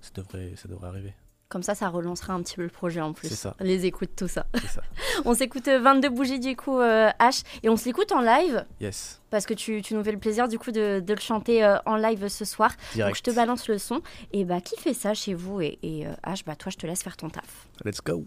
ça, 0.00 0.10
devrait, 0.14 0.54
ça 0.56 0.66
devrait 0.68 0.88
arriver. 0.88 1.14
Comme 1.52 1.62
ça, 1.62 1.74
ça 1.74 1.90
relancera 1.90 2.32
un 2.32 2.40
petit 2.40 2.56
peu 2.56 2.62
le 2.62 2.70
projet 2.70 3.02
en 3.02 3.12
plus. 3.12 3.28
C'est 3.28 3.34
ça. 3.34 3.54
Les 3.60 3.84
écoutes, 3.84 4.16
tout 4.16 4.26
ça. 4.26 4.46
On 5.26 5.34
s'écoute 5.34 5.68
euh, 5.68 5.80
22 5.80 6.08
bougies 6.08 6.40
du 6.40 6.56
coup, 6.56 6.78
euh, 6.78 7.10
H, 7.20 7.44
et 7.62 7.68
on 7.68 7.76
se 7.76 7.84
l'écoute 7.84 8.10
en 8.10 8.22
live, 8.22 8.64
Yes, 8.80 9.20
parce 9.28 9.44
que 9.44 9.52
tu, 9.52 9.82
tu 9.82 9.92
nous 9.94 10.02
fais 10.02 10.12
le 10.12 10.18
plaisir 10.18 10.48
du 10.48 10.58
coup 10.58 10.70
de, 10.72 11.00
de 11.00 11.12
le 11.12 11.20
chanter 11.20 11.62
euh, 11.62 11.76
en 11.84 11.96
live 11.96 12.28
ce 12.28 12.46
soir. 12.46 12.70
Donc 12.70 12.94
direct. 12.94 13.18
je 13.18 13.22
te 13.22 13.30
balance 13.30 13.68
le 13.68 13.76
son, 13.76 14.00
et 14.32 14.46
bah 14.46 14.62
qui 14.62 14.80
fait 14.80 14.94
ça 14.94 15.12
chez 15.12 15.34
vous? 15.34 15.60
Et, 15.60 15.78
et 15.82 16.06
euh, 16.06 16.12
H, 16.24 16.42
bah 16.46 16.56
toi 16.56 16.72
je 16.72 16.78
te 16.78 16.86
laisse 16.86 17.02
faire 17.02 17.18
ton 17.18 17.28
taf. 17.28 17.68
Let's 17.84 18.00
go. 18.00 18.24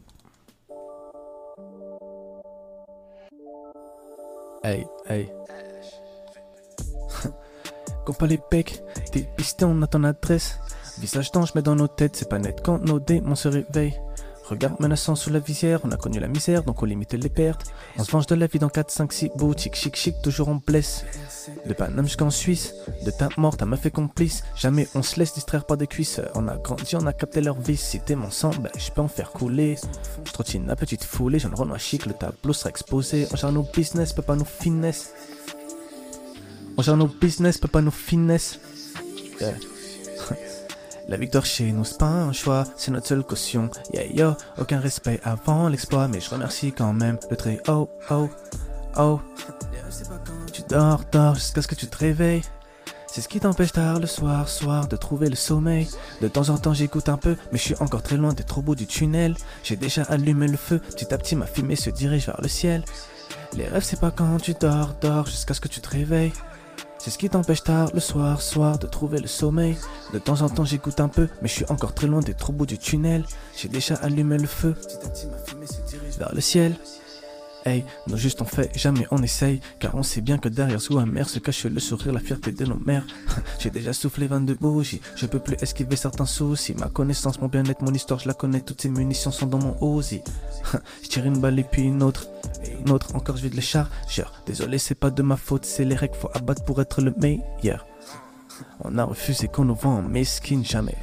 Hey, 4.63 4.85
hey. 5.09 5.31
Compas 8.05 8.27
les 8.27 8.37
pecs, 8.37 8.83
t'es 9.11 9.27
pisté, 9.35 9.65
on 9.65 9.81
a 9.81 9.87
ton 9.87 10.03
adresse. 10.03 10.59
Visage 10.99 11.31
d'ange, 11.31 11.51
mais 11.55 11.61
dans 11.61 11.75
nos 11.75 11.87
têtes, 11.87 12.15
c'est 12.15 12.29
pas 12.29 12.39
net 12.39 12.61
quand 12.63 12.79
nos 12.79 12.99
démons 12.99 13.35
se 13.35 13.47
réveillent. 13.47 13.99
Regard 14.47 14.79
menaçant 14.79 15.15
sous 15.15 15.31
la 15.31 15.39
visière, 15.39 15.79
on 15.83 15.91
a 15.91 15.97
connu 15.97 16.19
la 16.19 16.27
misère, 16.27 16.63
donc 16.63 16.83
on 16.83 16.85
limite 16.85 17.13
les 17.13 17.29
pertes. 17.29 17.73
On 17.97 18.03
se 18.03 18.11
venge 18.11 18.27
de 18.27 18.35
la 18.35 18.45
vie 18.45 18.59
dans 18.59 18.69
4, 18.69 18.91
5, 18.91 19.11
6 19.11 19.31
boutiques, 19.35 19.75
chic, 19.75 19.95
chic, 19.95 20.21
toujours 20.21 20.49
on 20.49 20.61
blesse. 20.65 21.03
De 21.65 21.73
Paname 21.73 22.05
jusqu'en 22.05 22.29
Suisse, 22.29 22.75
de 23.03 23.09
ta 23.09 23.29
mort, 23.37 23.57
ta 23.57 23.65
meuf 23.65 23.87
est 23.87 23.91
complice. 23.91 24.43
Jamais 24.55 24.87
on 24.93 25.01
se 25.01 25.19
laisse 25.19 25.33
distraire 25.33 25.65
par 25.65 25.77
des 25.77 25.87
cuisses. 25.87 26.21
On 26.35 26.47
a 26.47 26.57
grandi, 26.57 26.95
on 26.95 27.07
a 27.07 27.13
capté 27.13 27.41
leur 27.41 27.59
vice. 27.59 27.81
Si 27.81 27.99
t'es 27.99 28.15
mon 28.15 28.29
sang, 28.29 28.51
ben 28.59 28.69
je 28.77 28.91
peux 28.91 29.01
en 29.01 29.07
faire 29.07 29.31
couler. 29.31 29.77
Je 30.25 30.31
trottine 30.31 30.67
la 30.67 30.75
petite 30.75 31.03
foulée, 31.03 31.39
j'en 31.39 31.49
renois 31.49 31.79
chic, 31.79 32.05
le 32.05 32.13
tableau 32.13 32.53
sera 32.53 32.69
exposé. 32.69 33.27
On 33.33 33.35
gère 33.35 33.51
nos 33.51 33.63
business, 33.63 34.13
peut 34.13 34.21
pas 34.21 34.35
nous 34.35 34.45
finesse. 34.45 35.11
On 36.77 36.83
gère 36.83 36.97
nos 36.97 37.07
business, 37.07 37.57
peut 37.57 37.67
pas. 37.67 37.81
Yeah. 39.41 39.74
La 41.07 41.17
victoire 41.17 41.45
chez 41.45 41.71
nous, 41.71 41.85
c'est 41.85 41.99
pas 41.99 42.07
un 42.07 42.33
choix, 42.33 42.63
c'est 42.75 42.89
notre 42.89 43.05
seule 43.05 43.23
caution. 43.23 43.69
Yeah, 43.93 44.07
yo, 44.07 44.33
aucun 44.57 44.79
respect 44.79 45.19
avant 45.23 45.69
l'exploit, 45.69 46.07
mais 46.07 46.19
je 46.19 46.29
remercie 46.31 46.71
quand 46.71 46.93
même 46.93 47.19
le 47.29 47.37
très 47.37 47.61
oh, 47.67 47.89
oh, 48.09 48.27
oh. 48.97 49.19
Tu 50.51 50.63
dors, 50.67 51.03
dors 51.11 51.35
jusqu'à 51.35 51.61
ce 51.61 51.67
que 51.67 51.75
tu 51.75 51.85
te 51.87 51.97
réveilles. 51.97 52.41
C'est 53.07 53.21
ce 53.21 53.29
qui 53.29 53.39
t'empêche 53.39 53.71
tard 53.71 53.99
le 53.99 54.07
soir, 54.07 54.49
soir, 54.49 54.87
de 54.87 54.95
trouver 54.97 55.29
le 55.29 55.35
sommeil. 55.35 55.87
De 56.21 56.27
temps 56.27 56.49
en 56.49 56.57
temps 56.57 56.73
j'écoute 56.73 57.07
un 57.07 57.17
peu, 57.17 57.37
mais 57.51 57.59
je 57.59 57.63
suis 57.63 57.75
encore 57.79 58.01
très 58.01 58.17
loin 58.17 58.33
d'être 58.33 58.57
au 58.57 58.75
du 58.75 58.87
tunnel. 58.87 59.35
J'ai 59.63 59.75
déjà 59.75 60.01
allumé 60.03 60.47
le 60.47 60.57
feu, 60.57 60.79
petit 60.79 61.13
à 61.13 61.17
petit 61.19 61.35
ma 61.35 61.45
fumée 61.45 61.75
se 61.75 61.91
dirige 61.91 62.25
vers 62.25 62.41
le 62.41 62.47
ciel. 62.47 62.83
Les 63.55 63.67
rêves 63.67 63.83
c'est 63.83 63.99
pas 63.99 64.11
quand 64.11 64.37
tu 64.41 64.53
dors, 64.59 64.95
dors 65.01 65.27
jusqu'à 65.27 65.53
ce 65.53 65.61
que 65.61 65.67
tu 65.67 65.81
te 65.81 65.89
réveilles. 65.89 66.33
C'est 67.05 67.11
ce 67.11 67.19
qui 67.19 67.29
t'empêche 67.29 67.61
tard 67.61 67.91
le 67.93 67.99
soir, 67.99 68.41
soir, 68.41 68.79
de 68.79 68.87
trouver 68.87 69.19
le 69.19 69.27
sommeil. 69.27 69.77
De 70.11 70.17
temps 70.17 70.41
en 70.41 70.49
temps 70.49 70.65
j'écoute 70.65 70.99
un 70.99 71.07
peu, 71.07 71.29
mais 71.39 71.47
je 71.47 71.53
suis 71.53 71.65
encore 71.69 71.93
très 71.93 72.07
loin 72.07 72.19
au 72.19 72.51
bout 72.51 72.65
du 72.65 72.79
tunnel. 72.79 73.23
J'ai 73.55 73.67
déjà 73.67 73.93
allumé 73.97 74.39
le 74.39 74.47
feu, 74.47 74.73
vers 76.17 76.33
le 76.33 76.41
ciel. 76.41 76.75
Hey, 77.67 77.83
non 78.05 78.15
juste 78.15 78.43
on 78.43 78.45
fait, 78.45 78.69
jamais 78.77 79.07
on 79.09 79.23
essaye, 79.23 79.59
car 79.79 79.95
on 79.95 80.03
sait 80.03 80.21
bien 80.21 80.37
que 80.37 80.47
derrière 80.49 80.79
sous 80.79 80.99
amer 80.99 81.27
se 81.27 81.39
cache 81.39 81.65
le 81.65 81.79
sourire, 81.79 82.13
la 82.13 82.19
fierté 82.19 82.51
de 82.51 82.63
nos 82.63 82.77
mères. 82.77 83.07
J'ai 83.59 83.71
déjà 83.71 83.91
soufflé 83.91 84.27
22 84.27 84.53
bougies, 84.53 85.01
je 85.15 85.25
peux 85.25 85.39
plus 85.39 85.57
esquiver 85.59 85.95
certains 85.95 86.27
soucis. 86.27 86.75
Ma 86.75 86.89
connaissance, 86.89 87.41
mon 87.41 87.47
bien-être, 87.47 87.81
mon 87.81 87.91
histoire, 87.91 88.19
je 88.19 88.27
la 88.27 88.35
connais, 88.35 88.61
toutes 88.61 88.83
ces 88.83 88.89
munitions 88.89 89.31
sont 89.31 89.47
dans 89.47 89.57
mon 89.57 89.75
osier. 89.81 90.23
je 91.03 91.09
tire 91.09 91.25
une 91.25 91.39
balle 91.39 91.57
et 91.57 91.63
puis 91.63 91.81
une 91.81 92.03
autre, 92.03 92.27
et 92.63 92.73
une 92.85 92.91
autre, 92.91 93.15
encore 93.15 93.37
je 93.37 93.41
vide 93.41 93.55
les 93.55 93.61
chargeurs. 93.61 94.43
Désolé, 94.45 94.77
c'est 94.77 94.93
pas 94.93 95.09
de 95.09 95.23
ma 95.23 95.35
faute, 95.35 95.65
c'est 95.65 95.85
les 95.85 95.95
règles, 95.95 96.13
faut 96.13 96.29
abattre 96.35 96.63
pour 96.65 96.79
être 96.81 97.01
le 97.01 97.15
meilleur. 97.19 97.87
On 98.81 98.95
a 98.99 99.03
refusé 99.03 99.47
qu'on 99.47 99.65
nous 99.65 99.73
vend 99.73 99.97
en 99.97 100.01
mesquine, 100.03 100.63
jamais. 100.63 100.95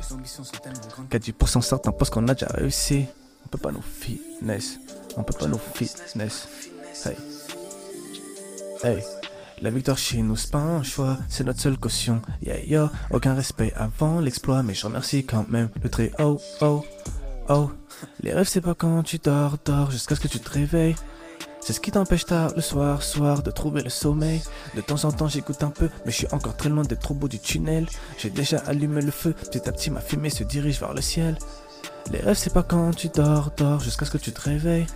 Qu'à 1.11 1.19
10% 1.19 1.61
certains 1.61 1.91
parce 1.91 2.11
qu'on 2.11 2.29
a 2.29 2.35
déjà 2.35 2.47
réussi. 2.55 3.07
On 3.45 3.49
peut 3.49 3.59
pas 3.59 3.73
nous 3.73 3.83
finesse, 3.83 4.79
on 5.17 5.23
peut 5.23 5.37
pas 5.39 5.47
nous 5.47 5.61
finesse. 5.75 6.49
Hey. 7.05 7.17
Hey. 8.83 9.03
La 9.63 9.71
victoire 9.71 9.97
chez 9.97 10.21
nous, 10.23 10.35
c'est 10.35 10.51
pas 10.51 10.59
un 10.59 10.83
choix, 10.83 11.17
c'est 11.29 11.45
notre 11.45 11.61
seule 11.61 11.79
caution. 11.79 12.21
Yeah, 12.43 12.91
aucun 13.13 13.35
respect 13.35 13.73
avant 13.77 14.19
l'exploit, 14.19 14.65
mais 14.65 14.75
je 14.75 14.85
remercie 14.85 15.25
quand 15.25 15.49
même 15.49 15.69
le 15.81 15.89
très 15.89 16.11
oh, 16.19 16.41
oh, 16.63 16.85
oh. 17.49 17.71
Les 18.23 18.33
rêves, 18.33 18.49
c'est 18.49 18.61
pas 18.61 18.75
quand 18.75 19.05
tu 19.05 19.19
dors, 19.19 19.59
dors 19.65 19.93
jusqu'à 19.93 20.17
ce 20.17 20.21
que 20.21 20.27
tu 20.27 20.41
te 20.41 20.51
réveilles. 20.51 20.97
C'est 21.61 21.73
ce 21.73 21.81
qui 21.81 21.93
t'empêche 21.93 22.27
tard 22.27 22.51
le 22.57 22.61
soir, 22.61 23.05
soir, 23.05 23.45
de 23.45 23.53
trouver 23.53 23.83
le 23.83 23.91
sommeil. 23.91 24.43
De 24.75 24.81
temps 24.81 25.05
en 25.05 25.13
temps, 25.13 25.29
j'écoute 25.29 25.63
un 25.63 25.71
peu, 25.71 25.89
mais 26.05 26.11
je 26.11 26.17
suis 26.17 26.33
encore 26.33 26.57
très 26.57 26.69
loin 26.69 26.83
au 26.83 27.15
bout 27.15 27.29
du 27.29 27.39
tunnel. 27.39 27.87
J'ai 28.19 28.31
déjà 28.31 28.59
allumé 28.67 29.01
le 29.01 29.13
feu, 29.13 29.33
petit 29.33 29.69
à 29.69 29.73
petit, 29.73 29.91
ma 29.91 30.01
fumée 30.01 30.31
se 30.31 30.43
dirige 30.43 30.81
vers 30.81 30.93
le 30.93 31.03
ciel. 31.03 31.39
Les 32.11 32.19
rêves, 32.19 32.37
c'est 32.37 32.53
pas 32.53 32.65
quand 32.65 32.91
tu 32.97 33.11
dors, 33.11 33.53
dors 33.57 33.79
jusqu'à 33.79 34.07
ce 34.07 34.11
que 34.11 34.19
tu 34.19 34.33
te 34.33 34.41
réveilles. 34.41 34.87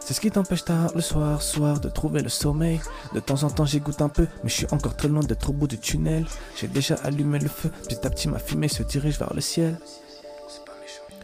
C'est 0.00 0.14
ce 0.14 0.20
qui 0.20 0.30
t'empêche 0.30 0.64
tard 0.64 0.90
le 0.94 1.00
soir, 1.00 1.40
soir, 1.42 1.78
de 1.78 1.88
trouver 1.88 2.22
le 2.22 2.28
sommeil. 2.28 2.80
De 3.14 3.20
temps 3.20 3.42
en 3.44 3.50
temps, 3.50 3.66
j'écoute 3.66 4.00
un 4.02 4.08
peu, 4.08 4.26
mais 4.42 4.50
je 4.50 4.54
suis 4.54 4.66
encore 4.70 4.96
très 4.96 5.08
loin 5.08 5.20
d'être 5.20 5.50
au 5.50 5.52
bout 5.52 5.68
du 5.68 5.78
tunnel. 5.78 6.26
J'ai 6.56 6.68
déjà 6.68 6.96
allumé 7.04 7.38
le 7.38 7.48
feu, 7.48 7.70
petit 7.88 8.06
à 8.06 8.10
petit, 8.10 8.28
ma 8.28 8.38
fumée 8.38 8.68
se 8.68 8.82
dirige 8.82 9.18
vers 9.18 9.34
le 9.34 9.40
ciel. 9.40 9.78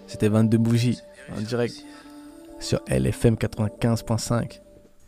C'était 0.07 0.29
22 0.29 0.59
bougies 0.59 1.01
en 1.37 1.41
direct 1.41 1.75
sur 2.61 2.81
LFM 2.89 3.35
95.5. 3.35 4.61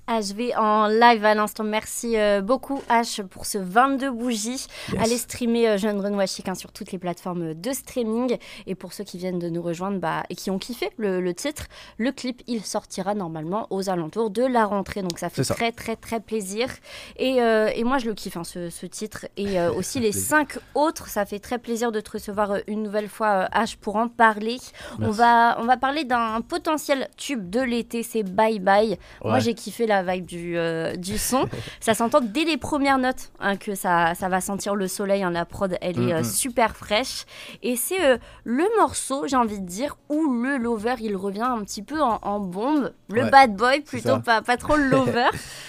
HV 0.09 0.57
en 0.57 0.87
live 0.87 1.25
à 1.25 1.35
l'instant. 1.35 1.65
Merci 1.65 2.17
euh, 2.17 2.41
beaucoup 2.41 2.83
H 2.89 3.23
pour 3.27 3.45
ce 3.45 3.59
22 3.59 4.11
bougies. 4.11 4.67
Yes. 4.93 5.03
Allez 5.03 5.19
streamer 5.19 5.69
euh, 5.69 5.77
Jeune 5.79 6.01
Renoir 6.01 6.27
Chic 6.27 6.49
hein, 6.49 6.55
sur 6.55 6.73
toutes 6.73 6.93
les 6.93 6.99
plateformes 6.99 7.53
de 7.53 7.73
streaming. 7.73 8.39
Et 8.67 8.75
pour 8.75 8.95
ceux 8.95 9.05
qui 9.05 9.19
viennent 9.19 9.39
de 9.39 9.51
nous 9.51 9.61
rejoindre 9.61 9.99
bah, 9.99 10.23
et 10.31 10.35
qui 10.35 10.51
ont 10.51 10.59
kiffé 10.59 10.91
le, 10.97 11.21
le 11.21 11.35
titre, 11.35 11.67
le 11.99 12.11
clip 12.11 12.43
il 12.47 12.65
sortira 12.65 13.15
normalement 13.15 13.67
aux 13.69 13.91
alentours 13.91 14.31
de 14.31 14.45
la 14.45 14.65
rentrée. 14.65 15.03
Donc 15.03 15.19
ça 15.19 15.29
fait 15.29 15.45
ça. 15.45 15.55
très 15.55 15.73
très 15.73 15.95
très 15.97 16.21
plaisir. 16.21 16.69
Et, 17.17 17.43
euh, 17.43 17.71
et 17.75 17.85
moi 17.85 17.99
je 17.99 18.07
le 18.07 18.15
kiffe 18.15 18.39
hein, 18.39 18.45
ce, 18.45 18.71
ce 18.71 18.87
titre. 18.87 19.27
Et 19.37 19.61
euh, 19.61 19.71
aussi 19.75 20.01
les 20.01 20.11
Plaisir. 20.11 20.29
cinq 20.29 20.59
autres. 20.75 21.09
Ça 21.09 21.27
fait 21.27 21.39
très 21.39 21.59
plaisir 21.59 21.93
de 21.93 22.01
te 22.01 22.13
recevoir 22.13 22.57
une 22.67 22.83
nouvelle 22.83 23.09
fois 23.09 23.49
H 23.53 23.77
pour 23.77 23.97
en 23.97 24.09
parler. 24.09 24.57
On 25.01 25.11
va, 25.11 25.59
on 25.61 25.65
va 25.65 25.77
parler 25.77 26.05
d'un 26.05 26.41
potentiel 26.41 27.09
tube 27.19 27.51
de 27.51 27.61
l'été, 27.61 28.03
c'est 28.03 28.23
Bye 28.23 28.59
Bye. 28.59 28.99
Moi, 29.23 29.39
j'ai 29.39 29.53
kiffé 29.55 29.87
la 29.87 29.98
vibe 30.03 30.25
du, 30.27 30.57
euh, 30.57 30.95
du 30.97 31.19
son. 31.19 31.49
ça 31.81 31.95
s'entend 31.95 32.21
dès 32.21 32.45
les 32.45 32.57
premières 32.57 32.99
notes 32.99 33.31
hein, 33.41 33.57
que 33.57 33.75
ça, 33.75 34.15
ça 34.15 34.29
va 34.29 34.41
sentir 34.41 34.75
le 34.75 34.89
soleil. 34.89 35.23
hein. 35.23 35.31
La 35.31 35.45
prod, 35.45 35.77
elle 35.81 35.99
est 36.01 36.13
euh, 36.15 36.23
super 36.25 36.77
fraîche. 36.77 37.25
Et 37.63 37.77
c'est 37.77 38.05
euh, 38.05 38.19
le 38.45 38.65
morceau, 38.79 39.27
j'ai 39.27 39.37
envie 39.37 39.61
de 39.61 39.67
dire, 39.67 39.97
où 40.09 40.33
le 40.43 40.57
lover, 40.57 40.95
il 41.01 41.17
revient 41.17 41.43
un 41.43 41.63
petit 41.65 41.83
peu 41.83 42.01
en, 42.01 42.19
en 42.23 42.41
bombe. 42.41 42.93
Le 43.11 43.23
Ouais, 43.25 43.31
bad 43.31 43.57
boy, 43.57 43.81
plutôt 43.81 44.19
pas, 44.21 44.43
pas 44.43 44.57
trop 44.57 44.77
le 44.77 44.85
lover. 44.91 45.29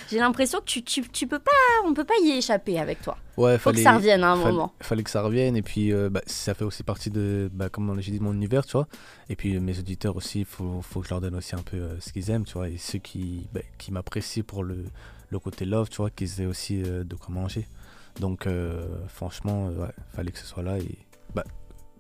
j'ai 0.10 0.20
l'impression 0.20 0.60
que 0.60 0.66
tu, 0.66 0.84
tu, 0.84 1.02
tu 1.10 1.28
peux 1.28 1.40
pas, 1.40 1.52
on 1.86 1.94
peut 1.94 2.04
pas 2.06 2.14
y 2.24 2.32
échapper 2.32 2.80
avec 2.80 3.02
toi. 3.02 3.18
Ouais, 3.38 3.58
Faut 3.58 3.72
que 3.72 3.78
ça 3.78 3.94
revienne 3.94 4.24
à 4.24 4.32
un 4.32 4.36
fallait- 4.36 4.52
moment. 4.52 4.74
Fallait 4.82 5.04
que 5.04 5.10
ça 5.10 5.22
revienne 5.22 5.56
et 5.56 5.62
puis 5.62 5.94
bah, 6.12 6.20
ça 6.26 6.54
fait 6.54 6.66
aussi 6.66 6.84
partie 6.84 7.10
de, 7.10 7.50
bah, 7.54 7.70
comme 7.70 8.00
j'ai 8.02 8.12
dit, 8.12 8.20
mon 8.20 8.34
univers, 8.34 8.66
tu 8.66 8.74
vois. 8.74 8.88
Et 9.30 9.36
puis 9.36 9.60
mes 9.60 9.78
auditeurs 9.78 10.16
aussi, 10.16 10.40
il 10.40 10.46
faut, 10.46 10.82
faut 10.82 11.02
que 11.02 11.08
je 11.08 11.12
leur 11.12 11.22
donne 11.22 11.36
aussi 11.36 11.56
un 11.56 11.62
peu 11.62 11.78
euh, 11.78 12.00
ce 12.00 12.12
qu'ils 12.12 12.32
aiment, 12.32 12.46
tu 12.46 12.54
vois. 12.54 12.68
Et 12.68 12.78
ceux 12.78 12.98
qui, 12.98 13.48
bah, 13.54 13.62
qui 13.78 13.92
m'apprécient 13.92 14.44
pour 14.44 14.64
le, 14.64 14.86
le 15.30 15.40
côté 15.40 15.66
love, 15.66 15.90
tu 15.90 15.98
vois, 15.98 16.10
qu'ils 16.10 16.42
aient 16.42 16.48
aussi 16.48 16.82
euh, 16.84 17.04
de 17.04 17.16
quoi 17.16 17.34
manger. 17.34 17.68
Donc 18.20 18.48
euh, 18.48 19.08
franchement, 19.08 19.68
ouais, 19.68 19.94
fallait 20.14 20.32
que 20.32 20.40
ce 20.40 20.46
soit 20.46 20.64
là. 20.64 20.80
Et 20.80 20.98
bah, 21.36 21.44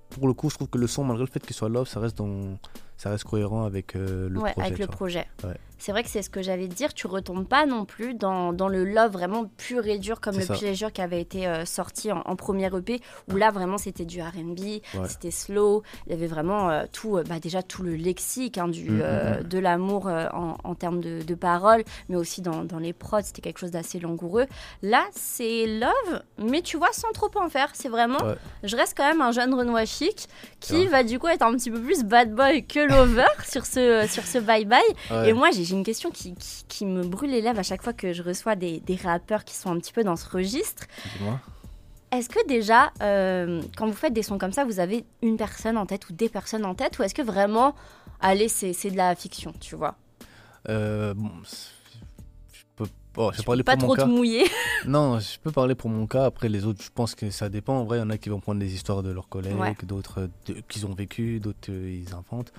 pour 0.09 0.27
le 0.27 0.33
coup, 0.33 0.49
je 0.49 0.55
trouve 0.55 0.69
que 0.69 0.79
le 0.79 0.87
son, 0.87 1.03
malgré 1.03 1.23
le 1.25 1.31
fait 1.31 1.39
qu'il 1.39 1.55
soit 1.55 1.69
love, 1.69 1.87
ça 1.87 1.99
reste 1.99 2.17
dans, 2.17 2.57
ça 2.99 3.09
reste 3.09 3.23
cohérent 3.23 3.63
avec 3.63 3.95
euh, 3.95 4.27
le 4.29 4.39
ouais, 4.39 4.51
projet. 4.51 4.65
avec 4.67 4.73
tu 4.75 4.79
le 4.81 4.85
vois. 4.87 4.95
projet. 4.95 5.25
Ouais. 5.45 5.55
C'est 5.81 5.93
vrai 5.93 6.03
que 6.03 6.09
c'est 6.09 6.21
ce 6.21 6.29
que 6.29 6.41
j'allais 6.41 6.67
te 6.67 6.73
dire. 6.73 6.93
Tu 6.93 7.07
retombes 7.07 7.47
pas 7.47 7.65
non 7.65 7.85
plus 7.85 8.13
dans, 8.13 8.51
dans 8.51 8.67
le 8.67 8.83
love 8.83 9.13
vraiment 9.13 9.45
pur 9.55 9.87
et 9.87 9.97
dur 9.97 10.19
comme 10.19 10.35
le 10.35 10.41
ça. 10.41 10.53
Pleasure 10.53 10.91
qui 10.91 11.01
avait 11.01 11.21
été 11.21 11.47
euh, 11.47 11.63
sorti 11.63 12.11
en, 12.11 12.19
en 12.25 12.35
premier 12.35 12.65
EP 12.75 12.99
où 13.31 13.37
là 13.37 13.49
vraiment 13.51 13.77
c'était 13.77 14.03
du 14.03 14.21
R&B, 14.21 14.81
c'était 15.07 15.31
slow. 15.31 15.83
Il 16.05 16.11
y 16.11 16.15
avait 16.15 16.27
vraiment 16.27 16.69
euh, 16.69 16.83
tout, 16.91 17.17
bah, 17.29 17.39
déjà 17.39 17.63
tout 17.63 17.81
le 17.83 17.95
lexique 17.95 18.57
hein, 18.57 18.67
du, 18.67 18.89
Mm, 18.89 18.95
mm, 18.97 18.99
mm. 19.39 19.43
de 19.43 19.59
l'amour 19.59 20.07
en, 20.07 20.57
en 20.61 20.75
termes 20.75 20.99
de, 20.99 21.21
de 21.21 21.35
paroles, 21.35 21.83
mais 22.09 22.17
aussi 22.17 22.41
dans, 22.41 22.65
dans 22.65 22.79
les 22.79 22.91
prods. 22.91 23.21
C'était 23.23 23.39
quelque 23.41 23.59
chose 23.59 23.71
d'assez 23.71 23.99
langoureux. 24.01 24.47
Là 24.83 25.05
c'est 25.13 25.65
love, 25.65 26.21
mais 26.39 26.61
tu 26.61 26.75
vois 26.75 26.91
sans 26.91 27.11
trop 27.13 27.31
en 27.35 27.47
faire. 27.47 27.69
C'est 27.73 27.87
vraiment, 27.89 28.17
je 28.63 28.75
reste 28.75 28.97
quand 28.97 29.07
même 29.07 29.21
un 29.21 29.31
jeune 29.31 29.53
Renoir 29.53 29.85
chic 29.85 30.27
qui 30.59 30.87
va 30.87 31.03
du 31.03 31.19
coup 31.19 31.27
être 31.29 31.43
un 31.43 31.53
petit 31.53 31.71
peu 31.71 31.79
plus 31.81 32.03
bad 32.03 32.35
boy 32.35 32.65
que 32.65 32.88
lover 32.89 33.25
sur 33.47 33.65
ce 33.65 34.05
sur 34.09 34.23
ce 34.23 34.39
bye 34.39 34.65
bye. 34.65 34.81
Ouais. 35.11 35.29
Et 35.29 35.33
moi, 35.33 35.51
j'ai 35.51 35.69
une 35.71 35.83
question 35.83 36.11
qui, 36.11 36.35
qui, 36.35 36.65
qui 36.67 36.85
me 36.85 37.03
brûle 37.03 37.31
les 37.31 37.41
lèvres 37.41 37.59
à 37.59 37.63
chaque 37.63 37.83
fois 37.83 37.93
que 37.93 38.13
je 38.13 38.23
reçois 38.23 38.55
des, 38.55 38.79
des 38.79 38.95
rappeurs 38.95 39.43
qui 39.43 39.55
sont 39.55 39.71
un 39.71 39.77
petit 39.79 39.93
peu 39.93 40.03
dans 40.03 40.15
ce 40.15 40.27
registre. 40.29 40.83
Dis-moi. 41.17 41.39
Est-ce 42.11 42.27
que 42.27 42.45
déjà, 42.47 42.91
euh, 43.03 43.61
quand 43.77 43.85
vous 43.85 43.93
faites 43.93 44.13
des 44.13 44.23
sons 44.23 44.39
comme 44.39 44.51
ça, 44.51 44.65
vous 44.65 44.79
avez 44.79 45.05
une 45.21 45.37
personne 45.37 45.77
en 45.77 45.85
tête 45.85 46.09
ou 46.09 46.13
des 46.13 46.27
personnes 46.27 46.65
en 46.65 46.73
tête 46.73 46.97
Ou 46.97 47.03
est-ce 47.03 47.13
que 47.13 47.21
vraiment, 47.21 47.75
allez, 48.19 48.47
c'est 48.47 48.73
c'est 48.73 48.89
de 48.89 48.97
la 48.97 49.13
fiction, 49.15 49.53
tu 49.59 49.75
vois? 49.75 49.95
Euh, 50.67 51.13
bon, 51.13 51.29
peux, 53.19 53.23
oh, 53.23 53.31
je 53.33 53.41
peux 53.43 53.63
pas 53.63 53.77
trop 53.77 53.95
te 53.95 54.03
mouiller. 54.03 54.45
Non, 54.85 55.19
je 55.19 55.37
peux 55.39 55.51
parler 55.51 55.75
pour 55.75 55.89
mon 55.89 56.07
cas. 56.07 56.25
Après, 56.25 56.47
les 56.47 56.65
autres, 56.65 56.81
je 56.83 56.89
pense 56.93 57.15
que 57.15 57.29
ça 57.31 57.49
dépend. 57.49 57.79
En 57.79 57.83
vrai, 57.85 57.97
il 57.97 58.01
y 58.01 58.03
en 58.03 58.09
a 58.09 58.17
qui 58.17 58.29
vont 58.29 58.39
prendre 58.39 58.59
des 58.59 58.73
histoires 58.73 59.03
de 59.03 59.11
leurs 59.11 59.27
collègues, 59.27 59.57
Ouais. 59.57 59.75
d'autres 59.83 60.29
qu'ils 60.69 60.85
ont 60.85 60.93
vécu, 60.93 61.39
d'autres 61.39 61.69
euh, 61.71 62.01
ils 62.05 62.13
inventent. 62.13 62.53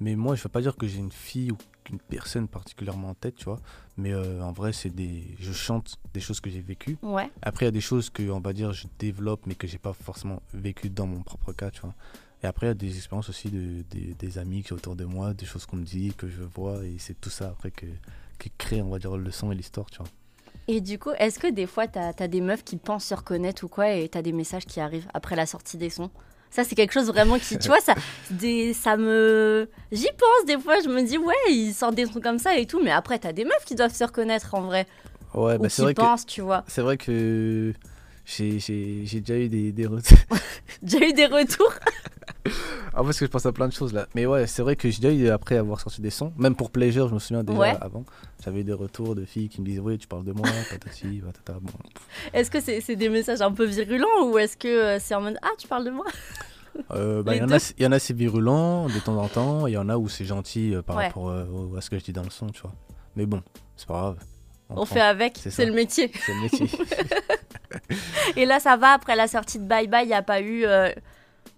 Mais 0.00 0.14
moi, 0.16 0.34
je 0.34 0.40
ne 0.40 0.44
veux 0.44 0.48
pas 0.50 0.60
dire 0.62 0.76
que 0.76 0.86
j'ai 0.86 0.98
une 0.98 1.12
fille 1.12 1.50
ou 1.52 1.58
qu'une 1.84 1.98
personne 1.98 2.48
particulièrement 2.48 3.10
en 3.10 3.14
tête, 3.14 3.36
tu 3.36 3.44
vois. 3.44 3.60
Mais 3.96 4.12
euh, 4.12 4.40
en 4.42 4.52
vrai, 4.52 4.72
c'est 4.72 4.90
des, 4.90 5.24
je 5.40 5.52
chante 5.52 5.96
des 6.14 6.20
choses 6.20 6.40
que 6.40 6.48
j'ai 6.50 6.60
vécues. 6.60 6.96
Ouais, 7.02 7.30
Après, 7.42 7.64
il 7.64 7.68
y 7.68 7.70
a 7.70 7.72
des 7.72 7.80
choses 7.80 8.08
que, 8.10 8.22
on 8.30 8.40
va 8.40 8.52
dire, 8.52 8.72
je 8.72 8.86
développe, 8.98 9.42
mais 9.46 9.54
que 9.56 9.66
j'ai 9.66 9.78
pas 9.78 9.92
forcément 9.92 10.40
vécues 10.54 10.88
dans 10.90 11.06
mon 11.06 11.22
propre 11.22 11.52
cas, 11.52 11.70
tu 11.70 11.80
vois. 11.82 11.94
Et 12.42 12.46
après, 12.46 12.66
il 12.66 12.68
y 12.68 12.70
a 12.70 12.74
des 12.74 12.96
expériences 12.96 13.28
aussi 13.28 13.50
de, 13.50 13.82
des 13.90 14.38
amis 14.38 14.62
qui 14.62 14.68
sont 14.68 14.76
autour 14.76 14.94
de 14.94 15.04
moi, 15.04 15.34
des 15.34 15.44
choses 15.44 15.66
qu'on 15.66 15.76
me 15.76 15.84
dit, 15.84 16.14
que 16.16 16.28
je 16.28 16.42
vois, 16.42 16.84
et 16.84 16.94
c'est 16.98 17.20
tout 17.20 17.30
ça 17.30 17.48
après 17.48 17.72
que, 17.72 17.86
qui 18.38 18.50
crée, 18.56 18.82
on 18.82 18.90
va 18.90 18.98
dire, 18.98 19.16
le 19.16 19.30
son 19.30 19.52
et 19.52 19.54
l'histoire, 19.54 19.90
tu 19.90 19.98
vois. 19.98 20.06
Et 20.68 20.80
du 20.80 20.98
coup, 20.98 21.10
est-ce 21.18 21.38
que 21.38 21.46
des 21.46 21.66
fois, 21.66 21.86
t'as 21.86 22.12
as 22.18 22.28
des 22.28 22.42
meufs 22.42 22.62
qui 22.62 22.76
pensent 22.76 23.06
se 23.06 23.14
reconnaître 23.14 23.64
ou 23.64 23.68
quoi 23.68 23.90
et 23.90 24.08
t'as 24.08 24.20
des 24.22 24.32
messages 24.32 24.66
qui 24.66 24.80
arrivent 24.80 25.08
après 25.14 25.34
la 25.34 25.46
sortie 25.46 25.78
des 25.78 25.88
sons? 25.88 26.10
Ça, 26.50 26.64
c'est 26.64 26.74
quelque 26.74 26.92
chose 26.92 27.08
vraiment 27.08 27.38
qui, 27.38 27.58
tu 27.58 27.68
vois, 27.68 27.80
ça, 27.80 27.94
des, 28.30 28.72
ça 28.74 28.96
me. 28.96 29.68
J'y 29.92 30.08
pense 30.18 30.46
des 30.46 30.58
fois, 30.58 30.80
je 30.82 30.88
me 30.88 31.02
dis, 31.02 31.18
ouais, 31.18 31.34
ils 31.50 31.72
sortent 31.72 31.94
des 31.94 32.06
sons 32.06 32.20
comme 32.20 32.38
ça 32.38 32.56
et 32.56 32.66
tout, 32.66 32.80
mais 32.82 32.90
après, 32.90 33.18
t'as 33.18 33.32
des 33.32 33.44
meufs 33.44 33.64
qui 33.64 33.74
doivent 33.74 33.94
se 33.94 34.04
reconnaître 34.04 34.54
en 34.54 34.62
vrai. 34.62 34.86
Ouais, 35.34 35.56
ou 35.56 35.62
bah, 35.62 35.68
c'est 35.68 35.82
vrai 35.82 35.94
que 35.94 36.00
pensent, 36.00 36.26
tu 36.26 36.40
vois. 36.40 36.64
C'est 36.66 36.82
vrai 36.82 36.96
que 36.96 37.72
j'ai 38.28 39.20
déjà 39.20 39.38
eu 39.38 39.48
des, 39.48 39.72
des 39.72 39.86
retours. 39.86 40.18
J'ai 40.84 41.08
eu 41.08 41.12
des 41.14 41.26
retours? 41.26 41.72
ah, 42.92 43.02
parce 43.02 43.18
que 43.18 43.24
je 43.26 43.30
pense 43.30 43.46
à 43.46 43.52
plein 43.52 43.66
de 43.68 43.72
choses 43.72 43.92
là. 43.94 44.06
Mais 44.14 44.26
ouais, 44.26 44.46
c'est 44.46 44.62
vrai 44.62 44.76
que 44.76 44.90
j'ai 44.90 45.00
déjà 45.00 45.14
eu, 45.14 45.28
après 45.30 45.56
avoir 45.56 45.80
sorti 45.80 46.00
des 46.02 46.10
sons, 46.10 46.32
même 46.36 46.54
pour 46.54 46.70
Pleasure, 46.70 47.08
je 47.08 47.14
me 47.14 47.18
souviens 47.18 47.42
déjà 47.42 47.58
Ouais. 47.58 47.74
avant, 47.80 48.04
j'avais 48.44 48.60
eu 48.60 48.64
des 48.64 48.74
retours 48.74 49.14
de 49.14 49.24
filles 49.24 49.48
qui 49.48 49.60
me 49.62 49.66
disaient 49.66 49.80
Oui, 49.80 49.96
tu 49.98 50.06
parles 50.06 50.24
de 50.24 50.32
moi, 50.32 50.46
patati, 50.70 51.22
patata. 51.24 51.58
Bon. 51.60 51.72
Est-ce 52.34 52.50
que 52.50 52.60
c'est 52.60 52.80
c'est 52.82 52.96
des 52.96 53.08
messages 53.08 53.40
un 53.40 53.50
peu 53.50 53.64
virulents 53.64 54.24
ou 54.26 54.38
est-ce 54.38 54.56
que 54.58 54.68
euh, 54.68 54.98
c'est 55.00 55.14
en 55.14 55.22
mode 55.22 55.38
Ah, 55.42 55.48
tu 55.58 55.66
parles 55.66 55.84
de 55.86 55.90
moi? 55.90 56.04
Euh, 56.92 57.24
bah, 57.24 57.34
Il 57.34 57.40
y, 57.40 57.42
en 57.42 57.50
a, 57.50 57.72
il 57.76 57.82
y 57.82 57.86
en 57.86 57.92
a, 57.92 57.98
c'est 57.98 58.14
virulent 58.14 58.88
de 58.88 59.00
temps 59.00 59.16
en 59.20 59.26
temps, 59.26 59.66
il 59.66 59.72
y 59.72 59.76
en 59.76 59.88
a 59.88 59.96
où 59.96 60.08
c'est 60.08 60.24
gentil 60.24 60.74
euh, 60.76 60.82
par 60.82 60.96
Ouais. 60.96 61.06
rapport 61.08 61.28
euh, 61.30 61.76
à 61.76 61.80
ce 61.80 61.90
que 61.90 61.98
je 61.98 62.04
dis 62.04 62.12
dans 62.12 62.22
le 62.22 62.30
son, 62.30 62.46
tu 62.50 62.60
vois. 62.62 62.72
Mais 63.16 63.26
bon, 63.26 63.42
c'est 63.74 63.88
pas 63.88 63.94
grave. 63.94 64.18
On 64.70 64.84
fait 64.84 65.00
avec, 65.00 65.38
c'est 65.40 65.50
c'est 65.50 65.66
le 65.66 65.72
métier. 65.72 66.10
C'est 66.26 66.34
le 66.34 66.40
métier. 66.42 66.68
Et 68.36 68.44
là, 68.44 68.60
ça 68.60 68.76
va, 68.76 68.92
après 68.92 69.16
la 69.16 69.26
sortie 69.28 69.58
de 69.58 69.64
Bye 69.64 69.88
Bye, 69.88 70.04
il 70.04 70.08
n'y 70.08 70.14
a 70.14 70.22
pas 70.22 70.40
eu. 70.40 70.64
euh, 70.64 70.90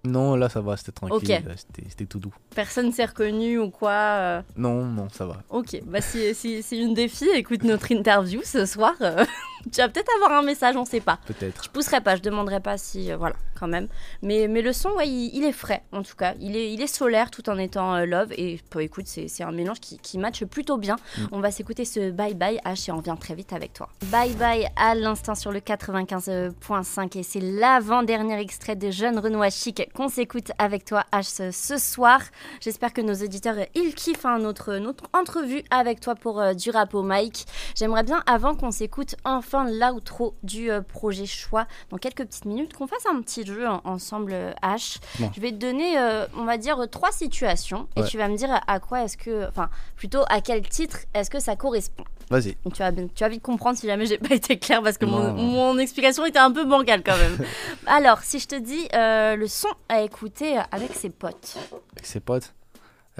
non, 0.02 0.34
là 0.34 0.48
ça 0.48 0.62
va, 0.62 0.78
c'était 0.78 0.92
tranquille, 0.92 1.42
c'était 1.88 2.06
tout 2.06 2.18
doux. 2.18 2.32
personne 2.54 2.90
s'est 2.90 3.04
reconnu 3.04 3.58
ou 3.58 3.68
quoi. 3.70 3.90
euh. 3.90 4.42
Non, 4.56 4.82
non, 4.84 5.08
ça 5.11 5.26
va. 5.26 5.42
Ok, 5.50 5.78
bah 5.84 6.00
si, 6.00 6.34
si, 6.34 6.62
si 6.62 6.78
une 6.78 6.96
filles 7.06 7.28
écoute 7.34 7.64
notre 7.64 7.92
interview 7.92 8.40
ce 8.42 8.64
soir, 8.64 8.94
euh, 9.02 9.24
tu 9.72 9.80
vas 9.80 9.88
peut-être 9.88 10.11
avoir 10.16 10.38
un 10.38 10.42
message, 10.42 10.76
on 10.76 10.84
sait 10.84 11.00
pas. 11.00 11.18
Peut-être. 11.26 11.64
Je 11.64 11.68
pousserai 11.70 12.00
pas, 12.00 12.16
je 12.16 12.22
demanderai 12.22 12.61
pas 12.61 12.78
si. 12.78 13.11
euh, 13.12 13.16
voilà, 13.16 13.36
quand 13.58 13.68
même. 13.68 13.88
Mais, 14.22 14.48
mais 14.48 14.62
le 14.62 14.72
son, 14.72 14.90
ouais, 14.90 15.08
il, 15.08 15.30
il 15.36 15.44
est 15.44 15.52
frais, 15.52 15.82
en 15.92 16.02
tout 16.02 16.16
cas. 16.16 16.34
Il 16.40 16.56
est, 16.56 16.72
il 16.72 16.80
est 16.80 16.86
solaire 16.86 17.30
tout 17.30 17.48
en 17.50 17.58
étant 17.58 17.94
euh, 17.94 18.06
love. 18.06 18.32
Et 18.36 18.61
bah, 18.74 18.82
écoute, 18.82 19.06
c'est 19.06 19.28
c'est 19.28 19.42
un 19.44 19.52
mélange 19.52 19.80
qui, 19.80 19.98
qui 19.98 20.18
matche 20.18 20.44
plutôt 20.44 20.76
bien. 20.78 20.96
Mm. 21.18 21.22
On 21.32 21.40
va 21.40 21.50
s'écouter 21.50 21.84
ce 21.84 22.11
Bye 22.11 22.34
Bye 22.34 22.61
H 22.64 22.88
et 22.88 22.92
on 22.92 22.96
revient 22.98 23.16
très 23.20 23.34
vite 23.34 23.52
avec 23.52 23.72
toi. 23.72 23.88
Bye 24.06 24.32
Bye 24.34 24.68
à 24.76 24.94
l'instant 24.94 25.34
sur 25.34 25.52
le 25.52 25.61
95.5. 25.61 27.18
Et 27.18 27.22
c'est 27.22 27.40
l'avant-dernier 27.40 28.38
extrait 28.40 28.76
de 28.76 28.90
Jeune 28.90 29.18
Renoir 29.18 29.50
Chic 29.50 29.82
qu'on 29.94 30.08
s'écoute 30.08 30.52
avec 30.58 30.84
toi 30.84 31.04
H 31.12 31.24
ce, 31.24 31.50
ce 31.50 31.78
soir. 31.78 32.20
J'espère 32.61 32.92
que 32.92 33.00
nos 33.00 33.14
auditeurs, 33.14 33.56
euh, 33.58 33.64
ils 33.74 33.94
kiffent 33.94 34.24
hein, 34.26 34.38
notre, 34.38 34.74
notre 34.76 35.04
entrevue 35.12 35.62
avec 35.70 36.00
toi 36.00 36.14
pour 36.14 36.40
euh, 36.40 36.54
du 36.54 36.70
rap 36.70 36.94
au 36.94 37.02
mic. 37.02 37.46
J'aimerais 37.81 38.03
bien, 38.03 38.22
avant 38.26 38.55
qu'on 38.55 38.70
s'écoute 38.70 39.16
enfin 39.24 39.64
l'outro 39.64 40.35
du 40.43 40.70
euh, 40.70 40.83
projet 40.83 41.24
Choix, 41.24 41.66
dans 41.89 41.97
quelques 41.97 42.26
petites 42.26 42.45
minutes, 42.45 42.74
qu'on 42.74 42.87
fasse 42.87 43.07
un 43.07 43.18
petit 43.22 43.47
jeu 43.47 43.66
en- 43.66 43.81
ensemble, 43.85 44.33
euh, 44.35 44.53
H. 44.62 44.99
Bon. 45.18 45.31
Je 45.35 45.41
vais 45.41 45.51
te 45.51 45.57
donner, 45.57 45.99
euh, 45.99 46.26
on 46.37 46.45
va 46.45 46.59
dire, 46.59 46.76
trois 46.91 47.11
situations 47.11 47.89
et 47.97 48.05
tu 48.05 48.18
vas 48.18 48.28
me 48.28 48.37
dire 48.37 48.51
à, 48.66 48.81
quoi 48.81 49.05
est-ce 49.05 49.16
que, 49.16 49.49
enfin, 49.49 49.70
plutôt 49.97 50.20
à 50.28 50.43
quel 50.43 50.61
titre 50.68 50.99
est-ce 51.14 51.31
que 51.31 51.41
ça 51.41 51.57
correspond. 51.57 52.05
Vas-y. 52.28 52.55
Tu 52.70 52.81
vas, 52.81 52.93
tu 52.93 53.09
vas 53.20 53.28
vite 53.31 53.43
comprendre 53.43 53.78
si 53.78 53.87
jamais 53.87 54.05
j'ai 54.05 54.18
pas 54.18 54.35
été 54.35 54.59
claire 54.59 54.83
parce 54.83 54.99
que 54.99 55.07
mon, 55.07 55.78
explication 55.78 56.26
était 56.26 56.39
un 56.39 56.53
peu 56.53 56.66
bancale 56.66 57.03
quand 57.03 57.16
même. 57.16 57.39
Alors, 57.87 58.18
si 58.20 58.41
je 58.41 58.47
te 58.47 58.57
dis 58.57 58.89
euh, 58.93 59.37
le 59.37 59.47
son 59.47 59.70
à 59.89 60.03
écouter 60.03 60.59
avec 60.70 60.93
ses 60.93 61.09
potes. 61.09 61.57
Avec 61.93 62.05
ses 62.05 62.20
potes, 62.20 62.53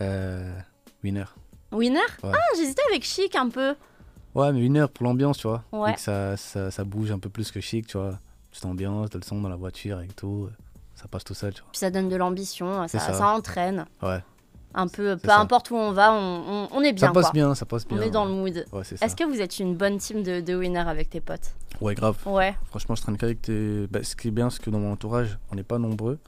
euh, 0.01 0.53
Winner. 1.03 1.25
Winner? 1.73 2.01
Ouais. 2.23 2.33
Ah, 2.35 2.57
j'hésitais 2.59 2.83
avec 2.91 3.05
Chic 3.05 3.35
un 3.37 3.49
peu. 3.49 3.75
Ouais, 4.41 4.53
mais 4.53 4.61
une 4.65 4.77
heure 4.77 4.91
pour 4.91 5.05
l'ambiance, 5.05 5.39
tu 5.39 5.47
vois. 5.49 5.63
Ouais. 5.73 5.93
Et 5.93 5.95
que 5.95 6.01
ça, 6.01 6.37
ça, 6.37 6.71
ça 6.71 6.85
bouge 6.85 7.11
un 7.11 7.19
peu 7.19 7.29
plus 7.29 7.51
que 7.51 7.61
chic, 7.61 7.87
tu 7.87 7.99
vois. 7.99 8.19
Petite 8.51 8.65
ambiance, 8.67 9.11
de 9.11 9.19
le 9.19 9.25
son 9.25 9.41
dans 9.41 9.49
la 9.49 9.57
voiture 9.57 9.99
avec 9.99 10.17
tout. 10.17 10.47
euh, 10.49 10.53
Ça 10.95 11.07
passe 11.09 11.25
tout 11.25 11.35
seul, 11.35 11.53
tu 11.55 11.63
Puis 11.71 11.79
ça 11.79 11.91
donne 11.91 12.09
de 12.09 12.17
l'ambition, 12.17 12.87
ça, 12.87 12.89
C'est 12.89 12.99
ça. 12.99 13.13
ça 13.15 13.29
entraîne. 13.29 13.87
vois. 14.01 14.15
Ouais. 14.17 14.25
Un 14.73 14.87
peu, 14.87 15.17
peu 15.17 15.31
importe 15.31 15.71
où 15.73 15.75
on 15.77 15.91
va, 15.91 16.13
on, 16.13 16.43
on- 16.47 16.69
on 16.73 16.81
est 16.83 16.93
bien. 16.93 17.09
ça 17.09 17.13
passe 17.13 17.25
quoi. 17.27 17.33
bien, 17.33 17.55
ça 17.57 17.67
passe 17.67 17.87
bien. 17.89 17.99
On 17.99 18.03
est 18.03 18.11
dans 18.11 18.25
le 18.25 18.31
mood. 18.31 18.65
Ouais, 18.73 18.83
c'est 18.85 18.97
ça. 18.97 19.05
Est-ce 19.07 19.17
que 19.17 19.25
vous 19.25 19.41
êtes 19.41 19.59
une 19.59 19.75
bonne 19.77 19.99
team 19.99 20.23
de, 20.23 20.41
de 20.41 20.55
winner 20.55 20.79
avec 20.79 21.11
tes 21.11 21.21
potes? 21.21 21.55
Ouais, 21.81 21.95
grave. 21.97 22.17
Ouais. 22.27 22.55
Franchement, 22.67 22.95
je 22.95 23.03
traîne 23.03 23.17
qu'avec 23.17 23.43
tes. 23.43 23.87
Bah, 23.89 24.05
ce 24.05 24.15
qui 24.15 24.29
est 24.29 24.31
bien, 24.31 24.49
c'est 24.49 24.63
que 24.63 24.71
dans 24.71 24.79
mon 24.79 24.93
entourage, 24.93 25.39
on 25.51 25.57
n'est 25.57 25.65
pas 25.65 25.79
nombreux. 25.79 26.19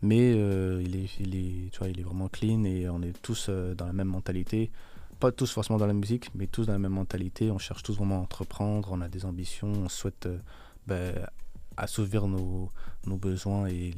Mais 0.00 0.32
euh, 0.36 0.80
il, 0.84 0.94
est, 0.94 1.08
il, 1.18 1.34
est, 1.34 1.70
tu 1.72 1.78
vois, 1.80 1.88
il 1.88 1.98
est 1.98 2.04
vraiment 2.04 2.28
clean 2.28 2.62
et 2.64 2.88
on 2.88 3.02
est 3.02 3.20
tous 3.20 3.46
euh, 3.48 3.74
dans 3.74 3.86
la 3.86 3.92
même 3.92 4.06
mentalité. 4.06 4.70
Pas 5.20 5.32
tous 5.32 5.50
forcément 5.50 5.78
dans 5.78 5.86
la 5.86 5.92
musique, 5.94 6.30
mais 6.34 6.46
tous 6.46 6.66
dans 6.66 6.72
la 6.72 6.78
même 6.78 6.92
mentalité. 6.92 7.50
On 7.50 7.58
cherche 7.58 7.82
tous 7.82 7.96
vraiment 7.96 8.16
à 8.18 8.20
entreprendre, 8.20 8.90
on 8.92 9.00
a 9.00 9.08
des 9.08 9.24
ambitions, 9.24 9.68
on 9.72 9.88
souhaite 9.88 10.26
euh, 10.26 10.38
bah, 10.86 11.28
assouvir 11.76 12.26
nos, 12.26 12.70
nos 13.06 13.16
besoins 13.16 13.66
et, 13.68 13.92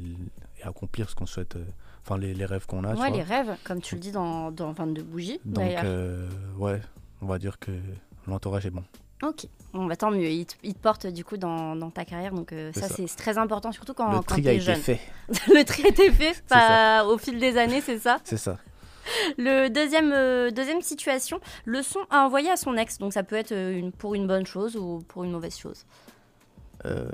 et 0.59 0.63
accomplir 0.63 1.11
ce 1.11 1.15
qu'on 1.15 1.27
souhaite, 1.27 1.57
euh, 1.57 1.65
enfin 2.03 2.17
les, 2.19 2.33
les 2.35 2.45
rêves 2.47 2.67
qu'on 2.67 2.85
a. 2.85 2.95
tu 2.95 3.01
ouais, 3.01 3.09
vois. 3.09 3.17
les 3.17 3.23
rêves, 3.23 3.55
comme 3.65 3.81
tu 3.81 3.95
le 3.97 4.01
dis 4.01 4.13
dans, 4.13 4.51
dans 4.51 4.73
22 4.73 5.03
bougies 5.03 5.41
Donc, 5.45 5.65
euh, 5.85 6.27
ouais, 6.59 6.81
on 7.21 7.27
va 7.27 7.39
dire 7.39 7.59
que 7.59 7.71
l'entourage 8.27 8.65
est 8.67 8.71
bon. 8.71 8.85
Ok, 9.23 9.47
bon, 9.75 9.85
bah, 9.85 9.97
tant 9.97 10.11
mieux. 10.11 10.31
Il 10.31 10.47
te, 10.47 10.55
il 10.63 10.73
te 10.73 10.79
porte 10.79 11.07
du 11.07 11.25
coup 11.27 11.37
dans, 11.37 11.77
dans 11.77 11.91
ta 11.91 12.07
carrière, 12.07 12.33
donc 12.33 12.53
euh, 12.55 12.73
ça, 12.73 12.89
ça. 12.89 12.95
c'est 12.95 13.07
très 13.17 13.37
important, 13.37 13.71
surtout 13.73 13.93
quand, 13.93 14.11
Le 14.11 14.17
quand 14.19 14.23
tri 14.41 14.49
a 14.49 14.53
été 14.53 14.75
fait, 14.77 15.01
le 15.49 15.63
tri 15.65 15.85
a 15.85 15.89
été 15.89 16.11
fait 16.11 16.43
pas- 16.49 17.05
au 17.05 17.19
fil 17.19 17.39
des 17.39 17.59
années, 17.59 17.83
c'est 17.83 17.99
ça? 17.99 18.19
C'est 18.25 18.39
ça. 18.39 18.57
Le 19.39 19.69
deuxième, 19.69 20.13
euh, 20.13 20.51
deuxième 20.51 20.83
situation, 20.83 21.41
le 21.65 21.83
son 21.83 22.01
à 22.11 22.25
envoyer 22.25 22.51
à 22.51 22.57
son 22.57 22.77
ex. 22.77 22.99
Donc 22.99 23.13
ça 23.13 23.23
peut 23.23 23.37
être 23.37 23.53
euh, 23.53 23.79
une, 23.79 23.93
pour 23.93 24.15
une 24.15 24.27
bonne 24.27 24.47
chose 24.47 24.77
ou 24.77 25.01
pour 25.09 25.25
une 25.25 25.33
mauvaise 25.33 25.57
chose. 25.59 25.85
Euh, 26.87 27.09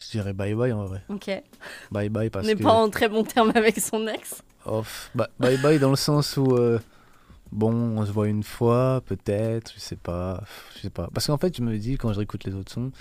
Je 0.00 0.10
dirais 0.12 0.32
bye 0.32 0.54
bye 0.54 0.72
en 0.72 0.84
vrai. 0.84 1.02
Ok. 1.08 1.30
Bye 1.90 2.08
bye 2.08 2.28
On 2.28 2.30
parce 2.30 2.46
n'est 2.46 2.54
que. 2.56 2.62
pas 2.62 2.72
en 2.72 2.88
très 2.90 3.08
bon 3.08 3.24
terme 3.24 3.52
avec 3.54 3.78
son 3.80 4.06
ex. 4.06 4.42
Oh, 4.66 4.82
bah, 5.14 5.28
bye 5.38 5.56
bye 5.58 5.78
dans 5.78 5.90
le 5.90 5.96
sens 5.96 6.36
où. 6.36 6.54
euh, 6.56 6.78
Bon, 7.50 7.72
on 7.72 8.04
se 8.04 8.12
voit 8.12 8.28
une 8.28 8.42
fois, 8.42 9.00
peut-être, 9.06 9.72
je 9.74 9.80
sais 9.80 9.96
pas, 9.96 10.42
je 10.76 10.80
sais 10.80 10.90
pas. 10.90 11.08
Parce 11.14 11.28
qu'en 11.28 11.38
fait, 11.38 11.56
je 11.56 11.62
me 11.62 11.78
dis, 11.78 11.96
quand 11.96 12.12
je 12.12 12.18
réécoute 12.18 12.44
les 12.44 12.54
autres 12.54 12.70
sons, 12.70 12.92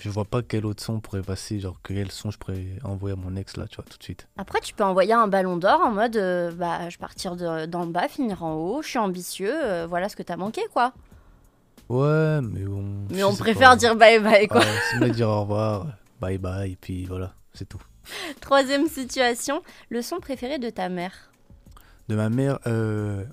je 0.00 0.10
vois 0.10 0.24
pas 0.24 0.42
quel 0.42 0.64
autre 0.66 0.82
son 0.82 1.00
pourrait 1.00 1.22
passer, 1.22 1.58
genre 1.60 1.78
quel 1.82 2.10
son 2.12 2.30
je 2.30 2.38
pourrais 2.38 2.64
envoyer 2.84 3.14
à 3.14 3.20
mon 3.20 3.34
ex 3.36 3.56
là, 3.56 3.66
tu 3.68 3.76
vois, 3.76 3.84
tout 3.88 3.98
de 3.98 4.02
suite. 4.02 4.28
Après, 4.36 4.60
tu 4.60 4.74
peux 4.74 4.84
envoyer 4.84 5.12
un 5.12 5.26
ballon 5.28 5.56
d'or 5.56 5.80
en 5.80 5.90
mode 5.92 6.16
euh, 6.16 6.52
bah, 6.52 6.88
je 6.88 6.98
partir 6.98 7.34
de- 7.36 7.66
d'en 7.66 7.86
bas, 7.86 8.08
finir 8.08 8.42
en 8.44 8.54
haut, 8.54 8.82
je 8.82 8.88
suis 8.88 8.98
ambitieux, 8.98 9.52
euh, 9.52 9.86
voilà 9.88 10.08
ce 10.08 10.16
que 10.16 10.22
t'as 10.22 10.36
manqué, 10.36 10.62
quoi. 10.72 10.92
Ouais, 11.88 12.40
mais 12.42 12.64
bon. 12.64 12.84
Mais 13.10 13.24
on 13.24 13.34
préfère 13.34 13.70
pas. 13.70 13.76
dire 13.76 13.96
bye 13.96 14.20
bye, 14.20 14.46
quoi. 14.46 14.60
Ouais, 14.60 14.66
c'est 14.90 14.98
mieux 14.98 15.08
de 15.08 15.14
dire 15.14 15.28
au 15.28 15.40
revoir, 15.42 15.86
bye 16.20 16.38
bye, 16.38 16.72
et 16.72 16.76
puis 16.76 17.06
voilà, 17.06 17.32
c'est 17.54 17.68
tout. 17.68 17.80
Troisième 18.40 18.86
situation, 18.88 19.62
le 19.90 20.00
son 20.02 20.18
préféré 20.20 20.58
de 20.58 20.70
ta 20.70 20.88
mère. 20.88 21.12
De 22.08 22.14
ma 22.16 22.30
mère, 22.30 22.58
euh, 22.66 23.24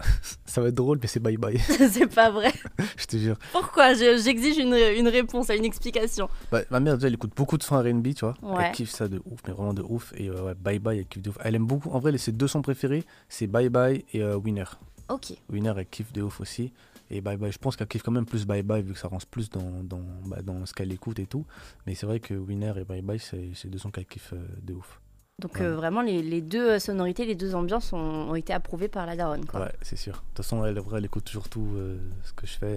ça 0.46 0.60
va 0.60 0.68
être 0.68 0.74
drôle, 0.74 0.98
mais 1.00 1.08
c'est 1.08 1.20
bye 1.20 1.36
bye, 1.36 1.58
c'est 1.90 2.06
pas 2.06 2.30
vrai. 2.30 2.52
je 2.96 3.06
te 3.06 3.16
jure. 3.16 3.36
Pourquoi 3.52 3.94
Je- 3.94 4.20
J'exige 4.22 4.58
une, 4.58 4.74
une 4.74 5.08
réponse 5.08 5.50
à 5.50 5.54
une 5.56 5.64
explication. 5.64 6.28
Bah, 6.50 6.62
ma 6.70 6.80
mère, 6.80 6.94
déjà, 6.96 7.08
elle 7.08 7.14
écoute 7.14 7.32
beaucoup 7.36 7.56
de 7.58 7.62
sons 7.62 7.78
RB, 7.80 8.14
tu 8.14 8.24
vois. 8.24 8.34
Ouais. 8.42 8.66
Elle 8.66 8.72
kiffe 8.72 8.90
ça 8.90 9.08
de 9.08 9.20
ouf, 9.24 9.40
mais 9.46 9.52
vraiment 9.52 9.74
de 9.74 9.82
ouf. 9.82 10.12
Et 10.16 10.28
euh, 10.28 10.42
ouais, 10.46 10.54
bye 10.54 10.78
bye, 10.78 10.98
elle 10.98 11.06
kiffe 11.06 11.22
de 11.22 11.30
ouf. 11.30 11.38
Elle 11.42 11.54
aime 11.54 11.66
beaucoup, 11.66 11.90
en 11.90 11.98
vrai, 11.98 12.16
ses 12.18 12.32
deux 12.32 12.48
sons 12.48 12.62
préférés, 12.62 13.04
c'est 13.28 13.46
bye 13.46 13.68
bye 13.68 14.04
et 14.12 14.22
euh, 14.22 14.36
winner. 14.36 14.64
Ok. 15.08 15.32
Winner, 15.50 15.72
elle 15.76 15.86
kiffe 15.86 16.12
de 16.12 16.22
ouf 16.22 16.40
aussi. 16.40 16.72
Et 17.08 17.20
Bye 17.20 17.36
Bye, 17.36 17.52
je 17.52 17.58
pense 17.58 17.76
qu'elle 17.76 17.86
kiffe 17.86 18.02
quand 18.02 18.10
même 18.10 18.26
plus 18.26 18.44
Bye 18.46 18.64
Bye 18.64 18.82
vu 18.82 18.92
que 18.92 18.98
ça 18.98 19.06
rentre 19.06 19.26
plus 19.26 19.48
dans, 19.48 19.84
dans, 19.84 20.02
bah, 20.26 20.42
dans 20.42 20.66
ce 20.66 20.74
qu'elle 20.74 20.90
écoute 20.92 21.20
et 21.20 21.26
tout. 21.26 21.46
Mais 21.86 21.94
c'est 21.94 22.04
vrai 22.04 22.18
que 22.18 22.34
Winner 22.34 22.72
et 22.80 22.84
Bye 22.84 23.02
Bye, 23.02 23.20
c'est 23.20 23.50
c'est 23.54 23.68
deux 23.68 23.78
sons 23.78 23.92
qu'elle 23.92 24.06
kiffe 24.06 24.32
euh, 24.32 24.44
de 24.64 24.74
ouf. 24.74 25.00
Donc 25.42 25.54
Ouais. 25.56 25.62
euh, 25.66 25.76
vraiment, 25.76 26.00
les, 26.00 26.22
les 26.22 26.40
deux 26.40 26.78
sonorités, 26.78 27.26
les 27.26 27.34
deux 27.34 27.54
ambiances 27.54 27.92
ont, 27.92 27.98
ont 27.98 28.34
été 28.34 28.54
approuvées 28.54 28.88
par 28.88 29.04
la 29.04 29.16
daronne. 29.16 29.44
Quoi. 29.44 29.60
Ouais, 29.60 29.72
c'est 29.82 29.96
sûr. 29.98 30.14
De 30.14 30.18
toute 30.34 30.36
façon, 30.38 30.64
elle, 30.64 30.80
elle 30.96 31.04
écoute 31.04 31.24
toujours 31.24 31.50
tout 31.50 31.68
euh, 31.76 31.98
ce 32.24 32.32
que 32.32 32.46
je 32.46 32.52
fais. 32.52 32.76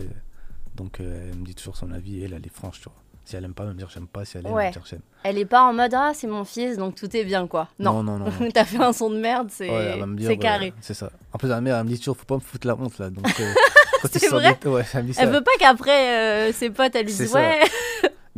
Donc 0.75 0.99
euh, 0.99 1.29
elle 1.31 1.39
me 1.39 1.45
dit 1.45 1.55
toujours 1.55 1.77
son 1.77 1.89
avis 1.93 2.19
et 2.19 2.25
elle, 2.25 2.33
elle 2.33 2.45
est 2.45 2.53
franche, 2.53 2.79
tu 2.81 2.83
vois. 2.89 2.93
Si 3.23 3.35
elle 3.37 3.45
aime 3.45 3.53
pas, 3.53 3.63
elle 3.63 3.69
me 3.69 3.75
dire 3.75 3.89
j'aime 3.89 4.07
pas. 4.07 4.25
Si 4.25 4.37
elle 4.37 4.45
aime, 4.45 4.51
elle 4.51 4.55
Ouais. 4.57 4.67
me 4.67 4.71
dire 4.73 4.83
j'aime. 4.89 4.99
Elle 5.23 5.37
est 5.37 5.45
pas 5.45 5.61
en 5.63 5.71
mode 5.73 5.93
ah 5.93 6.11
c'est 6.13 6.27
mon 6.27 6.43
fils 6.43 6.75
donc 6.77 6.95
tout 6.95 7.15
est 7.15 7.23
bien 7.23 7.47
quoi. 7.47 7.69
Non. 7.79 8.03
non, 8.03 8.17
non. 8.17 8.25
non. 8.25 8.49
T'as 8.53 8.65
fait 8.65 8.77
un 8.83 8.91
son 8.91 9.09
de 9.09 9.17
merde, 9.19 9.47
c'est 9.51 9.69
Ouais, 9.69 9.97
elle 10.01 10.37
carré. 10.39 10.73
C'est 10.81 10.93
ça. 10.93 11.11
En 11.31 11.37
plus, 11.37 11.47
la 11.47 11.61
mère, 11.61 11.77
elle 11.77 11.83
me 11.85 11.89
dit 11.89 11.97
toujours 11.99 12.17
faut 12.17 12.25
pas 12.25 12.35
me 12.35 12.39
foutre 12.41 12.67
la 12.67 12.75
honte 12.75 12.97
là. 12.97 13.09
Donc, 13.09 13.25
C'est 14.11 14.29
vrai 14.29 14.57
des- 14.61 14.69
Ouais, 14.69 14.83
elle 14.93 15.05
dit. 15.05 15.13
Elle 15.17 15.29
veut 15.29 15.43
pas 15.43 15.51
qu'après 15.59 16.49
euh, 16.49 16.53
ses 16.53 16.69
potes 16.69 16.93
elles 16.95 17.05
disent 17.05 17.33
ouais. 17.33 17.59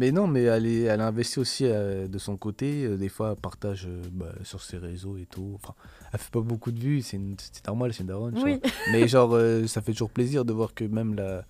Mais 0.01 0.11
non, 0.11 0.25
mais 0.25 0.45
elle, 0.45 0.65
est, 0.65 0.81
elle 0.85 0.99
a 0.99 1.05
investi 1.05 1.37
aussi 1.37 1.63
euh, 1.67 2.07
de 2.07 2.17
son 2.17 2.35
côté. 2.35 2.85
Euh, 2.85 2.97
des 2.97 3.07
fois, 3.07 3.33
elle 3.35 3.39
partage 3.39 3.85
euh, 3.85 4.01
bah, 4.11 4.31
sur 4.43 4.63
ses 4.63 4.79
réseaux 4.79 5.15
et 5.15 5.27
tout. 5.27 5.51
Enfin, 5.53 5.75
elle 6.11 6.17
fait 6.19 6.31
pas 6.31 6.41
beaucoup 6.41 6.71
de 6.71 6.79
vues, 6.79 7.03
c'est 7.03 7.19
normal, 7.67 7.93
c'est 7.93 8.01
une 8.01 8.07
daronne. 8.07 8.35
Oui. 8.43 8.59
Mais 8.91 9.07
genre, 9.07 9.37
ça 9.67 9.79
fait 9.83 9.91
toujours 9.91 10.09
plaisir 10.09 10.43
de 10.43 10.53
voir 10.53 10.73
que 10.73 10.85
même 10.85 11.13
la, 11.13 11.45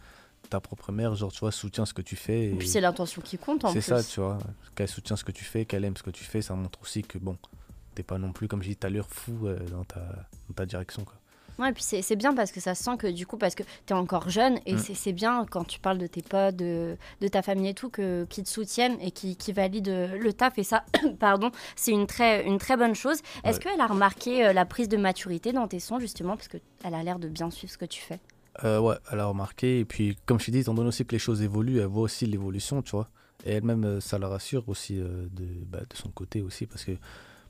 ta 0.50 0.60
propre 0.60 0.92
mère, 0.92 1.16
genre, 1.16 1.32
tu 1.32 1.40
vois, 1.40 1.54
soutient 1.54 1.86
ce 1.86 1.94
que 1.94 2.02
tu 2.02 2.18
fais. 2.18 2.48
Et 2.48 2.52
et 2.52 2.56
puis 2.56 2.68
c'est 2.68 2.82
l'intention 2.82 3.22
qui 3.22 3.38
compte 3.38 3.64
en 3.64 3.72
C'est 3.72 3.80
ça, 3.80 4.04
tu 4.04 4.20
vois. 4.20 4.38
Qu'elle 4.76 4.90
soutient 4.90 5.16
ce 5.16 5.24
que 5.24 5.32
tu 5.32 5.46
fais, 5.46 5.64
qu'elle 5.64 5.86
aime 5.86 5.96
ce 5.96 6.04
que 6.04 6.12
tu 6.12 6.26
fais, 6.26 6.42
ça 6.42 6.54
montre 6.54 6.82
aussi 6.82 7.04
que 7.04 7.18
bon, 7.20 7.38
t'es 7.96 8.04
pas 8.04 8.18
non 8.18 8.34
plus, 8.34 8.50
comme 8.50 8.62
j'ai 8.62 8.72
dit 8.72 8.76
tout 8.76 8.88
à 8.88 8.90
l'heure, 8.90 9.08
fou 9.10 9.48
dans, 9.72 9.86
ta, 9.86 10.02
dans 10.50 10.56
ta 10.56 10.66
direction. 10.66 11.06
Quoi. 11.06 11.16
Ouais, 11.62 11.70
et 11.70 11.74
puis 11.74 11.84
c'est 11.84 12.16
bien 12.16 12.34
parce 12.34 12.52
que 12.52 12.60
ça 12.60 12.74
se 12.76 12.84
sent 12.84 12.98
que 12.98 13.08
du 13.08 13.28
coup, 13.28 13.38
parce 13.38 13.54
que 13.56 13.64
tu 13.86 13.94
es 13.94 13.96
encore 13.96 14.30
jeune, 14.30 14.60
et 14.66 14.74
Mm. 14.76 14.80
c'est 14.96 15.14
bien 15.14 15.46
quand 15.50 15.64
tu 15.64 15.80
parles 15.80 16.00
de 16.00 16.08
tes 16.08 16.22
potes, 16.24 16.56
de, 16.56 16.98
de 17.22 17.28
ta 17.28 17.42
famille 17.42 17.70
et 17.70 17.74
tout, 17.74 17.90
que, 17.90 18.26
qui 18.30 18.42
te 18.44 18.50
soutiennent 18.50 18.98
et 19.00 19.12
qui, 19.12 19.36
qui 19.36 19.52
valident 19.54 19.90
euh, 19.90 20.18
le 20.18 20.34
taf. 20.34 20.58
Et 20.58 20.64
ça, 20.64 20.84
pardon, 21.20 21.52
c'est 21.76 21.92
une 21.92 22.08
très, 22.08 22.46
une 22.46 22.58
très 22.58 22.78
bonne 22.78 22.96
chose. 22.96 23.20
Est-ce 23.44 23.58
Ouais. 23.60 23.64
qu'elle 23.72 23.82
a 23.82 23.88
remarqué 23.88 24.46
euh, 24.48 24.54
la 24.54 24.66
prise 24.66 24.90
de 24.90 24.98
maturité 24.98 25.54
dans 25.54 25.68
tes 25.68 25.80
sons, 25.80 26.00
justement, 26.00 26.36
parce 26.36 26.48
qu'elle 26.48 26.62
a 26.96 27.04
l'air 27.04 27.20
de 27.20 27.28
bien 27.28 27.52
suivre 27.52 27.72
ce 27.72 27.78
que 27.78 27.86
tu 27.86 28.02
fais? 28.02 28.20
Euh, 28.64 28.80
ouais, 28.80 28.96
elle 29.12 29.20
a 29.20 29.26
remarqué. 29.28 29.80
Et 29.80 29.86
puis, 29.86 30.18
comme 30.26 30.40
je 30.40 30.46
t'ai 30.48 30.52
dit, 30.52 30.60
étant 30.60 30.74
donné 30.74 30.88
aussi 30.90 31.06
que 31.06 31.12
les 31.14 31.20
choses 31.20 31.42
évoluent, 31.42 31.80
elle 31.80 31.86
voit 31.86 32.04
aussi 32.04 32.26
l'évolution, 32.26 32.82
tu 32.82 32.92
vois. 32.92 33.08
Et 33.46 33.54
elle-même, 33.54 33.84
euh, 33.86 34.00
ça 34.02 34.20
la 34.20 34.28
rassure 34.28 34.68
aussi 34.68 35.00
euh, 35.00 35.28
de, 35.32 35.46
bah, 35.68 35.80
de 35.90 35.96
son 35.96 36.10
côté 36.10 36.42
aussi. 36.42 36.66
Parce 36.66 36.84
que, 36.84 36.92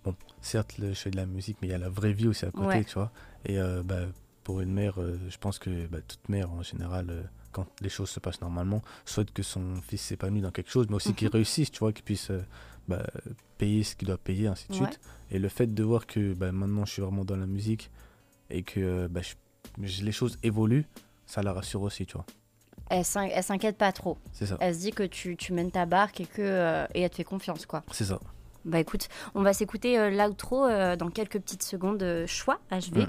bon, 0.03 0.15
certes, 0.41 0.77
le- 0.77 0.89
je 0.93 0.99
fais 0.99 1.11
de 1.11 1.17
la 1.17 1.25
musique, 1.25 1.57
mais 1.61 1.67
il 1.67 1.71
y 1.71 1.73
a 1.73 1.77
la 1.77 1.89
vraie 1.89 2.13
vie 2.13 2.27
aussi 2.27 2.45
à 2.45 2.51
côté, 2.51 2.67
Ouais. 2.67 2.83
tu 2.83 2.93
vois. 2.95 3.11
Et 3.45 3.59
euh, 3.59 3.83
bah, 3.83 4.01
pour 4.43 4.61
une 4.61 4.71
mère, 4.73 4.99
euh, 4.99 5.17
je 5.29 5.37
pense 5.37 5.59
que 5.59 5.87
bah, 5.87 5.99
toute 6.07 6.27
mère, 6.29 6.51
en 6.51 6.63
général, 6.63 7.09
euh, 7.09 7.21
quand 7.51 7.65
les 7.81 7.89
choses 7.89 8.09
se 8.09 8.19
passent 8.19 8.41
normalement, 8.41 8.81
souhaite 9.05 9.31
que 9.33 9.43
son 9.43 9.75
fils 9.87 10.01
s'épanouisse 10.01 10.43
dans 10.43 10.51
quelque 10.51 10.71
chose, 10.71 10.87
mais 10.89 10.95
aussi 10.95 11.13
qu'il 11.15 11.27
réussisse, 11.29 11.71
tu 11.71 11.79
vois, 11.79 11.91
qu'il 11.93 12.03
puisse 12.03 12.31
bah, 12.87 13.05
payer 13.57 13.83
ce 13.83 13.95
qu'il 13.95 14.07
doit 14.07 14.17
payer, 14.17 14.47
ainsi 14.47 14.67
de 14.69 14.73
Ouais. 14.73 14.79
suite. 14.87 14.99
Et 15.29 15.39
le 15.39 15.49
fait 15.49 15.67
de 15.67 15.83
voir 15.83 16.07
que 16.07 16.33
bah, 16.33 16.51
maintenant, 16.51 16.85
je 16.85 16.93
suis 16.93 17.01
vraiment 17.01 17.23
dans 17.25 17.35
la 17.37 17.45
musique 17.45 17.91
et 18.49 18.63
que 18.63 19.07
bah, 19.07 19.21
je- 19.21 20.03
les 20.03 20.11
choses 20.11 20.37
évoluent, 20.43 20.85
ça 21.25 21.41
la 21.43 21.53
rassure 21.53 21.81
aussi, 21.83 22.05
tu 22.05 22.13
vois. 22.13 22.25
Elle 22.89 23.05
s'in- 23.05 23.23
elle 23.31 23.43
s'inquiète 23.43 23.77
pas 23.77 23.91
trop. 23.93 24.17
C'est 24.33 24.45
ça. 24.47 24.57
Elle 24.59 24.75
se 24.75 24.79
dit 24.81 24.91
que 24.91 25.03
tu, 25.03 25.37
tu 25.37 25.53
mènes 25.53 25.71
ta 25.71 25.85
barque 25.85 26.19
et, 26.19 26.25
que, 26.25 26.41
euh, 26.41 26.85
et 26.93 27.01
elle 27.01 27.09
te 27.09 27.15
fait 27.17 27.23
confiance, 27.23 27.65
quoi. 27.65 27.83
C'est 27.91 28.03
ça. 28.05 28.19
Bah 28.65 28.79
écoute, 28.79 29.07
on 29.35 29.41
va 29.41 29.53
s'écouter 29.53 29.97
euh, 29.99 30.09
l'outro 30.11 30.65
euh, 30.65 30.95
dans 30.95 31.09
quelques 31.09 31.39
petites 31.39 31.63
secondes. 31.63 32.03
euh, 32.03 32.27
choix 32.27 32.59
HV. 32.71 33.05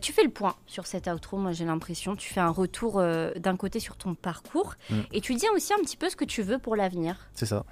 Tu 0.00 0.12
fais 0.12 0.22
le 0.24 0.30
point 0.30 0.54
sur 0.66 0.86
cet 0.86 1.06
outro, 1.06 1.36
moi 1.36 1.52
j'ai 1.52 1.64
l'impression. 1.64 2.16
Tu 2.16 2.32
fais 2.32 2.40
un 2.40 2.50
retour 2.50 3.00
d'un 3.36 3.56
côté 3.56 3.80
sur 3.80 3.96
ton 3.96 4.14
parcours 4.14 4.74
Mm. 4.90 4.94
et 5.12 5.20
tu 5.20 5.34
dis 5.34 5.46
aussi 5.54 5.72
un 5.74 5.78
petit 5.78 5.96
peu 5.96 6.08
ce 6.08 6.16
que 6.16 6.24
tu 6.24 6.42
veux 6.42 6.58
pour 6.58 6.76
l'avenir. 6.76 7.16
C'est 7.34 7.46
ça. 7.46 7.64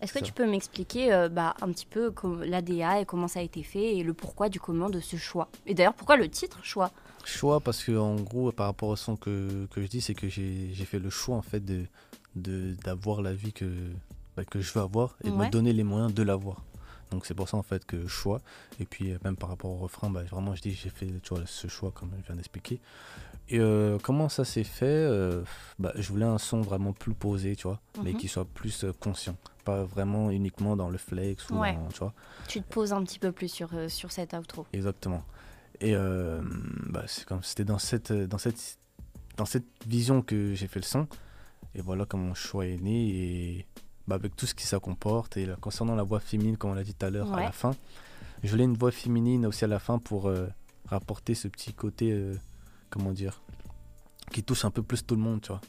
Est-ce 0.00 0.12
que 0.12 0.18
Ça. 0.18 0.24
tu 0.24 0.32
peux 0.32 0.46
m'expliquer 0.50 1.28
bah, 1.30 1.54
un 1.62 1.70
petit 1.70 1.86
peu 1.86 2.12
l'ADA 2.44 3.00
et 3.00 3.04
comment 3.04 3.28
ça 3.28 3.38
a 3.40 3.42
été 3.42 3.62
fait 3.62 3.96
et 3.96 4.02
le 4.02 4.12
pourquoi 4.14 4.48
du 4.48 4.58
comment 4.58 4.90
de 4.90 4.98
ce 5.00 5.16
choix? 5.16 5.48
Et 5.66 5.74
d'ailleurs, 5.74 5.94
pourquoi 5.94 6.16
le 6.16 6.28
titre 6.28 6.58
choix? 6.64 6.90
Choix, 7.24 7.60
parce 7.60 7.84
que 7.84 7.96
en 7.96 8.16
gros, 8.16 8.50
par 8.50 8.66
rapport 8.66 8.88
au 8.88 8.96
son 8.96 9.14
que, 9.16 9.66
que 9.70 9.80
je 9.80 9.86
dis, 9.86 10.00
c'est 10.00 10.14
que 10.14 10.28
j'ai 10.28 10.72
fait 10.84 10.98
le 10.98 11.10
choix 11.10 11.36
en 11.36 11.42
fait 11.42 11.64
de 11.64 11.84
de- 12.34 12.74
d'avoir 12.82 13.20
la 13.22 13.32
vie 13.34 13.52
que, 13.52 13.66
bah, 14.36 14.44
que 14.44 14.60
je 14.60 14.72
veux 14.72 14.80
avoir 14.80 15.16
et 15.22 15.30
de 15.30 15.34
me 15.36 15.50
donner 15.50 15.72
les 15.74 15.84
moyens 15.84 16.12
de 16.14 16.22
l'avoir. 16.22 16.62
Donc 17.12 17.26
c'est 17.26 17.34
pour 17.34 17.48
ça 17.48 17.56
en 17.56 17.62
fait 17.62 17.84
que 17.84 18.06
choix. 18.08 18.40
Et 18.80 18.84
puis 18.84 19.14
même 19.24 19.36
par 19.36 19.48
rapport 19.50 19.70
au 19.70 19.76
refrain, 19.76 20.10
bah, 20.10 20.22
vraiment 20.24 20.54
je 20.56 20.62
dis 20.62 20.72
j'ai 20.72 20.90
fait 20.90 21.06
tu 21.22 21.34
vois, 21.34 21.44
ce 21.46 21.68
choix 21.68 21.92
comme 21.92 22.10
je 22.20 22.26
viens 22.26 22.36
d'expliquer. 22.36 22.80
Et 23.48 23.58
euh, 23.60 23.98
comment 24.02 24.28
ça 24.28 24.44
s'est 24.44 24.64
fait 24.64 24.86
Euh, 24.86 25.42
bah, 25.78 25.92
Je 25.96 26.08
voulais 26.10 26.24
un 26.24 26.38
son 26.38 26.60
vraiment 26.62 26.92
plus 26.92 27.12
posé, 27.14 27.54
tu 27.56 27.66
vois, 27.68 27.80
mais 28.02 28.12
Mhm. 28.12 28.16
qui 28.18 28.28
soit 28.28 28.44
plus 28.46 28.84
euh, 28.84 28.92
conscient. 28.98 29.36
Pas 29.64 29.84
vraiment 29.84 30.30
uniquement 30.30 30.74
dans 30.76 30.88
le 30.88 30.96
flex 30.98 31.48
ou 31.50 31.58
Ouais. 31.58 31.74
dans- 31.74 31.88
tu 31.88 31.98
vois. 31.98 32.14
Tu 32.48 32.62
te 32.62 32.72
poses 32.72 32.92
un 32.92 33.02
petit 33.04 33.18
peu 33.18 33.30
plus 33.30 33.48
sur, 33.48 33.68
euh, 33.74 33.88
sur 33.88 34.10
cet 34.10 34.32
outro. 34.32 34.66
Exactement. 34.72 35.22
Et 35.80 35.94
bah, 36.88 37.02
c'est 37.06 37.24
comme 37.26 37.42
c'était 37.42 37.64
dans 37.64 37.78
cette 37.78 38.12
dans 38.12 38.38
cette 38.38 38.78
dans 39.36 39.44
cette 39.46 39.66
vision 39.86 40.22
que 40.22 40.54
j'ai 40.54 40.68
fait 40.68 40.78
le 40.78 40.84
son. 40.84 41.08
Et 41.74 41.80
voilà 41.80 42.04
comment 42.04 42.26
mon 42.28 42.34
choix 42.34 42.66
est 42.66 42.76
né 42.76 43.08
et 43.08 43.66
bah, 44.08 44.16
avec 44.16 44.34
tout 44.36 44.46
ce 44.46 44.54
qui 44.54 44.66
ça 44.66 44.78
comporte 44.80 45.36
et 45.36 45.46
là, 45.46 45.56
concernant 45.60 45.94
la 45.94 46.02
voix 46.02 46.20
féminine 46.20 46.56
comme 46.56 46.70
on 46.70 46.74
l'a 46.74 46.84
dit 46.84 46.94
tout 46.94 47.06
à 47.06 47.10
l'heure 47.10 47.32
à 47.34 47.40
la 47.46 47.52
fin, 47.52 47.74
je 48.42 48.50
voulais 48.50 48.64
une 48.64 48.76
voix 48.76 48.90
féminine 48.90 49.46
aussi 49.46 49.64
à 49.64 49.68
la 49.68 49.78
fin 49.78 49.98
pour 49.98 50.26
euh, 50.28 50.46
rapporter 50.86 51.34
ce 51.34 51.48
petit 51.48 51.72
côté 51.72 52.12
euh, 52.12 52.34
comment 52.90 53.12
dire 53.12 53.40
qui 54.32 54.42
touche 54.42 54.64
un 54.64 54.70
peu 54.70 54.82
plus 54.82 55.04
tout 55.04 55.14
le 55.14 55.20
monde, 55.20 55.40
tu 55.42 55.48
vois. 55.48 55.60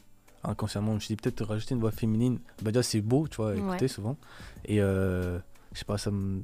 Inconsciemment, 0.42 0.90
je 0.92 0.94
me 0.94 1.00
suis 1.00 1.14
dit 1.14 1.16
peut-être 1.22 1.44
rajouter 1.44 1.74
une 1.74 1.80
voix 1.80 1.90
féminine, 1.90 2.38
bah 2.62 2.70
déjà 2.70 2.82
c'est 2.82 3.00
beau, 3.00 3.28
tu 3.28 3.36
vois, 3.36 3.56
écouter 3.56 3.82
Ouais. 3.84 3.88
souvent. 3.88 4.16
Et 4.64 4.80
euh, 4.80 5.38
je 5.72 5.78
sais 5.78 5.84
pas, 5.84 5.98
ça 5.98 6.10
me 6.10 6.42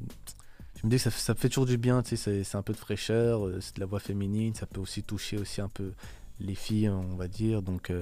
je 0.77 0.87
me 0.87 0.91
dis 0.91 0.97
que 0.97 1.03
ça, 1.03 1.11
ça 1.11 1.35
fait 1.35 1.49
toujours 1.51 1.67
du 1.67 1.77
bien, 1.77 2.03
tu 2.03 2.11
sais, 2.11 2.17
c'est- 2.17 2.45
c'est 2.45 2.57
un 2.57 2.63
peu 2.63 2.73
de 2.73 2.79
fraîcheur, 2.79 3.47
euh, 3.47 3.61
c'est 3.61 3.75
de 3.77 3.81
la 3.81 3.87
voix 3.87 4.01
féminine, 4.01 4.55
ça 4.55 4.65
peut 4.67 4.81
aussi 4.81 5.03
toucher 5.03 5.37
aussi 5.39 5.61
un 5.61 5.69
peu 5.69 5.93
les 6.41 6.55
filles, 6.55 6.89
on 6.89 7.17
va 7.17 7.29
dire. 7.29 7.63
Donc, 7.63 7.91
euh, 7.91 8.01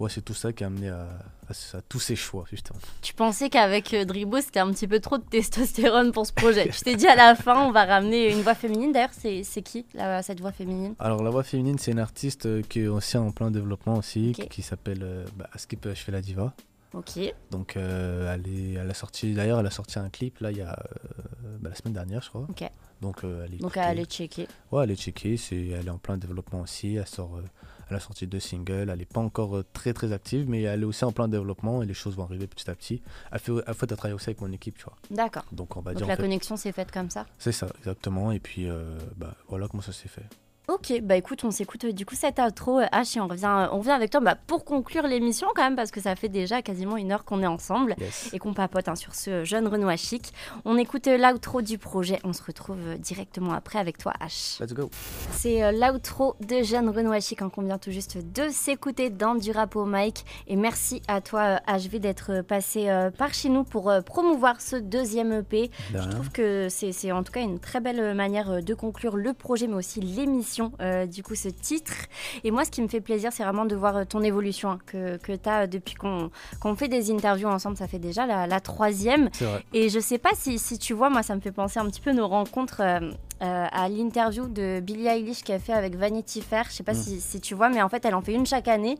ouais, 0.00 0.10
c'est 0.10 0.22
tout 0.22 0.34
ça 0.34 0.52
qui 0.52 0.64
a 0.64 0.68
amené 0.68 0.88
à, 0.88 1.08
à 1.48 1.54
ce- 1.54 1.76
à 1.76 1.80
tous 1.82 2.00
ces 2.00 2.16
choix, 2.16 2.44
justement. 2.50 2.78
Tu 3.02 3.14
pensais 3.14 3.50
qu'avec 3.50 3.92
euh, 3.94 4.04
Dribo, 4.04 4.40
c'était 4.40 4.60
un 4.60 4.70
petit 4.72 4.88
peu 4.88 5.00
trop 5.00 5.18
de 5.18 5.22
testostérone 5.24 6.12
pour 6.12 6.26
ce 6.26 6.32
projet. 6.42 6.68
tu 6.70 6.80
t'es 6.80 6.96
dit 6.96 7.06
à 7.06 7.14
la 7.16 7.34
fin, 7.34 7.66
on 7.66 7.70
va 7.72 7.84
ramener 7.84 8.32
une 8.32 8.40
voix 8.42 8.54
féminine. 8.54 8.92
D'ailleurs, 8.92 9.10
c'est 9.12 9.42
c'est 9.44 9.62
qui 9.62 9.86
la- 9.94 10.22
cette 10.22 10.40
voix 10.40 10.52
féminine? 10.52 10.94
Alors, 10.98 11.22
la 11.22 11.30
voix 11.30 11.42
féminine, 11.44 11.78
c'est 11.78 11.92
une 11.92 11.98
artiste 11.98 12.46
euh, 12.46 12.62
qui 12.62 12.80
est 12.80 12.86
aussi 12.88 13.16
en 13.18 13.30
plein 13.30 13.50
développement 13.50 13.96
aussi, 13.98 14.34
Ok. 14.38 14.48
qui 14.48 14.62
s'appelle 14.62 15.02
euh, 15.02 15.24
bah, 15.36 15.48
Skip 15.56 15.86
Je 15.88 15.94
fais 15.94 16.12
la 16.12 16.20
diva. 16.22 16.52
Ok. 16.94 17.18
Donc, 17.50 17.74
elle, 17.76 18.46
est, 18.46 18.74
elle 18.74 18.88
a 18.88 18.94
sorti, 18.94 19.34
d'ailleurs, 19.34 19.58
elle 19.58 19.66
a 19.66 19.70
sorti 19.72 19.98
un 19.98 20.08
clip 20.10 20.38
là, 20.38 20.52
il 20.52 20.58
y 20.58 20.62
a 20.62 20.78
bah, 21.60 21.70
la 21.70 21.74
semaine 21.74 21.92
dernière, 21.92 22.22
je 22.22 22.28
crois. 22.28 22.46
Ok. 22.48 22.62
Donc, 23.02 23.24
elle 23.24 23.54
est 23.54 23.56
Donc 23.58 23.76
aller 23.76 24.04
checker. 24.04 24.46
Ouais, 24.70 24.84
elle 24.84 24.92
est 24.92 24.96
checkée, 24.96 25.36
c'est, 25.36 25.66
elle 25.70 25.88
est 25.88 25.90
en 25.90 25.98
plein 25.98 26.16
développement 26.16 26.60
aussi. 26.60 26.94
Elle, 26.94 27.06
sort, 27.08 27.40
elle 27.90 27.96
a 27.96 28.00
sorti 28.00 28.26
deux 28.26 28.40
singles. 28.40 28.90
Elle 28.90 28.98
n'est 28.98 29.04
pas 29.04 29.20
encore 29.20 29.56
euh, 29.56 29.64
très 29.72 29.92
très 29.92 30.12
active, 30.12 30.48
mais 30.48 30.62
elle 30.62 30.82
est 30.82 30.86
aussi 30.86 31.04
en 31.04 31.12
plein 31.12 31.28
développement 31.28 31.82
et 31.82 31.86
les 31.86 31.94
choses 31.94 32.16
vont 32.16 32.24
arriver 32.24 32.46
petit 32.46 32.68
à 32.70 32.74
petit. 32.74 33.02
Elle 33.32 33.38
fait, 33.38 33.52
elle 33.66 33.74
fait 33.74 33.90
elle 33.90 33.96
travaille 33.96 34.14
aussi 34.14 34.30
avec 34.30 34.40
mon 34.40 34.52
équipe, 34.52 34.76
tu 34.78 34.84
vois. 34.84 34.96
D'accord. 35.10 35.44
Donc 35.52 35.76
on 35.76 35.80
va 35.80 35.92
Donc 35.92 35.98
dire. 35.98 36.06
la 36.08 36.16
fait, 36.16 36.22
connexion 36.22 36.56
s'est 36.56 36.72
faite 36.72 36.90
comme 36.90 37.10
ça? 37.10 37.26
c'est 37.38 37.52
ça, 37.52 37.68
exactement. 37.78 38.32
Et 38.32 38.40
puis 38.40 38.68
euh, 38.68 38.98
bah, 39.16 39.34
voilà 39.48 39.68
comment 39.68 39.82
ça 39.82 39.92
s'est 39.92 40.08
fait. 40.08 40.24
Ok, 40.66 40.98
bah 41.02 41.14
écoute, 41.16 41.44
on 41.44 41.50
s'écoute 41.50 41.84
euh, 41.84 41.92
du 41.92 42.06
coup 42.06 42.14
cette 42.14 42.38
outro 42.38 42.80
euh, 42.80 42.86
H 42.86 43.18
et 43.18 43.20
on 43.20 43.28
revient, 43.28 43.44
euh, 43.44 43.66
on 43.72 43.80
revient 43.80 43.90
avec 43.90 44.08
toi 44.08 44.20
bah, 44.20 44.34
pour 44.34 44.64
conclure 44.64 45.06
l'émission 45.06 45.46
quand 45.54 45.62
même 45.62 45.76
parce 45.76 45.90
que 45.90 46.00
ça 46.00 46.16
fait 46.16 46.30
déjà 46.30 46.62
quasiment 46.62 46.96
une 46.96 47.12
heure 47.12 47.26
qu'on 47.26 47.42
est 47.42 47.46
ensemble 47.46 47.94
Yes. 48.00 48.30
et 48.32 48.38
qu'on 48.38 48.54
papote 48.54 48.88
hein, 48.88 48.94
sur 48.94 49.14
ce 49.14 49.44
jeune 49.44 49.68
Renoir 49.68 49.98
chic. 49.98 50.32
On 50.64 50.78
écoute 50.78 51.06
l'outro 51.06 51.60
du 51.60 51.76
projet, 51.76 52.18
on 52.24 52.32
se 52.32 52.42
retrouve 52.42 52.96
directement 52.98 53.52
après 53.52 53.78
avec 53.78 53.98
toi 53.98 54.14
H. 54.22 54.58
Let's 54.62 54.72
go. 54.72 54.88
C'est 55.32 55.70
l'outro 55.70 56.34
de 56.40 56.62
Jeanne 56.62 56.88
Renoir 56.88 57.20
Chic 57.20 57.42
hein, 57.42 57.50
qu'on 57.50 57.60
vient 57.62 57.76
tout 57.76 57.90
juste 57.90 58.16
de 58.32 58.48
s'écouter 58.48 59.10
dans 59.10 59.34
du 59.34 59.50
rap 59.50 59.76
au 59.76 59.84
mic. 59.84 60.24
Et 60.46 60.56
merci 60.56 61.02
à 61.08 61.20
toi 61.20 61.60
HV 61.68 61.98
d'être 61.98 62.40
passé 62.40 62.88
euh, 62.88 63.10
par 63.10 63.34
chez 63.34 63.50
nous 63.50 63.64
pour 63.64 63.90
euh, 63.90 64.00
promouvoir 64.00 64.62
ce 64.62 64.76
deuxième 64.76 65.30
EP. 65.32 65.70
Je 65.92 66.08
trouve 66.08 66.30
que 66.30 66.68
c'est 66.70 67.12
en 67.12 67.22
tout 67.22 67.32
cas 67.32 67.42
une 67.42 67.58
très 67.60 67.80
belle 67.80 68.14
manière 68.14 68.62
de 68.62 68.74
conclure 68.74 69.18
le 69.18 69.34
projet 69.34 69.66
mais 69.66 69.74
aussi 69.74 70.00
l'émission. 70.00 70.53
Passion, 70.54 70.72
du 71.10 71.22
coup, 71.22 71.34
ce 71.34 71.48
titre. 71.48 71.92
Et 72.44 72.50
moi, 72.50 72.64
ce 72.64 72.70
qui 72.70 72.80
me 72.80 72.88
fait 72.88 73.00
plaisir, 73.00 73.32
c'est 73.32 73.42
vraiment 73.42 73.64
de 73.64 73.74
voir 73.74 74.06
ton 74.06 74.22
évolution 74.22 74.70
hein, 74.70 74.78
que, 74.86 75.16
que 75.16 75.32
tu 75.32 75.48
as 75.48 75.66
depuis 75.66 75.94
qu'on 75.94 76.30
fait 76.76 76.88
des 76.88 77.10
interviews 77.10 77.48
ensemble. 77.48 77.76
Ça 77.76 77.88
fait 77.88 77.98
déjà 77.98 78.26
la, 78.46 78.60
troisième. 78.60 79.30
Et 79.72 79.88
je 79.88 79.98
sais 79.98 80.18
pas 80.18 80.30
si, 80.34 80.58
si, 80.58 80.78
tu 80.78 80.94
vois, 80.94 81.10
moi, 81.10 81.22
ça 81.22 81.34
me 81.34 81.40
fait 81.40 81.52
penser 81.52 81.80
un 81.80 81.86
petit 81.86 82.00
peu 82.00 82.12
nos 82.12 82.28
rencontres 82.28 82.80
euh, 82.80 83.10
à 83.40 83.88
l'interview 83.88 84.46
de 84.46 84.80
Billie 84.80 85.06
Eilish 85.06 85.42
qu'elle 85.42 85.60
fait 85.60 85.72
avec 85.72 85.96
Vanity 85.96 86.40
Fair. 86.40 86.66
Je 86.70 86.76
sais 86.76 86.82
pas 86.82 86.92
mm. 86.92 87.18
si, 87.18 87.40
tu 87.40 87.54
vois, 87.54 87.68
mais 87.68 87.82
en 87.82 87.88
fait, 87.88 88.04
elle 88.04 88.14
en 88.14 88.22
fait 88.22 88.32
une 88.32 88.46
chaque 88.46 88.68
année. 88.68 88.98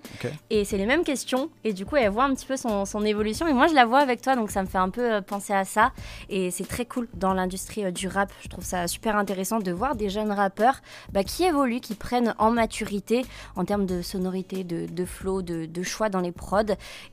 Et 0.51 0.65
c'est 0.65 0.77
les 0.77 0.87
mêmes 0.87 1.05
questions. 1.05 1.51
Et 1.65 1.73
du 1.73 1.87
coup, 1.87 1.97
elle 1.97 2.11
voit 2.11 2.25
un 2.25 2.35
petit 2.35 2.47
peu 2.47 2.57
son, 2.57 2.85
son, 2.85 3.05
évolution. 3.05 3.47
Et 3.47 3.53
moi, 3.53 3.67
je 3.67 3.75
la 3.75 3.85
vois 3.85 4.01
avec 4.01 4.21
toi, 4.21 4.37
donc 4.37 4.51
ça 4.51 4.63
me 4.63 4.67
fait 4.67 4.79
un 4.79 4.91
peu 4.91 5.15
euh, 5.15 5.21
penser 5.21 5.53
à 5.53 5.65
ça. 5.65 5.93
Et 6.29 6.51
c'est 6.51 6.67
très 6.67 6.85
cool 6.85 7.09
dans 7.15 7.35
l'industrie 7.35 7.85
euh, 7.85 7.91
du 7.91 8.09
rap. 8.09 8.33
Je 8.43 8.49
trouve 8.49 8.65
ça 8.65 8.87
super 8.87 9.17
intéressant 9.17 9.59
de 9.59 9.73
voir 9.73 9.95
des 9.95 10.09
jeunes 10.09 10.33
rappeurs 10.33 10.81
bah, 11.13 11.25
qui 11.25 11.45
évoluent, 11.45 11.81
qui 11.81 11.95
prennent 11.95 12.35
en 12.39 12.51
maturité 12.51 13.25
en 13.57 13.65
termes 13.65 13.87
de 13.87 14.03
sonorité, 14.03 14.65
de, 14.65 14.87
de 14.87 15.05
flow, 15.05 15.43
de, 15.43 15.67
de, 15.67 15.83
choix 15.83 16.09
dans 16.09 16.21
les 16.21 16.33
prods. 16.33 16.63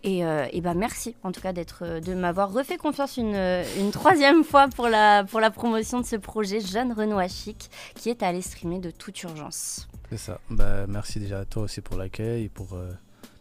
Et, 0.04 0.20
et 0.20 0.62
bah, 0.62 0.74
merci 0.74 1.16
en 1.24 1.32
tout 1.32 1.42
cas 1.42 1.54
d'être, 1.54 2.00
de 2.00 2.14
m'avoir 2.14 2.52
refait 2.52 2.78
confiance 2.78 3.18
une, 3.18 3.36
une 3.78 3.92
troisième 3.92 4.44
fois 4.44 4.68
pour 4.68 4.88
la, 4.88 5.24
pour 5.24 5.40
la 5.40 5.52
promotion 5.52 6.00
de 6.00 6.06
ce 6.06 6.16
projet 6.16 6.60
Jeune 6.60 6.94
Chic, 7.28 7.70
qui 7.96 8.10
est 8.10 8.24
allé 8.24 8.42
streamer 8.42 8.80
de 8.80 8.92
toute 8.92 9.22
urgence. 9.24 9.88
C'est 10.12 10.18
ça. 10.18 10.42
Bah, 10.50 10.86
merci 10.88 11.20
déjà 11.22 11.40
à 11.40 11.46
toi 11.46 11.64
aussi 11.64 11.80
pour 11.80 11.96
l'accueil, 11.96 12.50
pour, 12.50 12.74
euh, 12.74 12.92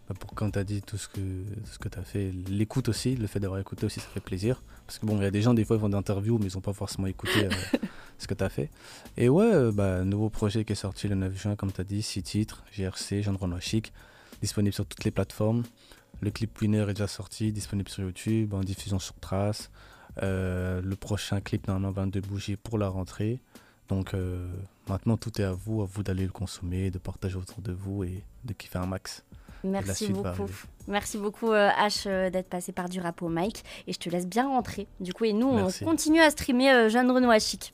bah, 0.09 0.15
pour 0.19 0.33
quand 0.35 0.53
tu 0.53 0.59
as 0.61 0.63
dit 0.63 0.83
tout 0.83 0.99
ce 0.99 1.09
que, 1.09 1.21
ce 1.65 1.81
que 1.81 1.89
tu 1.89 1.99
as 1.99 2.03
fait. 2.03 2.31
L'écoute 2.49 2.89
aussi, 2.89 3.17
le 3.17 3.27
fait 3.27 3.41
d'avoir 3.41 3.59
écouté 3.59 3.87
aussi, 3.87 3.99
ça 3.99 4.07
fait 4.07 4.21
plaisir. 4.21 4.63
Parce 4.87 5.01
que 5.01 5.07
bon, 5.07 5.17
il 5.17 5.25
y 5.25 5.27
a 5.27 5.33
des 5.33 5.43
gens, 5.43 5.53
des 5.53 5.65
fois, 5.65 5.77
ils 5.77 5.81
font 5.81 5.89
des 5.89 5.97
interviews, 5.97 6.39
mais 6.39 6.47
ils 6.47 6.55
n'ont 6.55 6.61
pas 6.61 6.73
forcément 6.73 7.09
écouté 7.09 7.47
euh, 7.47 7.51
ce 8.19 8.29
que 8.29 8.35
tu 8.35 8.45
as 8.45 8.49
fait. 8.49 8.71
Et 9.17 9.29
ouais, 9.29 9.53
euh, 9.53 9.73
bah, 9.73 10.05
nouveau 10.05 10.31
projet 10.31 10.65
qui 10.65 10.75
est 10.75 10.77
sorti 10.77 11.09
le 11.09 11.17
9 11.17 11.37
juin, 11.37 11.57
comme 11.57 11.73
tu 11.73 11.81
as 11.81 11.85
dit, 11.85 12.03
6 12.03 12.23
titres, 12.23 12.63
GRC, 12.73 13.23
Jean 13.23 13.37
Renoir 13.37 13.61
Chic, 13.61 13.93
disponible 14.41 14.73
sur 14.73 14.87
toutes 14.87 15.03
les 15.03 15.11
plateformes. 15.11 15.65
Le 16.21 16.31
clip 16.31 16.61
Winner 16.61 16.83
est 16.83 16.95
déjà 16.95 17.09
sorti, 17.09 17.51
disponible 17.51 17.89
sur 17.89 18.05
YouTube, 18.05 18.55
en 18.55 18.61
diffusion 18.61 19.01
sur 19.01 19.15
Trace. 19.17 19.71
le 20.21 20.95
prochain 20.95 21.41
clip, 21.41 21.67
normalement, 21.67 21.91
22 21.91 22.21
bougies 22.21 22.57
pour 22.57 22.79
la 22.79 22.89
rentrée. 22.89 23.41
Donc 23.91 24.15
euh, 24.15 24.49
maintenant, 24.89 25.17
tout 25.17 25.41
est 25.41 25.45
à 25.45 25.53
vous, 25.53 25.83
à 25.83 25.85
vous 25.85 26.03
d'aller 26.03 26.25
le 26.25 26.31
consommer, 26.31 26.91
de 26.91 26.99
partager 26.99 27.37
autour 27.37 27.61
de 27.61 27.73
vous 27.73 28.05
et 28.05 28.23
de 28.45 28.53
kiffer 28.55 28.79
un 28.79 28.87
max. 28.87 29.25
Merci 29.65 30.09
beaucoup. 30.09 30.47
Merci 30.89 31.19
beaucoup 31.19 31.53
euh, 31.53 31.69
H 31.69 32.05
euh, 32.07 32.31
d'être 32.31 32.49
passé 32.49 32.73
par 32.73 32.89
du 32.89 32.99
rap 33.01 33.21
au 33.21 33.29
Mike 33.29 33.63
et 33.87 33.93
je 33.93 33.99
te 33.99 34.09
laisse 34.09 34.27
bien 34.27 34.49
rentrer. 34.49 34.87
Du 35.01 35.13
coup 35.13 35.25
et 35.25 35.33
nous 35.35 35.49
on 35.49 35.69
continue 35.85 36.21
à 36.21 36.31
streamer 36.31 36.89
Jeanne 36.89 37.11
Renoir 37.11 37.39
Chic. 37.41 37.69